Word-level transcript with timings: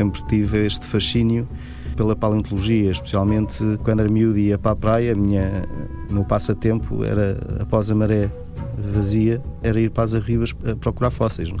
sempre 0.00 0.22
tive 0.22 0.64
este 0.64 0.86
fascínio 0.86 1.46
pela 1.94 2.16
paleontologia, 2.16 2.90
especialmente 2.90 3.62
quando 3.84 4.00
era 4.00 4.08
miúdo 4.08 4.38
e 4.38 4.46
ia 4.48 4.56
para 4.56 4.70
a 4.70 4.76
praia, 4.76 5.12
a 5.12 5.14
minha, 5.14 5.68
o 6.08 6.14
meu 6.14 6.24
passatempo 6.24 7.04
era, 7.04 7.38
após 7.60 7.90
a 7.90 7.94
maré 7.94 8.30
vazia, 8.78 9.42
era 9.62 9.78
ir 9.78 9.90
para 9.90 10.04
as 10.04 10.14
arribas 10.14 10.54
a 10.64 10.74
procurar 10.74 11.10
fósseis. 11.10 11.52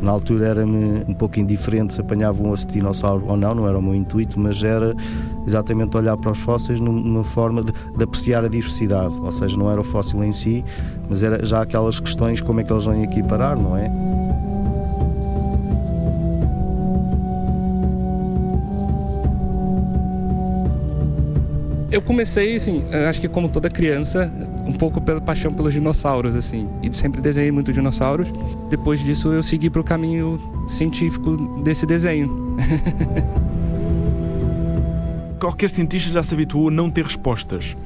Na 0.00 0.12
altura 0.12 0.46
era-me 0.46 1.02
um 1.08 1.14
pouco 1.14 1.40
indiferente 1.40 1.94
se 1.94 2.00
apanhava 2.00 2.40
um 2.40 2.52
osso 2.52 2.68
dinossauro 2.68 3.26
ou 3.26 3.36
não, 3.36 3.56
não 3.56 3.66
era 3.66 3.76
o 3.76 3.82
meu 3.82 3.96
intuito, 3.96 4.38
mas 4.38 4.62
era 4.62 4.94
exatamente 5.44 5.96
olhar 5.96 6.16
para 6.16 6.30
os 6.30 6.38
fósseis 6.38 6.78
numa 6.78 7.24
forma 7.24 7.64
de, 7.64 7.72
de 7.72 8.04
apreciar 8.04 8.44
a 8.44 8.48
diversidade, 8.48 9.18
ou 9.18 9.32
seja, 9.32 9.56
não 9.56 9.68
era 9.68 9.80
o 9.80 9.84
fóssil 9.84 10.22
em 10.22 10.30
si, 10.30 10.64
mas 11.10 11.24
era 11.24 11.44
já 11.44 11.62
aquelas 11.62 11.98
questões 11.98 12.40
como 12.40 12.60
é 12.60 12.62
que 12.62 12.72
eles 12.72 12.84
vêm 12.84 13.02
aqui 13.02 13.20
parar, 13.24 13.56
não 13.56 13.76
é? 13.76 13.90
Eu 21.94 22.02
comecei, 22.02 22.56
assim, 22.56 22.84
acho 23.08 23.20
que 23.20 23.28
como 23.28 23.48
toda 23.48 23.70
criança, 23.70 24.28
um 24.66 24.72
pouco 24.72 25.00
pela 25.00 25.20
paixão 25.20 25.54
pelos 25.54 25.72
dinossauros, 25.72 26.34
assim. 26.34 26.68
E 26.82 26.92
sempre 26.92 27.20
desenhei 27.20 27.52
muito 27.52 27.72
dinossauros. 27.72 28.28
Depois 28.68 28.98
disso, 28.98 29.32
eu 29.32 29.44
segui 29.44 29.70
para 29.70 29.80
o 29.80 29.84
caminho 29.84 30.40
científico 30.68 31.36
desse 31.62 31.86
desenho. 31.86 32.56
Qualquer 35.38 35.68
cientista 35.68 36.12
já 36.12 36.20
se 36.20 36.34
habituou 36.34 36.66
a 36.66 36.70
não 36.72 36.90
ter 36.90 37.04
respostas 37.04 37.76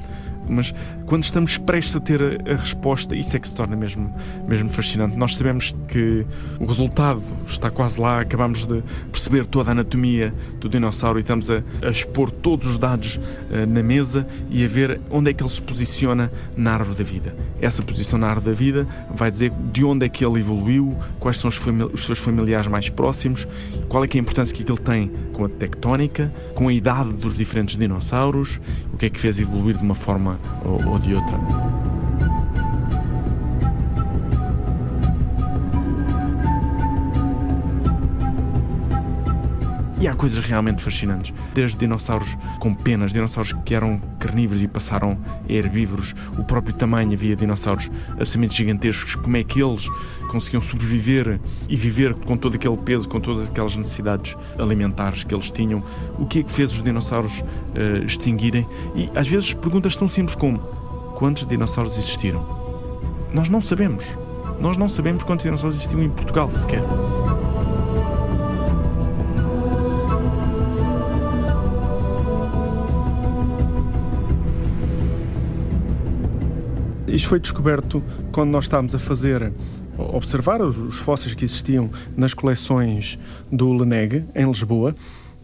mas 0.51 0.75
quando 1.07 1.25
estamos 1.25 1.59
prestes 1.59 1.97
a 1.97 2.01
ter 2.01 2.21
a, 2.23 2.53
a, 2.53 2.57
resposta, 2.57 3.15
isso 3.15 3.37
é 3.37 3.41
que 3.41 3.49
se 3.49 3.55
torna 3.55 3.77
mesmo, 3.77 4.13
mesmo 4.47 4.69
fascinante. 4.69 5.17
Nós 5.17 5.37
sabemos 5.37 5.75
que 5.89 6.25
o 6.59 6.67
resultado 6.67 7.23
está 7.47 7.71
quase 7.71 8.01
lá, 8.01 8.21
acabamos 8.21 8.67
de 8.67 8.83
perceber 9.11 9.47
toda 9.47 9.71
a 9.71 9.73
anatomia 9.73 10.35
do 10.61 10.69
dinossauro 10.69 11.19
e 11.19 11.23
estamos 11.23 11.51
a, 11.51 11.63
a 11.83 11.91
expor 11.91 12.31
todos 12.31 12.67
os 12.67 12.79
dados 12.79 13.17
uh, 13.17 13.67
na 13.67 13.83
mesa 13.83 14.27
e 14.51 14.65
a 14.65 14.69
ver 14.69 15.01
onde 15.11 15.31
é 15.31 15.35
que 15.35 15.43
ele 15.43 15.51
se 15.51 15.63
posiciona 15.63 16.31
na 16.57 16.75
árvore 16.75 16.99
da 16.99 17.05
vida. 17.05 17.35
Essa 17.61 17.83
posição 17.83 18.19
na 18.19 18.29
árvore 18.29 18.47
da 18.47 18.53
vida 18.53 18.87
vai 19.15 19.31
dizer 19.31 19.53
de 19.73 19.85
onde 19.85 20.07
é 20.07 20.09
que 20.09 20.25
ele 20.25 20.41
evoluiu, 20.41 20.97
quais 21.19 21.39
são 21.39 21.49
os, 21.49 21.61
os 21.93 22.05
seus 22.05 22.19
familiares 22.19 22.69
mais 22.69 22.89
próximos, 22.89 23.47
qual 23.89 24.05
é, 24.05 24.07
é 24.07 24.11
a 24.17 24.19
importância 24.19 24.55
que 24.55 24.63
ele 24.63 24.79
tem 24.79 25.11
com 25.33 25.45
a 25.45 25.49
tectónica, 25.49 26.33
com 26.55 26.69
a 26.69 26.73
idade 26.73 27.13
dos 27.13 27.37
diferentes 27.37 27.77
dinossauros, 27.77 28.61
o 28.93 28.97
que 28.97 29.07
é 29.07 29.11
que 29.11 29.21
fez 29.21 29.39
evoluir 29.39 29.77
de 29.77 29.83
uma 29.83 29.95
forma 29.95 30.38
outra. 31.15 31.78
Há 40.09 40.15
coisas 40.15 40.43
realmente 40.45 40.83
fascinantes. 40.83 41.33
Desde 41.55 41.77
dinossauros 41.77 42.37
com 42.59 42.75
penas, 42.75 43.13
dinossauros 43.13 43.53
que 43.65 43.75
eram 43.75 44.01
carnívoros 44.19 44.63
e 44.63 44.69
passaram 44.69 45.19
a 45.49 45.53
herbívoros, 45.53 46.15
o 46.37 46.45
próprio 46.45 46.75
tamanho, 46.75 47.13
havia 47.13 47.37
dinossauros 47.37 47.91
absolutamente 48.13 48.57
gigantescos, 48.57 49.15
como 49.17 49.37
é 49.37 49.45
que 49.45 49.63
eles 49.63 49.89
conseguiam 50.29 50.61
sobreviver 50.61 51.41
e 51.69 51.77
viver 51.77 52.15
com 52.15 52.37
todo 52.37 52.55
aquele 52.55 52.77
peso, 52.77 53.09
com 53.09 53.21
todas 53.21 53.49
aquelas 53.49 53.77
necessidades 53.77 54.37
alimentares 54.59 55.25
que 55.25 55.35
eles 55.35 55.51
tinham. 55.51 55.83
O 56.19 56.27
que 56.27 56.41
é 56.41 56.43
que 56.43 56.53
fez 56.53 56.73
os 56.73 56.83
dinossauros 56.83 57.41
uh, 57.41 58.05
extinguirem? 58.05 58.67
E 58.95 59.11
às 59.15 59.29
vezes 59.29 59.55
perguntas 59.55 59.97
tão 59.97 60.09
simples 60.09 60.37
como: 60.37 60.59
quantos 61.15 61.45
dinossauros 61.47 61.97
existiram? 61.97 62.47
Nós 63.33 63.49
não 63.49 63.61
sabemos. 63.61 64.05
Nós 64.61 64.77
não 64.77 64.89
sabemos 64.89 65.23
quantos 65.23 65.45
dinossauros 65.45 65.77
existiam 65.77 66.03
em 66.03 66.11
Portugal 66.11 66.51
sequer. 66.51 66.83
Isto 77.09 77.29
foi 77.29 77.41
descoberto 77.41 78.03
quando 78.33 78.51
nós 78.51 78.65
estávamos 78.65 78.95
a 78.95 78.99
fazer, 78.99 79.51
observar 79.97 80.61
os, 80.61 80.99
fósseis 80.99 81.35
que 81.35 81.45
existiam 81.45 81.91
nas 82.17 82.35
coleções 82.35 83.19
do 83.51 83.73
Leneg, 83.73 84.25
em 84.35 84.47
Lisboa, 84.47 84.95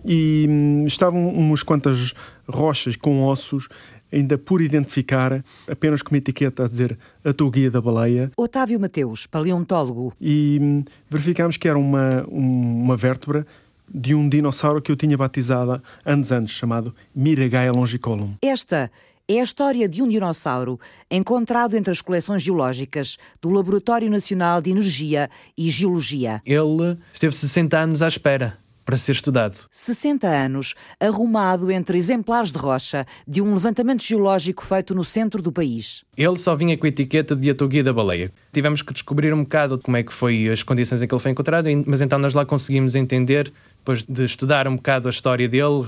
e 0.04 0.46
hum, 0.48 0.84
estavam 0.86 1.26
umas 1.28 1.62
quantas 1.62 2.12
rochas 2.46 2.96
com 2.96 3.24
ossos 3.24 3.68
ainda 4.12 4.36
por 4.36 4.60
identificar, 4.60 5.42
apenas 5.68 6.02
com 6.02 6.14
uma 6.14 6.18
etiqueta 6.18 6.64
a 6.64 6.68
dizer 6.68 6.96
a 7.24 7.50
guia 7.50 7.70
da 7.70 7.80
baleia. 7.80 8.30
Otávio 8.36 8.78
Mateus, 8.78 9.26
paleontólogo. 9.26 10.12
E 10.20 10.58
hum, 10.60 10.84
verificámos 11.08 11.56
que 11.56 11.66
era 11.66 11.78
uma, 11.78 12.24
uma 12.28 12.96
vértebra 12.96 13.46
de 13.92 14.14
um 14.14 14.28
dinossauro 14.28 14.80
que 14.80 14.92
eu 14.92 14.96
tinha 14.96 15.16
batizado 15.16 15.82
anos 16.04 16.30
antes, 16.30 16.54
chamado 16.54 16.94
Miragaia 17.14 17.72
longicolum. 17.72 18.34
Esta 18.42 18.90
é 19.28 19.40
a 19.40 19.44
história 19.44 19.88
de 19.88 20.02
um 20.02 20.08
dinossauro 20.08 20.78
encontrado 21.10 21.76
entre 21.76 21.90
as 21.90 22.02
coleções 22.02 22.42
geológicas 22.42 23.16
do 23.40 23.48
Laboratório 23.48 24.10
Nacional 24.10 24.60
de 24.60 24.70
Energia 24.70 25.30
e 25.56 25.70
Geologia. 25.70 26.42
Ele 26.44 26.98
esteve 27.12 27.34
60 27.34 27.78
anos 27.78 28.02
à 28.02 28.08
espera 28.08 28.58
para 28.84 28.98
ser 28.98 29.12
estudado. 29.12 29.66
60 29.70 30.28
anos, 30.28 30.74
arrumado 31.00 31.70
entre 31.70 31.96
exemplares 31.96 32.52
de 32.52 32.58
rocha 32.58 33.06
de 33.26 33.40
um 33.40 33.54
levantamento 33.54 34.02
geológico 34.02 34.62
feito 34.62 34.94
no 34.94 35.02
centro 35.02 35.40
do 35.40 35.50
país. 35.50 36.04
Ele 36.14 36.36
só 36.36 36.54
vinha 36.54 36.76
com 36.76 36.84
a 36.84 36.90
etiqueta 36.90 37.34
de 37.34 37.48
Atoguia 37.48 37.82
da 37.82 37.94
Baleia. 37.94 38.30
Tivemos 38.52 38.82
que 38.82 38.92
descobrir 38.92 39.32
um 39.32 39.42
bocado 39.42 39.78
como 39.78 39.96
é 39.96 40.02
que 40.02 40.12
foi 40.12 40.50
as 40.50 40.62
condições 40.62 41.00
em 41.00 41.08
que 41.08 41.14
ele 41.14 41.22
foi 41.22 41.30
encontrado, 41.30 41.66
mas 41.86 42.02
então 42.02 42.18
nós 42.18 42.34
lá 42.34 42.44
conseguimos 42.44 42.94
entender, 42.94 43.50
depois 43.78 44.04
de 44.04 44.24
estudar 44.26 44.68
um 44.68 44.76
bocado 44.76 45.08
a 45.08 45.10
história 45.10 45.48
dele, 45.48 45.86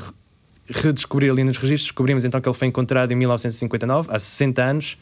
redescobrir 0.68 1.30
ali 1.30 1.44
nos 1.44 1.56
registros, 1.56 1.88
descobrimos 1.88 2.24
então 2.24 2.40
que 2.40 2.48
ele 2.48 2.56
foi 2.56 2.68
encontrado 2.68 3.12
em 3.12 3.14
1959, 3.14 4.08
há 4.10 4.18
60 4.18 4.62
anos, 4.62 4.98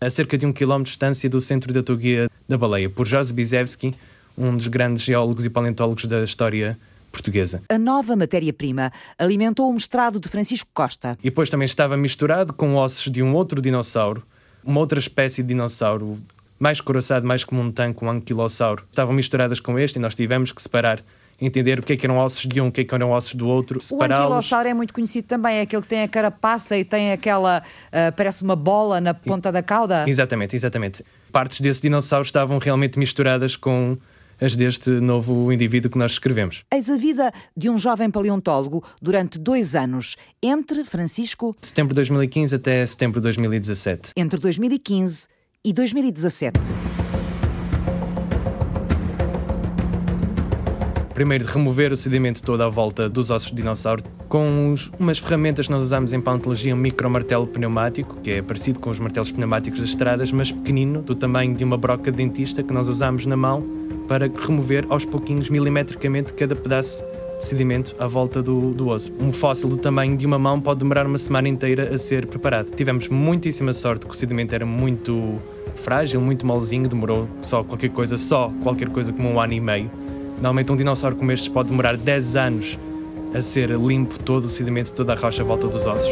a 0.00 0.10
cerca 0.10 0.36
de 0.36 0.44
um 0.44 0.52
quilómetro 0.52 0.84
de 0.84 0.90
distância 0.90 1.28
do 1.28 1.40
centro 1.40 1.72
da 1.72 1.82
Toguia 1.82 2.28
da 2.48 2.58
Baleia, 2.58 2.90
por 2.90 3.06
José 3.06 3.32
Bizevski, 3.32 3.94
um 4.36 4.56
dos 4.56 4.68
grandes 4.68 5.02
geólogos 5.02 5.44
e 5.44 5.50
paleontólogos 5.50 6.04
da 6.04 6.22
história 6.22 6.78
portuguesa. 7.10 7.62
A 7.70 7.78
nova 7.78 8.14
matéria-prima 8.14 8.92
alimentou 9.18 9.70
o 9.70 9.72
mestrado 9.72 10.20
de 10.20 10.28
Francisco 10.28 10.68
Costa. 10.74 11.18
E 11.20 11.30
depois 11.30 11.48
também 11.48 11.64
estava 11.64 11.96
misturado 11.96 12.52
com 12.52 12.74
ossos 12.76 13.10
de 13.10 13.22
um 13.22 13.34
outro 13.34 13.62
dinossauro, 13.62 14.22
uma 14.62 14.80
outra 14.80 14.98
espécie 14.98 15.42
de 15.42 15.48
dinossauro 15.48 16.18
mais 16.58 16.80
coraçado, 16.80 17.26
mais 17.26 17.44
como 17.44 17.62
um 17.62 17.70
tanque, 17.70 18.04
um 18.04 18.10
anquilossauro. 18.10 18.84
Estavam 18.90 19.14
misturadas 19.14 19.60
com 19.60 19.78
este 19.78 19.96
e 19.96 19.98
nós 19.98 20.14
tivemos 20.14 20.52
que 20.52 20.60
separar 20.60 21.02
entender 21.40 21.78
o 21.78 21.82
que 21.82 21.92
é 21.92 21.96
que 21.96 22.06
eram 22.06 22.18
ossos 22.18 22.46
de 22.46 22.60
um, 22.60 22.68
o 22.68 22.72
que 22.72 22.82
é 22.82 22.84
que 22.84 22.94
eram 22.94 23.10
ossos 23.10 23.34
do 23.34 23.46
outro, 23.46 23.80
separá-los. 23.80 24.20
O 24.20 24.24
anquilossauro 24.24 24.68
é 24.68 24.74
muito 24.74 24.92
conhecido 24.92 25.26
também, 25.26 25.56
é 25.58 25.60
aquele 25.62 25.82
que 25.82 25.88
tem 25.88 26.02
a 26.02 26.08
carapaça 26.08 26.76
e 26.76 26.84
tem 26.84 27.12
aquela, 27.12 27.62
uh, 27.88 28.12
parece 28.16 28.42
uma 28.42 28.56
bola 28.56 29.00
na 29.00 29.14
ponta 29.14 29.52
da 29.52 29.62
cauda. 29.62 30.08
Exatamente, 30.08 30.56
exatamente. 30.56 31.04
Partes 31.30 31.60
desse 31.60 31.82
dinossauro 31.82 32.24
estavam 32.24 32.58
realmente 32.58 32.98
misturadas 32.98 33.56
com 33.56 33.96
as 34.40 34.54
deste 34.54 34.90
novo 34.90 35.52
indivíduo 35.52 35.90
que 35.90 35.98
nós 35.98 36.12
escrevemos. 36.12 36.64
Eis 36.72 36.90
a 36.90 36.96
vida 36.96 37.32
de 37.56 37.70
um 37.70 37.78
jovem 37.78 38.10
paleontólogo 38.10 38.84
durante 39.00 39.38
dois 39.38 39.74
anos, 39.74 40.16
entre 40.42 40.84
Francisco... 40.84 41.54
Setembro 41.60 41.94
de 41.94 41.96
2015 41.96 42.54
até 42.54 42.84
setembro 42.84 43.20
de 43.20 43.24
2017. 43.24 44.12
Entre 44.16 44.38
2015 44.38 45.28
e 45.64 45.72
2017. 45.72 46.58
Primeiro 51.16 51.46
de 51.46 51.50
remover 51.50 51.94
o 51.94 51.96
sedimento 51.96 52.42
todo 52.42 52.60
à 52.60 52.68
volta 52.68 53.08
dos 53.08 53.30
ossos 53.30 53.48
de 53.48 53.56
dinossauro 53.56 54.04
com 54.28 54.70
os, 54.70 54.92
umas 55.00 55.18
ferramentas 55.18 55.66
que 55.66 55.72
nós 55.72 55.82
usamos 55.82 56.12
em 56.12 56.20
paleontologia, 56.20 56.74
um 56.74 56.78
micromartelo 56.78 57.46
pneumático, 57.46 58.20
que 58.20 58.32
é 58.32 58.42
parecido 58.42 58.78
com 58.78 58.90
os 58.90 59.00
martelos 59.00 59.30
pneumáticos 59.30 59.80
das 59.80 59.88
estradas, 59.88 60.30
mas 60.30 60.52
pequenino, 60.52 61.00
do 61.00 61.14
tamanho 61.14 61.54
de 61.54 61.64
uma 61.64 61.78
broca 61.78 62.10
de 62.10 62.18
dentista 62.18 62.62
que 62.62 62.70
nós 62.70 62.86
usamos 62.86 63.24
na 63.24 63.34
mão 63.34 63.66
para 64.06 64.30
remover 64.46 64.84
aos 64.90 65.06
pouquinhos, 65.06 65.48
milimetricamente, 65.48 66.34
cada 66.34 66.54
pedaço 66.54 67.02
de 67.38 67.44
sedimento 67.46 67.96
à 67.98 68.06
volta 68.06 68.42
do, 68.42 68.74
do 68.74 68.88
osso. 68.88 69.10
Um 69.18 69.32
fóssil 69.32 69.70
do 69.70 69.78
tamanho 69.78 70.18
de 70.18 70.26
uma 70.26 70.38
mão 70.38 70.60
pode 70.60 70.80
demorar 70.80 71.06
uma 71.06 71.16
semana 71.16 71.48
inteira 71.48 71.94
a 71.94 71.96
ser 71.96 72.26
preparado. 72.26 72.68
Tivemos 72.76 73.08
muitíssima 73.08 73.72
sorte 73.72 74.04
que 74.04 74.12
o 74.12 74.14
sedimento 74.14 74.54
era 74.54 74.66
muito 74.66 75.40
frágil, 75.76 76.20
muito 76.20 76.44
molzinho, 76.44 76.86
demorou 76.90 77.26
só 77.40 77.64
qualquer 77.64 77.88
coisa, 77.88 78.18
só 78.18 78.52
qualquer 78.62 78.90
coisa 78.90 79.14
como 79.14 79.30
um 79.30 79.40
ano 79.40 79.54
e 79.54 79.60
meio 79.60 79.90
Normalmente 80.36 80.70
um 80.70 80.76
dinossauro 80.76 81.16
como 81.16 81.32
este 81.32 81.50
pode 81.50 81.70
demorar 81.70 81.96
10 81.96 82.36
anos 82.36 82.78
a 83.34 83.40
ser 83.40 83.70
limpo 83.70 84.18
todo 84.18 84.44
o 84.44 84.48
sedimento, 84.48 84.92
toda 84.92 85.14
a 85.14 85.16
rocha 85.16 85.42
à 85.42 85.44
volta 85.44 85.66
dos 85.66 85.86
ossos. 85.86 86.10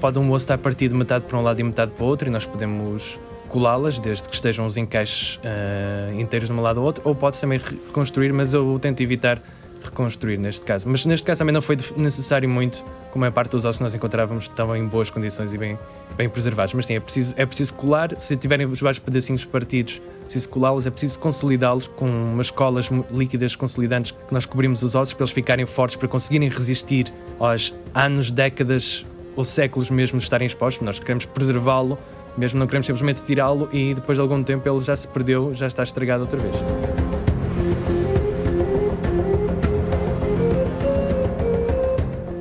Pode 0.00 0.18
um 0.18 0.30
osso 0.30 0.44
estar 0.44 0.58
partido 0.58 0.94
metade 0.94 1.24
para 1.24 1.36
um 1.36 1.42
lado 1.42 1.58
e 1.58 1.64
metade 1.64 1.90
para 1.90 2.04
o 2.04 2.06
outro 2.06 2.28
e 2.28 2.30
nós 2.30 2.46
podemos 2.46 3.18
colá-las, 3.48 3.98
desde 3.98 4.28
que 4.28 4.34
estejam 4.34 4.66
os 4.66 4.76
encaixes 4.76 5.36
uh, 5.38 6.20
inteiros 6.20 6.48
de 6.48 6.54
um 6.54 6.60
lado 6.60 6.78
ao 6.78 6.86
outro, 6.86 7.02
ou 7.04 7.14
pode 7.14 7.40
também 7.40 7.58
reconstruir, 7.58 8.32
mas 8.32 8.52
eu 8.54 8.78
tento 8.80 9.00
evitar 9.02 9.42
reconstruir 9.82 10.38
neste 10.38 10.62
caso. 10.62 10.88
Mas 10.88 11.04
neste 11.04 11.26
caso 11.26 11.40
também 11.40 11.52
não 11.52 11.62
foi 11.62 11.76
necessário 11.96 12.48
muito, 12.48 12.84
como 13.10 13.24
a 13.24 13.30
parte 13.30 13.52
dos 13.52 13.64
ossos 13.64 13.80
nós 13.80 13.94
encontrávamos 13.94 14.44
estavam 14.44 14.76
em 14.76 14.86
boas 14.86 15.10
condições 15.10 15.52
e 15.52 15.58
bem, 15.58 15.78
bem 16.18 16.28
preservados. 16.28 16.74
Mas 16.74 16.84
sim, 16.86 16.96
é 16.96 17.00
preciso, 17.00 17.32
é 17.38 17.46
preciso 17.46 17.72
colar, 17.74 18.18
se 18.18 18.36
tiverem 18.36 18.66
os 18.66 18.80
vários 18.80 18.98
pedacinhos 18.98 19.44
partidos, 19.44 20.02
é 20.20 20.24
preciso 20.24 20.48
colá-los, 20.50 20.86
é 20.86 20.90
preciso 20.90 21.18
consolidá-los 21.20 21.86
com 21.86 22.06
umas 22.06 22.50
colas 22.50 22.90
líquidas 23.10 23.56
consolidantes 23.56 24.10
que 24.10 24.34
nós 24.34 24.44
cobrimos 24.44 24.82
os 24.82 24.94
ossos 24.94 25.14
para 25.14 25.24
eles 25.24 25.32
ficarem 25.32 25.64
fortes, 25.64 25.96
para 25.96 26.08
conseguirem 26.08 26.48
resistir 26.48 27.10
aos 27.38 27.72
anos, 27.94 28.30
décadas 28.30 29.06
ou 29.36 29.44
séculos 29.44 29.88
mesmo 29.88 30.18
de 30.18 30.24
estarem 30.24 30.46
expostos. 30.46 30.84
Nós 30.84 30.98
queremos 30.98 31.24
preservá-lo, 31.24 31.96
mesmo 32.36 32.58
não 32.58 32.66
queremos 32.66 32.86
simplesmente 32.86 33.22
tirá-lo 33.22 33.70
e 33.72 33.94
depois 33.94 34.18
de 34.18 34.20
algum 34.20 34.42
tempo 34.42 34.68
ele 34.68 34.80
já 34.80 34.96
se 34.96 35.08
perdeu, 35.08 35.54
já 35.54 35.68
está 35.68 35.84
estragado 35.84 36.24
outra 36.24 36.38
vez. 36.38 37.17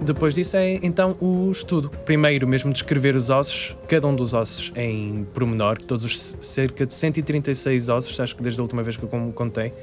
Depois 0.08 0.34
disso 0.34 0.56
é 0.56 0.80
então 0.82 1.18
o 1.20 1.52
estudo. 1.52 1.90
Primeiro 2.06 2.48
mesmo 2.48 2.72
descrever 2.72 3.14
os 3.14 3.30
ossos, 3.30 3.76
cada 3.90 4.08
um 4.08 4.16
dos 4.16 4.34
ossos 4.34 4.72
em 4.74 5.28
pormenor, 5.34 5.80
todos 5.80 6.06
os 6.06 6.34
cerca 6.40 6.86
de 6.86 6.94
136 6.94 7.90
ossos, 7.90 8.18
acho 8.18 8.34
que 8.34 8.42
desde 8.42 8.58
a 8.62 8.64
última 8.64 8.82
vez 8.82 8.96
que 8.96 9.04
eu 9.04 9.10
contei. 9.36 9.74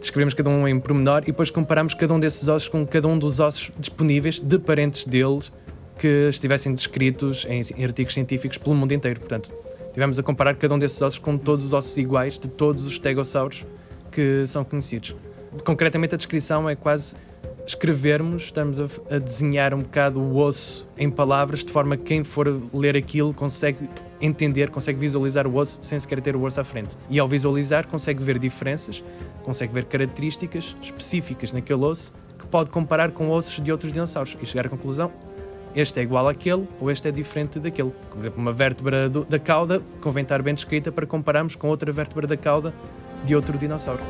Descrevemos 0.00 0.34
cada 0.34 0.50
um 0.50 0.66
em 0.66 0.80
pormenor 0.80 1.22
e 1.22 1.26
depois 1.26 1.50
comparamos 1.50 1.94
cada 1.94 2.12
um 2.12 2.18
desses 2.18 2.48
ossos 2.48 2.68
com 2.68 2.84
cada 2.84 3.06
um 3.06 3.16
dos 3.16 3.38
ossos 3.38 3.70
disponíveis 3.78 4.40
de 4.40 4.58
parentes 4.58 5.06
deles 5.06 5.52
que 5.96 6.28
estivessem 6.28 6.74
descritos 6.74 7.46
em, 7.48 7.60
em 7.76 7.84
artigos 7.84 8.14
científicos 8.14 8.58
pelo 8.58 8.74
mundo 8.74 8.92
inteiro. 8.92 9.20
Portanto, 9.20 9.54
tivemos 9.92 10.18
a 10.18 10.22
comparar 10.24 10.56
cada 10.56 10.74
um 10.74 10.80
desses 10.80 11.00
ossos 11.00 11.20
com 11.20 11.38
todos 11.38 11.66
os 11.66 11.72
ossos 11.72 11.96
iguais 11.96 12.40
de 12.40 12.48
todos 12.48 12.84
os 12.86 12.94
stegossauros 12.96 13.64
que 14.10 14.44
são 14.48 14.64
conhecidos. 14.64 15.14
Concretamente, 15.64 16.16
a 16.16 16.18
descrição 16.18 16.68
é 16.68 16.74
quase 16.74 17.14
escrevermos, 17.66 18.44
estamos 18.44 18.80
a, 18.80 18.86
a, 19.10 19.18
desenhar 19.18 19.72
um 19.72 19.82
bocado 19.82 20.20
o 20.20 20.36
osso 20.38 20.88
em 20.98 21.10
palavras, 21.10 21.64
de 21.64 21.70
forma 21.70 21.96
que 21.96 22.04
quem 22.04 22.24
for 22.24 22.60
ler 22.72 22.96
aquilo 22.96 23.32
consegue 23.32 23.88
entender, 24.20 24.70
consegue 24.70 24.98
visualizar 24.98 25.46
o 25.46 25.56
osso 25.56 25.78
sem 25.80 25.98
sequer 25.98 26.20
ter 26.20 26.36
o 26.36 26.42
osso 26.42 26.60
à 26.60 26.64
frente. 26.64 26.96
E 27.08 27.18
ao 27.18 27.28
visualizar, 27.28 27.86
consegue 27.86 28.22
ver 28.22 28.38
diferenças, 28.38 29.02
consegue 29.42 29.72
ver 29.72 29.84
características 29.84 30.76
específicas 30.82 31.52
naquele 31.52 31.84
osso 31.84 32.12
que 32.38 32.46
pode 32.46 32.70
comparar 32.70 33.10
com 33.12 33.30
ossos 33.30 33.62
de 33.62 33.70
outros 33.70 33.92
dinossauros 33.92 34.36
e 34.42 34.46
chegar 34.46 34.66
à 34.66 34.68
conclusão. 34.68 35.12
Este 35.74 36.00
é 36.00 36.02
igual 36.02 36.26
àquele 36.26 36.66
ou 36.80 36.90
este 36.90 37.08
é 37.08 37.12
diferente 37.12 37.60
daquele. 37.60 37.92
Por 38.10 38.18
exemplo, 38.18 38.40
uma 38.40 38.52
vértebra 38.52 39.08
do, 39.08 39.24
da 39.24 39.38
cauda 39.38 39.80
convém 40.00 40.22
estar 40.22 40.42
bem 40.42 40.54
descrita 40.54 40.90
para 40.90 41.06
compararmos 41.06 41.54
com 41.54 41.68
outra 41.68 41.92
vértebra 41.92 42.26
da 42.26 42.36
cauda 42.36 42.74
de 43.24 43.36
outro 43.36 43.56
dinossauro. 43.56 44.00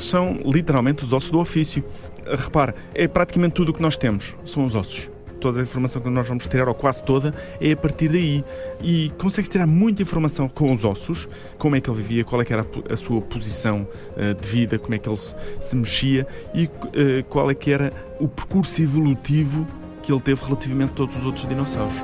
São 0.00 0.40
literalmente 0.44 1.04
os 1.04 1.12
ossos 1.12 1.30
do 1.30 1.38
ofício. 1.38 1.84
Repare, 2.26 2.74
é 2.94 3.06
praticamente 3.06 3.54
tudo 3.54 3.70
o 3.70 3.74
que 3.74 3.82
nós 3.82 3.96
temos, 3.96 4.34
são 4.44 4.64
os 4.64 4.74
ossos. 4.74 5.10
Toda 5.40 5.60
a 5.60 5.62
informação 5.62 6.00
que 6.00 6.08
nós 6.08 6.26
vamos 6.26 6.46
tirar, 6.46 6.66
ou 6.66 6.74
quase 6.74 7.02
toda, 7.02 7.34
é 7.60 7.72
a 7.72 7.76
partir 7.76 8.08
daí. 8.08 8.42
E 8.80 9.12
consegue-se 9.18 9.52
tirar 9.52 9.66
muita 9.66 10.02
informação 10.02 10.48
com 10.48 10.72
os 10.72 10.82
ossos, 10.82 11.28
como 11.58 11.76
é 11.76 11.80
que 11.80 11.90
ele 11.90 11.96
vivia, 11.98 12.24
qual 12.24 12.40
é 12.40 12.44
que 12.44 12.52
era 12.52 12.66
a 12.90 12.96
sua 12.96 13.20
posição 13.20 13.86
uh, 14.16 14.34
de 14.40 14.48
vida, 14.48 14.78
como 14.78 14.94
é 14.94 14.98
que 14.98 15.08
ele 15.08 15.16
se, 15.16 15.76
mexia 15.76 16.26
e 16.54 16.64
uh, 16.64 17.24
qual 17.28 17.50
é 17.50 17.54
que 17.54 17.70
era 17.70 17.92
o 18.18 18.26
percurso 18.26 18.82
evolutivo 18.82 19.66
que 20.02 20.10
ele 20.10 20.20
teve 20.20 20.42
relativamente 20.42 20.92
a 20.92 20.94
todos 20.94 21.16
os 21.16 21.26
outros 21.26 21.46
dinossauros. 21.46 21.96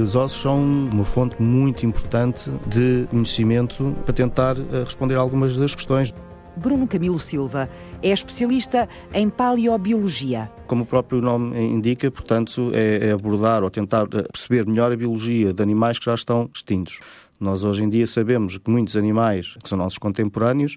Os 0.00 0.14
ossos 0.14 0.42
são 0.42 0.58
uma 0.60 1.04
fonte 1.04 1.40
muito 1.40 1.86
importante 1.86 2.50
de 2.66 3.06
conhecimento 3.10 3.96
para 4.04 4.12
tentar 4.12 4.56
eh, 4.58 4.84
responder 4.84 5.16
a 5.16 5.20
algumas 5.20 5.56
das 5.56 5.74
questões. 5.74 6.12
Bruno 6.56 6.86
Camilo 6.86 7.18
Silva 7.18 7.68
é 8.02 8.10
especialista 8.10 8.88
em 9.14 9.30
paleobiologia. 9.30 10.50
Como 10.66 10.82
o 10.82 10.86
próprio 10.86 11.20
nome 11.22 11.58
indica, 11.58 12.10
portanto, 12.10 12.70
é, 12.74 13.08
é 13.08 13.12
abordar 13.12 13.62
ou 13.62 13.70
tentar 13.70 14.04
eh, 14.12 14.22
perceber 14.30 14.66
melhor 14.66 14.92
a 14.92 14.96
biologia 14.96 15.52
de 15.52 15.62
animais 15.62 15.98
que 15.98 16.04
já 16.04 16.14
estão 16.14 16.50
extintos. 16.54 16.98
Nós 17.40 17.64
hoje 17.64 17.82
em 17.82 17.88
dia 17.88 18.06
sabemos 18.06 18.58
que 18.58 18.70
muitos 18.70 18.96
animais 18.96 19.54
que 19.62 19.68
são 19.68 19.78
nossos 19.78 19.98
contemporâneos, 19.98 20.76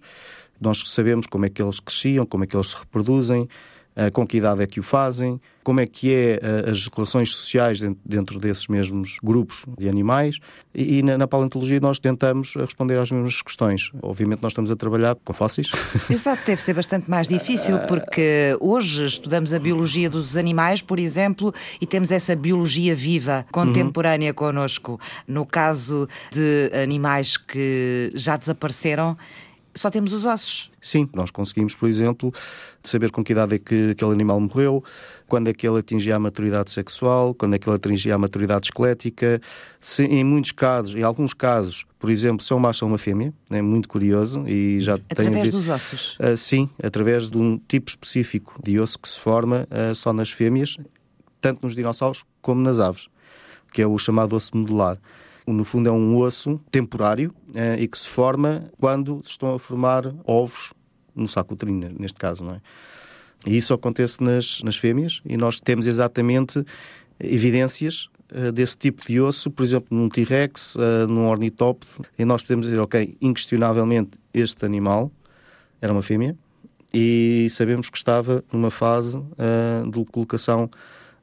nós 0.60 0.82
sabemos 0.86 1.28
como 1.28 1.46
é 1.46 1.50
que 1.50 1.62
eles 1.62 1.80
cresciam, 1.80 2.26
como 2.26 2.44
é 2.44 2.48
que 2.48 2.56
eles 2.56 2.70
se 2.70 2.78
reproduzem, 2.78 3.48
com 4.14 4.28
que 4.28 4.38
idade 4.38 4.62
é 4.62 4.68
que 4.68 4.80
o 4.80 4.84
fazem, 4.84 5.40
como 5.66 5.80
é 5.80 5.88
que 5.88 6.14
é 6.14 6.34
eh, 6.34 6.70
as 6.70 6.88
relações 6.88 7.32
sociais 7.32 7.82
dentro 8.06 8.40
desses 8.40 8.68
mesmos 8.68 9.18
grupos 9.24 9.66
de 9.80 9.90
animais 9.90 10.38
e 10.76 11.02
na 11.02 11.28
paleontologia 11.28 11.80
nós 11.80 11.98
tentamos 11.98 12.54
responder 12.56 13.00
às 13.00 13.12
mesmas 13.12 13.42
questões. 13.42 13.92
Obviamente 14.00 14.44
nós 14.44 14.52
estamos 14.52 14.70
a 14.70 14.76
trabalhar 14.76 15.16
com 15.16 15.34
fósseis. 15.34 15.68
Exato, 16.08 16.44
deve 16.46 16.62
ser 16.62 16.76
bastante 16.76 17.10
mais 17.10 17.28
difícil 17.28 17.80
porque 17.88 18.56
hoje 18.60 19.06
estudamos 19.06 19.54
a 19.54 19.60
biologia 19.60 20.08
dos 20.08 20.38
animais, 20.38 20.84
por 20.84 21.00
exemplo, 21.00 21.52
e 21.82 21.88
temos 21.88 22.12
essa 22.12 22.36
biologia 22.36 22.96
viva, 22.96 23.44
contemporânea 23.52 24.30
uhum. 24.30 24.36
connosco. 24.36 25.00
No 25.28 25.48
caso 25.48 26.08
de 26.32 26.70
animais 26.80 27.38
que 27.38 28.12
já 28.14 28.38
desapareceram, 28.38 29.18
só 29.76 29.92
temos 29.92 30.14
os 30.14 30.24
ossos. 30.26 30.72
Sim, 30.82 31.10
nós 31.14 31.30
conseguimos, 31.30 31.76
por 31.76 31.90
exemplo, 31.90 32.34
saber 32.82 33.12
com 33.12 33.24
que 33.24 33.34
idade 33.34 33.56
é 33.56 33.60
que 33.60 33.92
aquele 33.92 34.12
animal 34.12 34.40
morreu, 34.40 34.84
quando 35.28 35.50
é 35.50 35.54
que 35.54 35.68
ele 35.68 35.80
atingia 35.80 36.16
a 36.16 36.20
maturidade 36.20 36.72
sexual, 36.72 37.34
quando 37.34 37.56
é 37.56 37.60
que 37.60 37.68
ele 37.68 37.76
atingia 37.76 38.16
a 38.16 38.18
maturidade 38.18 38.68
esquelética. 38.68 39.42
Se, 39.82 40.04
em 40.04 40.24
muitos 40.24 40.54
casos, 40.54 40.96
em 40.96 41.04
alguns 41.04 41.34
casos, 41.34 41.86
por 42.00 42.10
exemplo, 42.10 42.44
se 42.44 42.54
é 42.54 42.56
um 42.56 42.60
macho 42.60 42.86
ou 42.86 42.92
uma 42.92 42.98
fêmea, 42.98 43.34
é 43.50 43.62
muito 43.62 43.90
curioso 43.90 44.48
e 44.48 44.80
já 44.80 44.96
Através 45.10 45.52
dos 45.52 45.68
ossos? 45.68 46.18
Uh, 46.20 46.38
sim, 46.38 46.70
através 46.82 47.30
de 47.30 47.38
um 47.38 47.60
tipo 47.68 47.90
específico 47.90 48.58
de 48.64 48.80
osso 48.80 48.98
que 48.98 49.10
se 49.10 49.20
forma 49.20 49.68
uh, 49.70 49.94
só 49.94 50.14
nas 50.14 50.32
fêmeas, 50.32 50.78
tanto 51.42 51.64
nos 51.64 51.76
dinossauros 51.76 52.24
como 52.42 52.62
nas 52.62 52.80
aves, 52.80 53.08
que 53.74 53.82
é 53.82 53.88
o 53.88 53.98
chamado 53.98 54.36
osso 54.36 54.56
medular 54.56 54.98
no 55.54 55.64
fundo 55.64 55.90
é 55.90 55.92
um 55.92 56.18
osso 56.18 56.60
temporário 56.72 57.34
eh, 57.54 57.82
e 57.82 57.88
que 57.88 57.98
se 57.98 58.08
forma 58.08 58.70
quando 58.80 59.22
se 59.24 59.32
estão 59.32 59.54
a 59.54 59.60
formar 59.60 60.14
ovos 60.26 60.74
no 61.16 61.28
saco 61.28 61.54
uterino, 61.54 61.90
neste 61.98 62.18
caso, 62.18 62.44
não 62.44 62.56
é? 62.56 62.62
E 63.46 63.58
isso 63.58 63.74
acontece 63.74 64.22
nas, 64.24 64.62
nas 64.64 64.76
fêmeas 64.76 65.22
e 65.26 65.38
nós 65.38 65.60
temos 65.60 65.86
exatamente 65.86 66.66
evidências 67.20 68.10
uh, 68.32 68.52
desse 68.52 68.78
tipo 68.78 69.06
de 69.06 69.22
osso, 69.22 69.52
por 69.52 69.64
exemplo, 69.64 69.96
num 69.96 70.10
T-Rex, 70.10 70.76
uh, 70.76 71.08
num 71.08 71.28
ornitópode, 71.28 71.92
e 72.18 72.26
nós 72.26 72.42
podemos 72.42 72.66
dizer, 72.66 72.80
ok, 72.80 73.16
inquestionavelmente 73.22 74.18
este 74.34 74.66
animal 74.66 75.12
era 75.80 75.94
uma 75.94 76.02
fêmea 76.02 76.36
e 76.94 77.48
sabemos 77.52 77.90
que 77.90 77.98
estava 77.98 78.44
numa 78.52 78.72
fase 78.72 79.18
uh, 79.18 79.90
de 79.92 80.04
colocação 80.06 80.70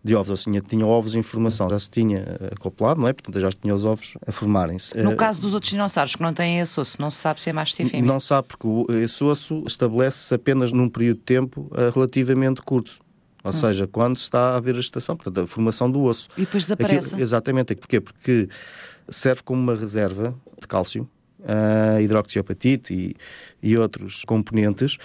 de 0.04 0.16
ovos, 0.16 0.30
ou 0.30 0.36
seja, 0.36 0.60
tinha 0.60 0.84
ovos 0.84 1.14
em 1.14 1.22
formação, 1.22 1.70
já 1.70 1.78
se 1.78 1.88
tinha 1.88 2.18
eh, 2.18 2.50
acoplado, 2.52 3.00
não 3.00 3.06
é? 3.06 3.12
Portanto, 3.12 3.38
já 3.38 3.50
tinha 3.50 3.72
os 3.72 3.84
ovos 3.84 4.14
a 4.26 4.32
formarem-se. 4.32 4.96
No 4.98 5.12
eh, 5.12 5.14
caso 5.14 5.40
dos 5.40 5.54
outros 5.54 5.70
dinossauros 5.70 6.16
que 6.16 6.22
não 6.22 6.32
têm 6.32 6.58
esse 6.58 6.80
osso, 6.80 7.00
não 7.00 7.08
se 7.08 7.18
sabe 7.18 7.40
se 7.40 7.50
é 7.50 7.52
macho 7.52 7.74
ou 7.78 7.86
é 7.86 7.88
fêmea? 7.88 8.06
Não 8.06 8.18
sabe, 8.18 8.48
porque 8.48 8.92
esse 8.94 9.22
osso 9.22 9.62
estabelece-se 9.64 10.34
apenas 10.34 10.72
num 10.72 10.88
período 10.88 11.18
de 11.18 11.24
tempo 11.24 11.70
uh, 11.70 11.90
relativamente 11.94 12.60
curto. 12.62 12.98
Ou 13.44 13.50
hum. 13.50 13.52
seja, 13.52 13.86
quando 13.86 14.16
está 14.16 14.50
a 14.50 14.56
haver 14.56 14.74
a 14.74 14.80
gestação, 14.80 15.16
portanto, 15.16 15.44
a 15.44 15.46
formação 15.46 15.88
do 15.88 16.02
osso. 16.02 16.28
E 16.36 16.40
depois 16.40 16.64
desaparece. 16.64 17.14
Aqui, 17.14 17.22
exatamente. 17.22 17.74
Porquê? 17.76 18.00
Porque 18.00 18.48
serve 19.08 19.42
como 19.44 19.62
uma 19.62 19.76
reserva 19.76 20.34
de 20.60 20.66
cálcio, 20.66 21.08
uh, 21.40 22.00
hidroxiapatite 22.00 22.92
e, 22.92 23.16
e 23.62 23.78
outros 23.78 24.24
componentes 24.24 24.96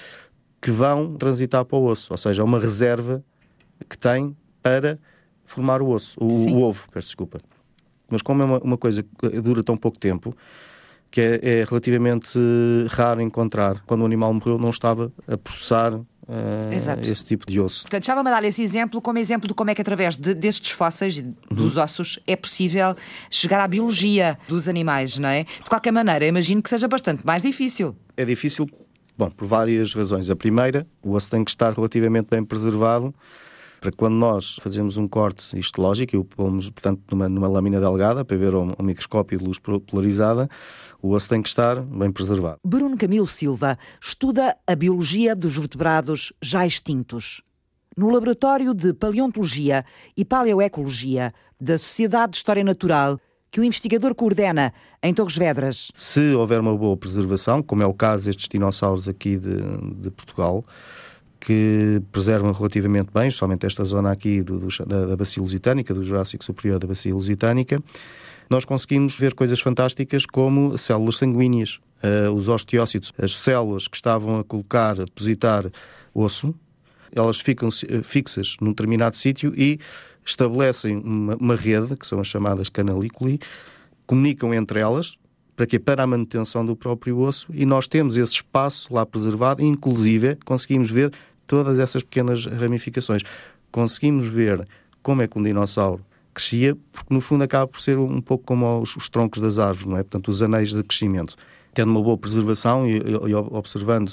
que 0.60 0.72
vão 0.72 1.16
transitar 1.16 1.64
para 1.66 1.78
o 1.78 1.86
osso. 1.86 2.12
Ou 2.12 2.18
seja, 2.18 2.42
é 2.42 2.46
uma 2.46 2.60
reserva 2.60 3.24
que 3.88 3.98
tem 3.98 4.36
para 4.68 5.00
formar 5.46 5.82
o 5.82 5.90
osso, 5.90 6.18
o, 6.20 6.28
o 6.28 6.62
ovo, 6.62 6.88
peço 6.92 7.08
desculpa. 7.08 7.40
Mas 8.10 8.22
como 8.22 8.42
é 8.42 8.46
uma, 8.46 8.60
uma, 8.60 8.78
coisa 8.78 9.04
que 9.04 9.42
dura 9.42 9.64
tão 9.64 9.78
pouco 9.78 9.98
tempo, 9.98 10.36
que 11.10 11.22
é, 11.22 11.40
é, 11.42 11.66
relativamente 11.68 12.38
raro 12.90 13.22
encontrar. 13.22 13.82
Quando 13.86 14.02
o 14.02 14.06
animal 14.06 14.34
morreu, 14.34 14.58
não 14.58 14.70
estava 14.70 15.12
a 15.26 15.38
processar 15.38 15.94
uh, 15.94 16.06
esse 17.02 17.24
tipo 17.24 17.46
de 17.46 17.60
osso. 17.60 17.84
Portanto, 17.84 18.04
estava-me 18.04 18.30
a 18.30 18.34
dar 18.34 18.44
esse 18.44 18.62
exemplo 18.62 19.02
como 19.02 19.20
exemplo 19.20 19.48
de 19.48 19.54
como 19.54 19.70
é 19.70 19.76
que 19.76 19.82
através 19.82 20.18
de, 20.18 20.34
destes 20.34 20.72
fósseis, 20.72 21.22
dos 21.50 21.78
uhum. 21.78 21.84
ossos, 21.84 22.20
é 22.28 22.36
possível 22.36 22.96
chegar 23.30 23.62
à 23.62 23.68
biologia 23.68 24.38
dos 24.50 24.68
animais, 24.68 25.18
não 25.18 25.30
é? 25.30 25.44
De 25.44 25.70
qualquer 25.70 25.92
maneira, 25.92 26.26
imagino 26.26 26.62
que 26.62 26.70
seja 26.70 26.88
bastante 26.90 27.26
mais 27.26 27.42
difícil. 27.42 27.96
É 28.18 28.26
difícil, 28.26 28.70
bom, 29.18 29.30
por 29.30 29.48
várias 29.48 29.94
razões. 29.94 30.30
A 30.30 30.36
primeira, 30.36 30.86
o 31.02 31.14
osso 31.14 31.30
tem 31.30 31.44
que 31.44 31.52
estar 31.52 31.74
relativamente 31.74 32.28
bem 32.30 32.44
preservado 32.44 33.14
para 33.80 33.92
quando 33.92 34.16
nós 34.16 34.56
fazemos 34.62 34.98
um 34.98 35.08
corte 35.08 35.58
histológico 35.58 36.16
e 36.16 36.20
o 36.20 36.24
pomos, 36.24 36.70
portanto, 36.70 37.02
numa, 37.12 37.30
numa 37.30 37.48
lâmina 37.48 37.80
delgada 37.80 38.26
para 38.26 38.38
ver 38.38 38.56
um, 38.56 38.74
um 38.78 38.84
microscópio 38.84 39.38
de 39.38 39.46
luz 39.46 39.60
polarizada, 39.60 40.50
o 41.02 41.12
osso 41.12 41.30
tem 41.30 41.42
que 41.42 41.50
estar 41.50 41.82
bem 41.82 42.12
preservado. 42.12 42.58
Bruno 42.66 42.98
Camilo 42.98 43.28
Silva 43.28 43.78
estuda 44.02 44.56
a 44.66 44.76
biologia 44.76 45.36
dos 45.36 45.58
vertebrados 45.58 46.34
já 46.42 46.66
extintos. 46.66 47.42
no 47.98 48.12
Laboratório 48.12 48.76
de 48.76 48.94
Paleontologia 48.94 49.84
e 50.16 50.24
Paleoecologia 50.24 51.34
da 51.60 51.78
Sociedade 51.80 52.34
de 52.34 52.38
História 52.38 52.64
Natural, 52.64 53.20
que 53.50 53.60
o 53.60 53.64
investigador 53.64 54.14
coordena 54.14 54.72
em 55.02 55.14
Torres 55.14 55.36
Vedras. 55.36 55.92
Se 55.96 56.36
houver 56.36 56.60
uma 56.60 56.78
boa 56.78 56.96
preservação, 56.96 57.64
como 57.64 57.82
é 57.82 57.88
o 57.88 57.94
caso 57.94 58.26
destes 58.26 58.48
dinossauros 58.48 59.08
aqui 59.08 59.38
de, 59.38 59.58
de 60.00 60.12
Portugal, 60.12 60.64
que 61.48 62.02
preservam 62.12 62.52
relativamente 62.52 63.10
bem, 63.14 63.32
somente 63.32 63.66
esta 63.66 63.86
zona 63.86 64.12
aqui 64.12 64.44
do, 64.44 64.60
do, 64.60 64.68
da, 64.86 65.06
da 65.06 65.16
bacia 65.16 65.42
lusitânica, 65.42 65.94
do 65.94 66.04
Jurássico 66.04 66.44
Superior 66.44 66.78
da 66.78 66.86
bacia 66.86 67.14
lusitânica, 67.14 67.82
nós 68.50 68.66
conseguimos 68.66 69.18
ver 69.18 69.34
coisas 69.34 69.62
fantásticas 69.62 70.26
como 70.26 70.78
células 70.78 71.16
sanguíneas, 71.16 71.80
uh, 72.04 72.34
os 72.34 72.50
osteócitos, 72.50 73.14
as 73.18 73.34
células 73.34 73.88
que 73.88 73.96
estavam 73.96 74.42
a 74.42 74.44
colocar, 74.44 75.00
a 75.00 75.06
depositar 75.06 75.72
osso, 76.14 76.54
elas 77.16 77.40
ficam 77.40 77.70
eh, 77.88 78.04
fixas 78.04 78.58
num 78.60 78.72
determinado 78.72 79.16
sítio 79.16 79.54
e 79.56 79.80
estabelecem 80.26 80.98
uma, 80.98 81.38
uma, 81.38 81.56
rede, 81.56 81.96
que 81.96 82.06
são 82.06 82.20
as 82.20 82.28
chamadas 82.28 82.68
canalículi, 82.68 83.40
comunicam 84.06 84.54
entre 84.54 84.82
elas, 84.82 85.18
para 85.56 85.66
quê? 85.66 85.80
Para 85.80 86.04
a 86.04 86.08
manutenção 86.08 86.66
do 86.66 86.76
próprio 86.76 87.20
osso, 87.20 87.48
e 87.54 87.66
nós 87.66 87.88
temos 87.88 88.18
esse 88.18 88.34
espaço 88.34 88.94
lá 88.94 89.06
preservado, 89.06 89.64
inclusive 89.64 90.36
conseguimos 90.44 90.92
ver 90.92 91.14
todas 91.48 91.80
essas 91.80 92.04
pequenas 92.04 92.46
ramificações. 92.46 93.24
Conseguimos 93.72 94.28
ver 94.28 94.68
como 95.02 95.22
é 95.22 95.28
que 95.28 95.40
um 95.40 95.44
dinossauro 95.44 96.06
crescia, 96.34 96.78
porque 96.92 97.12
no 97.12 97.20
fundo 97.20 97.44
acaba 97.44 97.68
por 97.68 97.80
ser 97.80 97.98
um 97.98 98.22
pouco 98.22 98.44
como 98.44 98.80
os, 98.80 98.96
os 98.96 99.10
troncos 99.10 99.42
das 99.42 99.58
árvores, 99.58 99.88
não 99.88 99.98
é? 99.98 100.04
Portanto, 100.04 100.28
os 100.28 100.44
anéis 100.44 100.72
de 100.72 100.84
crescimento. 100.84 101.36
Tendo 101.74 101.90
uma 101.90 102.02
boa 102.02 102.18
preservação 102.18 102.88
e, 102.88 102.98
e, 102.98 103.36
observando 103.36 104.12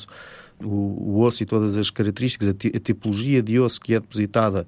o, 0.63 0.67
o, 0.67 1.21
osso 1.21 1.43
e 1.43 1.47
todas 1.47 1.77
as 1.77 1.91
características, 1.91 2.49
a, 2.49 2.51
a, 2.53 2.81
tipologia 2.81 3.43
de 3.43 3.59
osso 3.59 3.81
que 3.81 3.95
é 3.95 4.01
depositada 4.01 4.67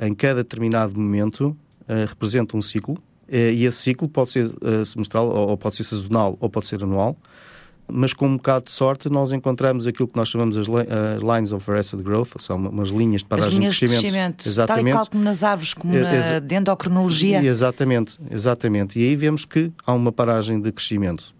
em 0.00 0.14
cada 0.14 0.42
determinado 0.42 0.98
momento, 0.98 1.56
uh, 1.82 2.06
representa 2.06 2.56
um 2.56 2.62
ciclo, 2.62 2.94
uh, 2.94 3.34
e 3.34 3.66
esse 3.66 3.78
ciclo 3.78 4.08
pode 4.08 4.30
ser 4.30 4.46
uh, 4.46 4.84
semestral, 4.86 5.28
ou, 5.28 5.48
ou 5.50 5.58
pode 5.58 5.76
ser 5.76 5.84
sazonal, 5.84 6.36
ou 6.40 6.48
pode 6.48 6.66
ser 6.66 6.82
anual 6.82 7.16
mas 7.90 8.12
com 8.12 8.26
um 8.26 8.36
bocado 8.36 8.66
de 8.66 8.72
sorte 8.72 9.08
nós 9.08 9.32
encontramos 9.32 9.86
aquilo 9.86 10.08
que 10.08 10.16
nós 10.16 10.28
chamamos 10.28 10.56
as 10.56 10.66
lines 10.66 11.52
of 11.52 11.70
arrested 11.70 12.02
growth, 12.02 12.30
são 12.38 12.56
umas 12.56 12.90
linhas 12.90 13.22
de 13.22 13.26
paragem 13.26 13.58
linhas 13.58 13.74
de 13.74 13.80
crescimento. 13.80 14.02
De 14.02 14.12
crescimento. 14.12 14.48
Exatamente. 14.48 14.84
Tal 14.84 14.88
e 14.88 14.92
qual 14.92 15.06
como 15.06 15.24
nas 15.24 15.42
aves, 15.42 15.74
como 15.74 15.96
é, 15.96 16.32
na 16.32 16.38
dendrocrinologia. 16.38 17.42
Exatamente, 17.44 18.18
exatamente. 18.30 18.98
E 18.98 19.02
aí 19.02 19.16
vemos 19.16 19.44
que 19.44 19.72
há 19.86 19.92
uma 19.92 20.12
paragem 20.12 20.60
de 20.60 20.70
crescimento. 20.70 21.34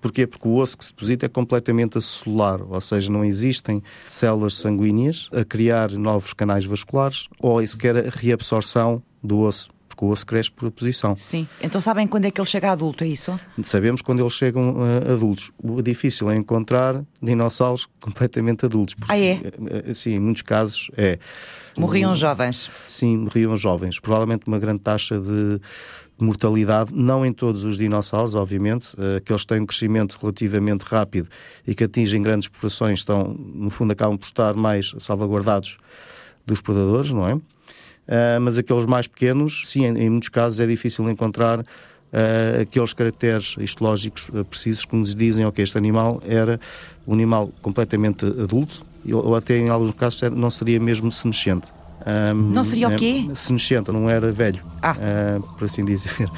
Porquê? 0.00 0.26
Porque 0.26 0.46
o 0.46 0.56
osso 0.56 0.76
que 0.76 0.84
se 0.84 0.90
deposita 0.90 1.24
é 1.24 1.28
completamente 1.30 1.96
acelular, 1.96 2.60
ou 2.62 2.80
seja, 2.80 3.10
não 3.10 3.24
existem 3.24 3.82
células 4.06 4.54
sanguíneas 4.54 5.30
a 5.32 5.44
criar 5.44 5.90
novos 5.92 6.34
canais 6.34 6.66
vasculares 6.66 7.28
ou 7.40 7.66
sequer 7.66 7.96
a 7.96 8.10
reabsorção 8.10 9.02
do 9.22 9.40
osso 9.40 9.70
porque 10.04 10.06
o 10.06 10.08
osso 10.08 10.26
cresce 10.26 10.50
por 10.50 10.70
posição. 10.70 11.16
Sim. 11.16 11.48
Então 11.60 11.80
sabem 11.80 12.06
quando 12.06 12.26
é 12.26 12.30
que 12.30 12.40
ele 12.40 12.48
chega 12.48 12.70
adulto, 12.70 13.04
é 13.04 13.06
isso? 13.06 13.38
Sabemos 13.62 14.02
quando 14.02 14.20
eles 14.20 14.32
chegam 14.32 14.76
uh, 14.76 15.12
adultos. 15.12 15.50
O 15.62 15.80
difícil 15.80 16.30
é 16.30 16.36
encontrar 16.36 17.02
dinossauros 17.22 17.86
completamente 18.00 18.66
adultos. 18.66 18.94
Ah, 19.08 19.18
é? 19.18 19.32
Eh, 19.32 19.52
eh, 19.86 19.94
sim, 19.94 20.14
em 20.14 20.20
muitos 20.20 20.42
casos 20.42 20.90
é. 20.96 21.18
Morriam 21.76 22.12
o... 22.12 22.14
jovens? 22.14 22.70
Sim, 22.86 23.16
morriam 23.18 23.56
jovens. 23.56 23.98
Provavelmente 23.98 24.46
uma 24.46 24.58
grande 24.58 24.80
taxa 24.80 25.18
de 25.18 25.60
mortalidade, 26.16 26.92
não 26.94 27.26
em 27.26 27.32
todos 27.32 27.64
os 27.64 27.76
dinossauros, 27.76 28.36
obviamente, 28.36 28.94
que 29.24 29.46
têm 29.46 29.60
um 29.60 29.66
crescimento 29.66 30.16
relativamente 30.20 30.82
rápido 30.82 31.28
e 31.66 31.74
que 31.74 31.82
atingem 31.82 32.22
grandes 32.22 32.46
populações 32.46 33.00
estão, 33.00 33.34
no 33.36 33.68
fundo, 33.68 33.92
acabam 33.92 34.16
por 34.16 34.24
estar 34.24 34.54
mais 34.54 34.94
salvaguardados 35.00 35.76
dos 36.46 36.60
predadores, 36.60 37.10
não 37.10 37.28
é? 37.28 37.40
Uh, 38.06 38.40
mas 38.40 38.58
aqueles 38.58 38.86
mais 38.86 39.06
pequenos, 39.06 39.62
sim, 39.64 39.84
em, 39.86 39.96
em 39.96 40.10
muitos 40.10 40.28
casos 40.28 40.60
é 40.60 40.66
difícil 40.66 41.08
encontrar 41.08 41.60
uh, 41.60 41.64
aqueles 42.60 42.92
caracteres 42.92 43.56
histológicos 43.58 44.28
uh, 44.28 44.44
precisos 44.44 44.84
que 44.84 44.94
nos 44.94 45.14
dizem, 45.14 45.46
ok, 45.46 45.62
este 45.62 45.78
animal 45.78 46.22
era 46.26 46.60
um 47.06 47.14
animal 47.14 47.50
completamente 47.62 48.24
adulto, 48.26 48.84
ou, 49.10 49.28
ou 49.28 49.36
até 49.36 49.56
em 49.56 49.70
alguns 49.70 49.94
casos 49.94 50.20
não 50.32 50.50
seria 50.50 50.78
mesmo 50.78 51.10
senescente. 51.10 51.72
Um, 52.06 52.34
não 52.34 52.62
seria 52.62 52.88
o 52.88 52.96
quê? 52.96 53.24
Senescente, 53.34 53.90
não 53.90 54.10
era 54.10 54.30
velho, 54.30 54.62
ah. 54.82 54.94
por 55.58 55.64
assim 55.64 55.84
dizer. 55.84 56.28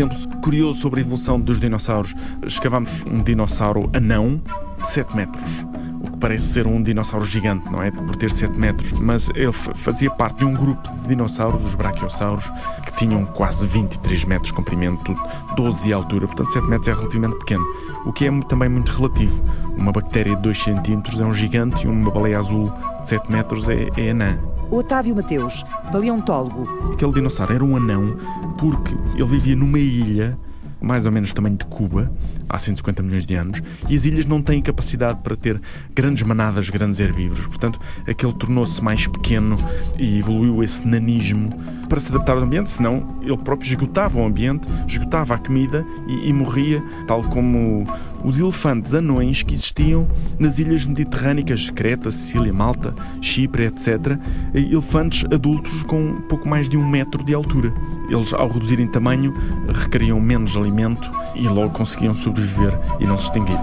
Exemplo 0.00 0.16
curioso 0.40 0.80
sobre 0.80 1.00
a 1.00 1.02
evolução 1.02 1.38
dos 1.38 1.60
dinossauros. 1.60 2.14
Escavamos 2.46 3.04
um 3.10 3.22
dinossauro 3.22 3.90
anão 3.92 4.40
de 4.80 4.88
7 4.88 5.14
metros. 5.14 5.66
O 6.02 6.10
que 6.10 6.16
parece 6.16 6.46
ser 6.46 6.66
um 6.66 6.82
dinossauro 6.82 7.24
gigante, 7.26 7.70
não 7.70 7.82
é? 7.82 7.90
Por 7.90 8.16
ter 8.16 8.30
7 8.30 8.58
metros. 8.58 8.92
Mas 8.92 9.28
ele 9.34 9.52
fazia 9.52 10.10
parte 10.10 10.38
de 10.38 10.46
um 10.46 10.54
grupo 10.54 10.90
de 11.02 11.08
dinossauros, 11.08 11.64
os 11.66 11.74
brachiosauros, 11.74 12.50
que 12.86 12.94
tinham 12.94 13.26
quase 13.26 13.66
23 13.66 14.24
metros 14.24 14.48
de 14.48 14.54
comprimento, 14.54 15.14
12 15.54 15.82
de 15.84 15.92
altura. 15.92 16.26
Portanto, 16.26 16.50
7 16.50 16.66
metros 16.66 16.88
é 16.88 16.94
relativamente 16.94 17.36
pequeno. 17.36 17.64
O 18.06 18.12
que 18.12 18.26
é 18.26 18.40
também 18.44 18.70
muito 18.70 18.90
relativo. 18.90 19.44
Uma 19.76 19.92
bactéria 19.92 20.34
de 20.34 20.42
2 20.42 20.62
centímetros 20.62 21.20
é 21.20 21.24
um 21.24 21.32
gigante 21.32 21.86
e 21.86 21.90
uma 21.90 22.10
baleia 22.10 22.38
azul 22.38 22.72
de 23.02 23.08
7 23.10 23.30
metros 23.30 23.68
é, 23.68 23.90
é 23.98 24.10
anã. 24.10 24.38
Otávio 24.70 25.16
Mateus, 25.16 25.64
paleontólogo. 25.90 26.92
Aquele 26.92 27.12
dinossauro 27.12 27.52
era 27.52 27.64
um 27.64 27.76
anão 27.76 28.16
porque 28.56 28.94
ele 29.16 29.26
vivia 29.26 29.56
numa 29.56 29.78
ilha 29.78 30.38
mais 30.80 31.06
ou 31.06 31.12
menos 31.12 31.30
do 31.30 31.34
tamanho 31.34 31.56
de 31.56 31.66
Cuba, 31.66 32.10
há 32.48 32.58
150 32.58 33.02
milhões 33.02 33.26
de 33.26 33.34
anos, 33.34 33.62
e 33.88 33.94
as 33.94 34.04
ilhas 34.06 34.24
não 34.24 34.40
têm 34.40 34.62
capacidade 34.62 35.20
para 35.22 35.36
ter 35.36 35.60
grandes 35.94 36.22
manadas, 36.22 36.70
grandes 36.70 36.98
herbívoros. 37.00 37.46
Portanto, 37.46 37.78
aquele 38.08 38.32
tornou-se 38.32 38.82
mais 38.82 39.06
pequeno 39.06 39.56
e 39.98 40.18
evoluiu 40.18 40.62
esse 40.62 40.86
nanismo 40.86 41.50
para 41.88 42.00
se 42.00 42.10
adaptar 42.10 42.36
ao 42.36 42.42
ambiente, 42.42 42.70
senão 42.70 43.18
ele 43.20 43.36
próprio 43.36 43.68
esgotava 43.68 44.18
o 44.18 44.24
ambiente, 44.24 44.68
esgotava 44.88 45.34
a 45.34 45.38
comida 45.38 45.84
e, 46.08 46.28
e 46.28 46.32
morria, 46.32 46.82
tal 47.06 47.22
como 47.24 47.86
os 48.24 48.38
elefantes 48.38 48.94
anões 48.94 49.42
que 49.42 49.54
existiam 49.54 50.08
nas 50.38 50.58
ilhas 50.58 50.86
mediterrâneas, 50.86 51.70
Creta, 51.70 52.10
Sicília, 52.10 52.52
Malta, 52.52 52.94
Chipre, 53.20 53.64
etc. 53.64 54.18
Elefantes 54.54 55.24
adultos 55.24 55.82
com 55.82 56.20
pouco 56.22 56.48
mais 56.48 56.68
de 56.68 56.76
um 56.76 56.86
metro 56.86 57.24
de 57.24 57.34
altura. 57.34 57.72
Eles, 58.08 58.32
ao 58.32 58.48
reduzirem 58.48 58.88
tamanho, 58.88 59.34
requeriam 59.68 60.20
menos 60.20 60.56
alimento 60.56 61.10
e 61.34 61.48
logo 61.48 61.70
conseguiam 61.70 62.14
sobreviver 62.14 62.78
e 62.98 63.06
não 63.06 63.16
se 63.16 63.24
extinguir. 63.24 63.58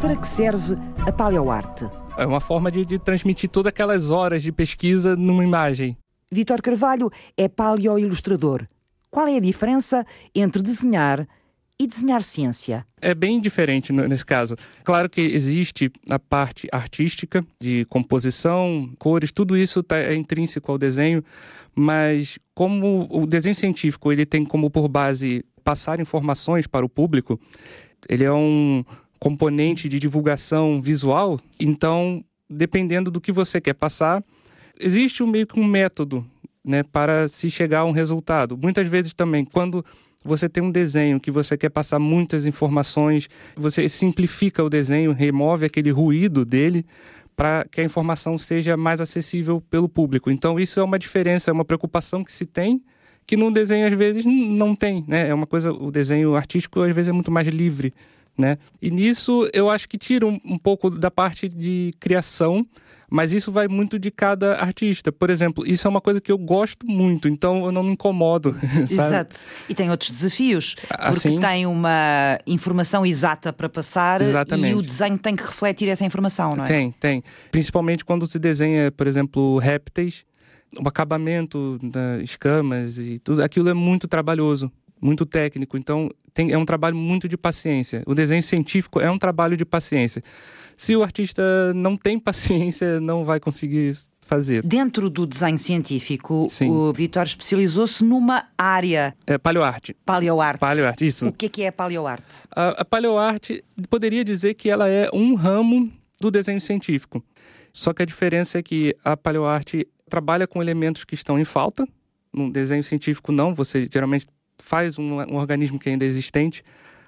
Para 0.00 0.16
que 0.16 0.26
serve 0.26 0.76
a 1.06 1.12
paleoarte? 1.12 1.86
É 2.16 2.26
uma 2.26 2.40
forma 2.40 2.70
de, 2.70 2.84
de 2.84 2.98
transmitir 2.98 3.48
todas 3.48 3.70
aquelas 3.70 4.10
horas 4.10 4.42
de 4.42 4.52
pesquisa 4.52 5.16
numa 5.16 5.42
imagem. 5.42 5.96
Vitor 6.32 6.62
Carvalho 6.62 7.10
é 7.36 7.48
paleoilustrador. 7.48 8.64
Qual 9.10 9.26
é 9.26 9.36
a 9.36 9.40
diferença 9.40 10.06
entre 10.32 10.62
desenhar 10.62 11.26
e 11.76 11.88
desenhar 11.88 12.22
ciência? 12.22 12.86
É 13.00 13.12
bem 13.16 13.40
diferente 13.40 13.92
nesse 13.92 14.24
caso. 14.24 14.54
Claro 14.84 15.10
que 15.10 15.20
existe 15.20 15.90
a 16.08 16.20
parte 16.20 16.68
artística, 16.70 17.44
de 17.60 17.84
composição, 17.86 18.92
cores, 18.96 19.32
tudo 19.32 19.56
isso 19.56 19.82
tá, 19.82 19.96
é 19.96 20.14
intrínseco 20.14 20.70
ao 20.70 20.78
desenho, 20.78 21.24
mas 21.74 22.38
como 22.54 23.08
o 23.10 23.26
desenho 23.26 23.56
científico 23.56 24.12
ele 24.12 24.24
tem 24.24 24.44
como 24.44 24.70
por 24.70 24.86
base 24.86 25.44
passar 25.64 25.98
informações 25.98 26.64
para 26.64 26.86
o 26.86 26.88
público, 26.88 27.40
ele 28.08 28.22
é 28.22 28.32
um 28.32 28.84
componente 29.18 29.88
de 29.88 29.98
divulgação 29.98 30.80
visual, 30.80 31.40
então, 31.58 32.24
dependendo 32.48 33.10
do 33.10 33.20
que 33.20 33.32
você 33.32 33.60
quer 33.60 33.74
passar, 33.74 34.22
existe 34.80 35.22
um, 35.22 35.26
meio 35.26 35.46
que 35.46 35.58
um 35.58 35.64
método 35.64 36.24
né, 36.64 36.82
para 36.82 37.28
se 37.28 37.50
chegar 37.50 37.80
a 37.80 37.84
um 37.84 37.92
resultado. 37.92 38.56
Muitas 38.56 38.86
vezes 38.86 39.14
também, 39.14 39.44
quando 39.44 39.84
você 40.24 40.48
tem 40.48 40.62
um 40.62 40.70
desenho 40.70 41.20
que 41.20 41.30
você 41.30 41.56
quer 41.56 41.70
passar 41.70 41.98
muitas 41.98 42.44
informações, 42.44 43.28
você 43.56 43.88
simplifica 43.88 44.62
o 44.62 44.68
desenho, 44.68 45.12
remove 45.12 45.64
aquele 45.64 45.90
ruído 45.90 46.44
dele 46.44 46.84
para 47.34 47.66
que 47.70 47.80
a 47.80 47.84
informação 47.84 48.36
seja 48.36 48.76
mais 48.76 49.00
acessível 49.00 49.62
pelo 49.70 49.88
público. 49.88 50.30
Então, 50.30 50.60
isso 50.60 50.78
é 50.78 50.82
uma 50.82 50.98
diferença, 50.98 51.50
é 51.50 51.52
uma 51.52 51.64
preocupação 51.64 52.22
que 52.22 52.32
se 52.32 52.44
tem 52.44 52.82
que 53.26 53.36
no 53.36 53.50
desenho 53.52 53.86
às 53.86 53.94
vezes 53.94 54.24
não 54.24 54.74
tem, 54.74 55.04
né? 55.06 55.28
É 55.28 55.32
uma 55.32 55.46
coisa, 55.46 55.72
o 55.72 55.90
desenho 55.92 56.34
artístico 56.34 56.80
às 56.80 56.92
vezes 56.92 57.10
é 57.10 57.12
muito 57.12 57.30
mais 57.30 57.46
livre 57.46 57.94
Né? 58.38 58.58
E 58.80 58.90
nisso 58.90 59.48
eu 59.52 59.68
acho 59.68 59.88
que 59.88 59.98
tira 59.98 60.26
um, 60.26 60.40
um 60.44 60.58
pouco 60.58 60.88
da 60.88 61.10
parte 61.10 61.48
de 61.48 61.92
criação 62.00 62.66
mas 63.10 63.32
isso 63.32 63.50
vai 63.50 63.66
muito 63.66 63.98
de 63.98 64.10
cada 64.10 64.54
artista. 64.54 65.10
Por 65.10 65.28
exemplo, 65.28 65.66
isso 65.66 65.86
é 65.86 65.90
uma 65.90 66.00
coisa 66.00 66.20
que 66.20 66.30
eu 66.30 66.38
gosto 66.38 66.86
muito, 66.86 67.28
então 67.28 67.66
eu 67.66 67.72
não 67.72 67.82
me 67.82 67.90
incomodo. 67.90 68.56
Exato. 68.88 69.40
E 69.68 69.74
tem 69.74 69.90
outros 69.90 70.10
desafios, 70.10 70.76
porque 70.76 71.28
assim, 71.28 71.40
tem 71.40 71.66
uma 71.66 72.38
informação 72.46 73.04
exata 73.04 73.52
para 73.52 73.68
passar 73.68 74.22
exatamente. 74.22 74.72
e 74.72 74.74
o 74.74 74.82
desenho 74.82 75.18
tem 75.18 75.34
que 75.34 75.42
refletir 75.42 75.88
essa 75.88 76.04
informação, 76.04 76.54
não 76.54 76.64
é? 76.64 76.68
Tem, 76.68 76.92
tem. 76.92 77.24
Principalmente 77.50 78.04
quando 78.04 78.26
se 78.28 78.38
desenha, 78.38 78.92
por 78.92 79.08
exemplo, 79.08 79.58
répteis, 79.58 80.24
o 80.78 80.86
acabamento 80.86 81.80
das 81.82 82.22
escamas 82.22 82.96
e 82.96 83.18
tudo, 83.18 83.42
aquilo 83.42 83.68
é 83.68 83.74
muito 83.74 84.06
trabalhoso 84.06 84.70
muito 85.00 85.24
técnico. 85.24 85.76
Então, 85.76 86.10
tem, 86.32 86.52
é 86.52 86.58
um 86.58 86.64
trabalho 86.64 86.96
muito 86.96 87.28
de 87.28 87.36
paciência. 87.36 88.02
O 88.06 88.14
desenho 88.14 88.42
científico 88.42 89.00
é 89.00 89.10
um 89.10 89.18
trabalho 89.18 89.56
de 89.56 89.64
paciência. 89.64 90.22
Se 90.76 90.96
o 90.96 91.02
artista 91.02 91.42
não 91.74 91.96
tem 91.96 92.18
paciência, 92.20 93.00
não 93.00 93.24
vai 93.24 93.40
conseguir 93.40 93.96
fazer. 94.30 94.62
Dentro 94.62 95.10
do 95.10 95.26
desenho 95.26 95.58
científico, 95.58 96.46
Sim. 96.48 96.70
o 96.70 96.92
Vitor 96.92 97.24
especializou-se 97.24 98.04
numa 98.04 98.46
área. 98.56 99.14
É 99.26 99.36
paleoarte. 99.36 99.96
Paleoarte. 100.06 100.60
Paleoarte, 100.60 101.06
isso. 101.06 101.28
O 101.28 101.32
que 101.32 101.46
é, 101.46 101.48
que 101.48 101.62
é 101.62 101.70
paleoarte? 101.70 102.46
A, 102.54 102.68
a 102.80 102.84
paleoarte, 102.84 103.64
poderia 103.88 104.24
dizer 104.24 104.54
que 104.54 104.70
ela 104.70 104.88
é 104.88 105.10
um 105.12 105.34
ramo 105.34 105.90
do 106.20 106.30
desenho 106.30 106.60
científico. 106.60 107.24
Só 107.72 107.92
que 107.92 108.02
a 108.02 108.06
diferença 108.06 108.58
é 108.58 108.62
que 108.62 108.94
a 109.04 109.16
paleoarte 109.16 109.86
trabalha 110.08 110.46
com 110.46 110.62
elementos 110.62 111.04
que 111.04 111.14
estão 111.14 111.38
em 111.38 111.44
falta. 111.44 111.86
No 112.32 112.50
desenho 112.50 112.84
científico, 112.84 113.32
não. 113.32 113.54
Você 113.54 113.88
geralmente 113.92 114.26
faz 114.62 114.98
um, 114.98 115.20
um 115.20 115.36
organismo 115.36 115.78
que 115.78 115.88
ainda 115.88 116.04
é 116.04 116.08
existente. 116.08 116.62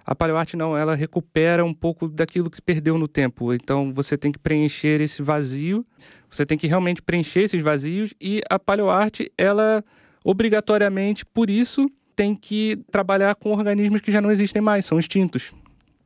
A 0.04 0.14
paleoarte 0.14 0.56
não, 0.56 0.76
ela 0.76 0.94
recupera 0.94 1.64
um 1.64 1.72
pouco 1.72 2.08
daquilo 2.08 2.50
que 2.50 2.56
se 2.56 2.62
perdeu 2.62 2.98
no 2.98 3.06
tempo. 3.06 3.52
Então 3.52 3.92
você 3.92 4.18
tem 4.18 4.32
que 4.32 4.38
preencher 4.38 5.00
esse 5.00 5.22
vazio, 5.22 5.86
você 6.30 6.44
tem 6.44 6.58
que 6.58 6.66
realmente 6.66 7.00
preencher 7.00 7.40
esses 7.40 7.62
vazios 7.62 8.12
e 8.20 8.42
a 8.50 8.58
paleoarte, 8.58 9.30
ela 9.38 9.84
obrigatoriamente, 10.24 11.24
por 11.24 11.50
isso, 11.50 11.90
tem 12.14 12.34
que 12.34 12.78
trabalhar 12.90 13.34
com 13.34 13.50
organismos 13.50 14.00
que 14.00 14.12
já 14.12 14.20
não 14.20 14.30
existem 14.30 14.62
mais, 14.62 14.86
são 14.86 14.98
extintos. 14.98 15.52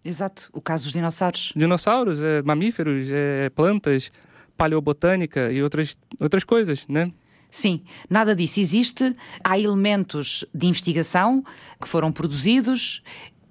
Exato, 0.05 0.49
o 0.53 0.61
caso 0.61 0.85
dos 0.85 0.93
dinossauros. 0.93 1.53
Dinossauros, 1.57 2.21
é, 2.21 2.43
mamíferos, 2.43 3.09
é, 3.11 3.51
plantas, 3.51 4.11
paleobotânica 4.57 5.51
e 5.53 5.63
outras, 5.63 5.97
outras 6.21 6.45
coisas, 6.45 6.87
né? 6.89 7.11
Sim, 7.51 7.83
nada 8.09 8.35
disso 8.35 8.61
existe. 8.61 9.15
Há 9.43 9.59
elementos 9.59 10.45
de 10.55 10.67
investigação 10.67 11.45
que 11.81 11.89
foram 11.89 12.13
produzidos 12.13 13.03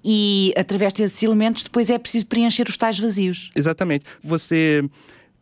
e 0.04 0.52
através 0.56 0.92
desses 0.92 1.22
elementos 1.22 1.64
depois 1.64 1.90
é 1.90 1.98
preciso 1.98 2.26
preencher 2.26 2.68
os 2.68 2.76
tais 2.76 2.98
vazios. 2.98 3.50
Exatamente. 3.56 4.04
Você 4.22 4.88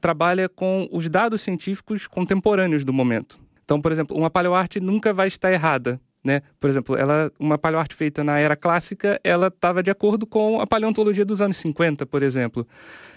trabalha 0.00 0.48
com 0.48 0.88
os 0.92 1.08
dados 1.08 1.42
científicos 1.42 2.06
contemporâneos 2.06 2.84
do 2.84 2.92
momento. 2.92 3.38
Então, 3.64 3.80
por 3.80 3.92
exemplo, 3.92 4.16
uma 4.16 4.30
paleoarte 4.30 4.80
nunca 4.80 5.12
vai 5.12 5.28
estar 5.28 5.52
errada. 5.52 6.00
Né? 6.22 6.40
Por 6.58 6.70
exemplo, 6.70 6.96
ela, 6.96 7.30
uma 7.38 7.58
paleoarte 7.58 7.94
feita 7.94 8.24
na 8.24 8.38
era 8.38 8.56
clássica, 8.56 9.20
ela 9.22 9.48
estava 9.48 9.82
de 9.82 9.90
acordo 9.90 10.26
com 10.26 10.58
a 10.58 10.66
paleontologia 10.66 11.24
dos 11.24 11.42
anos 11.42 11.58
50, 11.58 12.06
por 12.06 12.22
exemplo. 12.22 12.66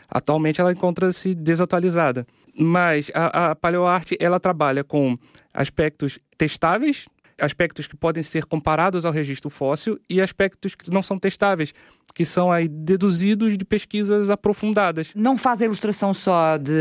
Atualmente 0.09 0.61
ela 0.61 0.71
encontra-se 0.71 1.33
desatualizada. 1.35 2.25
Mas 2.57 3.11
a, 3.13 3.51
a 3.51 3.55
paleoarte 3.55 4.17
ela 4.19 4.39
trabalha 4.39 4.83
com 4.83 5.17
aspectos 5.53 6.19
testáveis, 6.37 7.07
aspectos 7.39 7.87
que 7.87 7.95
podem 7.95 8.23
ser 8.23 8.45
comparados 8.45 9.05
ao 9.05 9.11
registro 9.11 9.49
fóssil 9.49 9.99
e 10.09 10.21
aspectos 10.21 10.73
que 10.73 10.89
não 10.89 11.03
são 11.03 11.19
testáveis, 11.19 11.73
que 12.13 12.25
são 12.25 12.51
aí 12.51 12.67
deduzidos 12.67 13.57
de 13.57 13.63
pesquisas 13.63 14.29
aprofundadas. 14.29 15.09
Não 15.13 15.37
faz 15.37 15.61
a 15.61 15.65
ilustração 15.65 16.13
só 16.13 16.57
de 16.57 16.71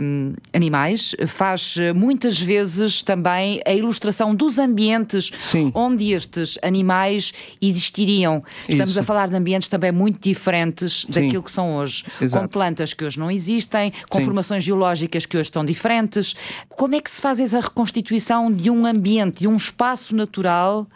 hum, 0.00 0.34
animais, 0.52 1.14
faz 1.26 1.76
eh, 1.78 1.92
muitas 1.92 2.40
vezes 2.40 3.02
também 3.02 3.60
a 3.66 3.72
ilustração 3.74 4.34
dos 4.34 4.58
ambientes 4.58 5.30
Sim. 5.38 5.70
onde 5.74 6.12
estes 6.12 6.58
animais 6.62 7.32
existiriam. 7.60 8.42
Estamos 8.68 8.90
Isso. 8.90 9.00
a 9.00 9.02
falar 9.02 9.28
de 9.28 9.36
ambientes 9.36 9.68
também 9.68 9.92
muito 9.92 10.18
diferentes 10.20 11.06
Sim. 11.10 11.12
daquilo 11.12 11.42
que 11.42 11.50
são 11.50 11.76
hoje, 11.76 12.04
Exato. 12.20 12.42
com 12.42 12.48
plantas 12.48 12.94
que 12.94 13.04
hoje 13.04 13.18
não 13.18 13.30
existem, 13.30 13.92
com 14.08 14.18
Sim. 14.18 14.24
formações 14.24 14.64
geológicas 14.64 15.26
que 15.26 15.36
hoje 15.36 15.48
estão 15.48 15.64
diferentes. 15.64 16.34
Como 16.68 16.94
é 16.94 17.00
que 17.00 17.10
se 17.10 17.20
faz 17.20 17.38
essa 17.38 17.60
reconstituição 17.60 18.50
de 18.50 18.70
um 18.70 18.86
ambiente, 18.86 19.40
de 19.40 19.48
um 19.48 19.56
espaço 19.56 20.14
natural? 20.14 20.86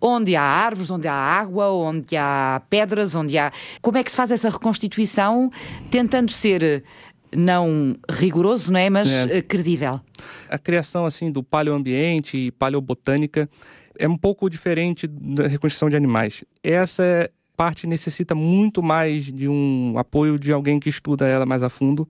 onde 0.00 0.34
há 0.34 0.42
árvores, 0.42 0.90
onde 0.90 1.06
há 1.06 1.14
água, 1.14 1.70
onde 1.70 2.16
há 2.16 2.62
pedras, 2.70 3.09
onde 3.14 3.38
há. 3.38 3.52
Como 3.80 3.98
é 3.98 4.04
que 4.04 4.10
se 4.10 4.16
faz 4.16 4.30
essa 4.30 4.48
reconstituição 4.48 5.50
tentando 5.90 6.30
ser 6.30 6.62
eh, 6.62 6.82
não 7.34 7.96
rigoroso, 8.08 8.72
não 8.72 8.80
é, 8.80 8.90
mas 8.90 9.26
é. 9.26 9.38
Eh, 9.38 9.42
credível? 9.42 10.00
A 10.48 10.58
criação 10.58 11.06
assim 11.06 11.30
do 11.30 11.42
paleoambiente 11.42 12.36
e 12.36 12.50
paleobotânica 12.50 13.48
é 13.98 14.08
um 14.08 14.16
pouco 14.16 14.48
diferente 14.48 15.06
da 15.06 15.46
reconstrução 15.46 15.88
de 15.88 15.96
animais. 15.96 16.44
Essa 16.62 17.30
parte 17.56 17.86
necessita 17.86 18.34
muito 18.34 18.82
mais 18.82 19.26
de 19.26 19.46
um 19.46 19.94
apoio 19.98 20.38
de 20.38 20.52
alguém 20.52 20.80
que 20.80 20.88
estuda 20.88 21.26
ela 21.26 21.44
mais 21.44 21.62
a 21.62 21.68
fundo 21.68 22.08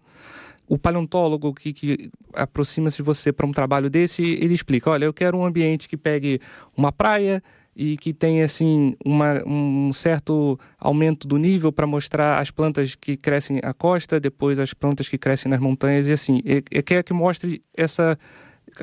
o 0.71 0.79
paleontólogo 0.79 1.53
que, 1.53 1.73
que 1.73 2.11
aproxima-se 2.33 2.99
de 2.99 3.03
você 3.03 3.33
para 3.33 3.45
um 3.45 3.51
trabalho 3.51 3.91
desse, 3.91 4.23
ele 4.23 4.55
explica: 4.55 4.89
olha, 4.89 5.05
eu 5.05 5.13
quero 5.13 5.37
um 5.37 5.45
ambiente 5.45 5.89
que 5.89 5.97
pegue 5.97 6.41
uma 6.77 6.93
praia 6.93 7.43
e 7.81 7.97
que 7.97 8.13
tenha 8.13 8.45
assim 8.45 8.95
uma, 9.03 9.43
um 9.47 9.91
certo 9.91 10.61
aumento 10.79 11.27
do 11.27 11.39
nível 11.39 11.73
para 11.73 11.87
mostrar 11.87 12.39
as 12.39 12.51
plantas 12.51 12.95
que 12.95 13.17
crescem 13.17 13.59
à 13.63 13.73
costa, 13.73 14.21
depois 14.21 14.59
as 14.59 14.75
plantas 14.75 15.09
que 15.09 15.17
crescem 15.17 15.49
nas 15.49 15.59
montanhas 15.59 16.07
e 16.07 16.13
assim, 16.13 16.43
é, 16.45 16.83
quer 16.83 17.03
que 17.03 17.15
mostre 17.15 17.63
essa 17.75 18.19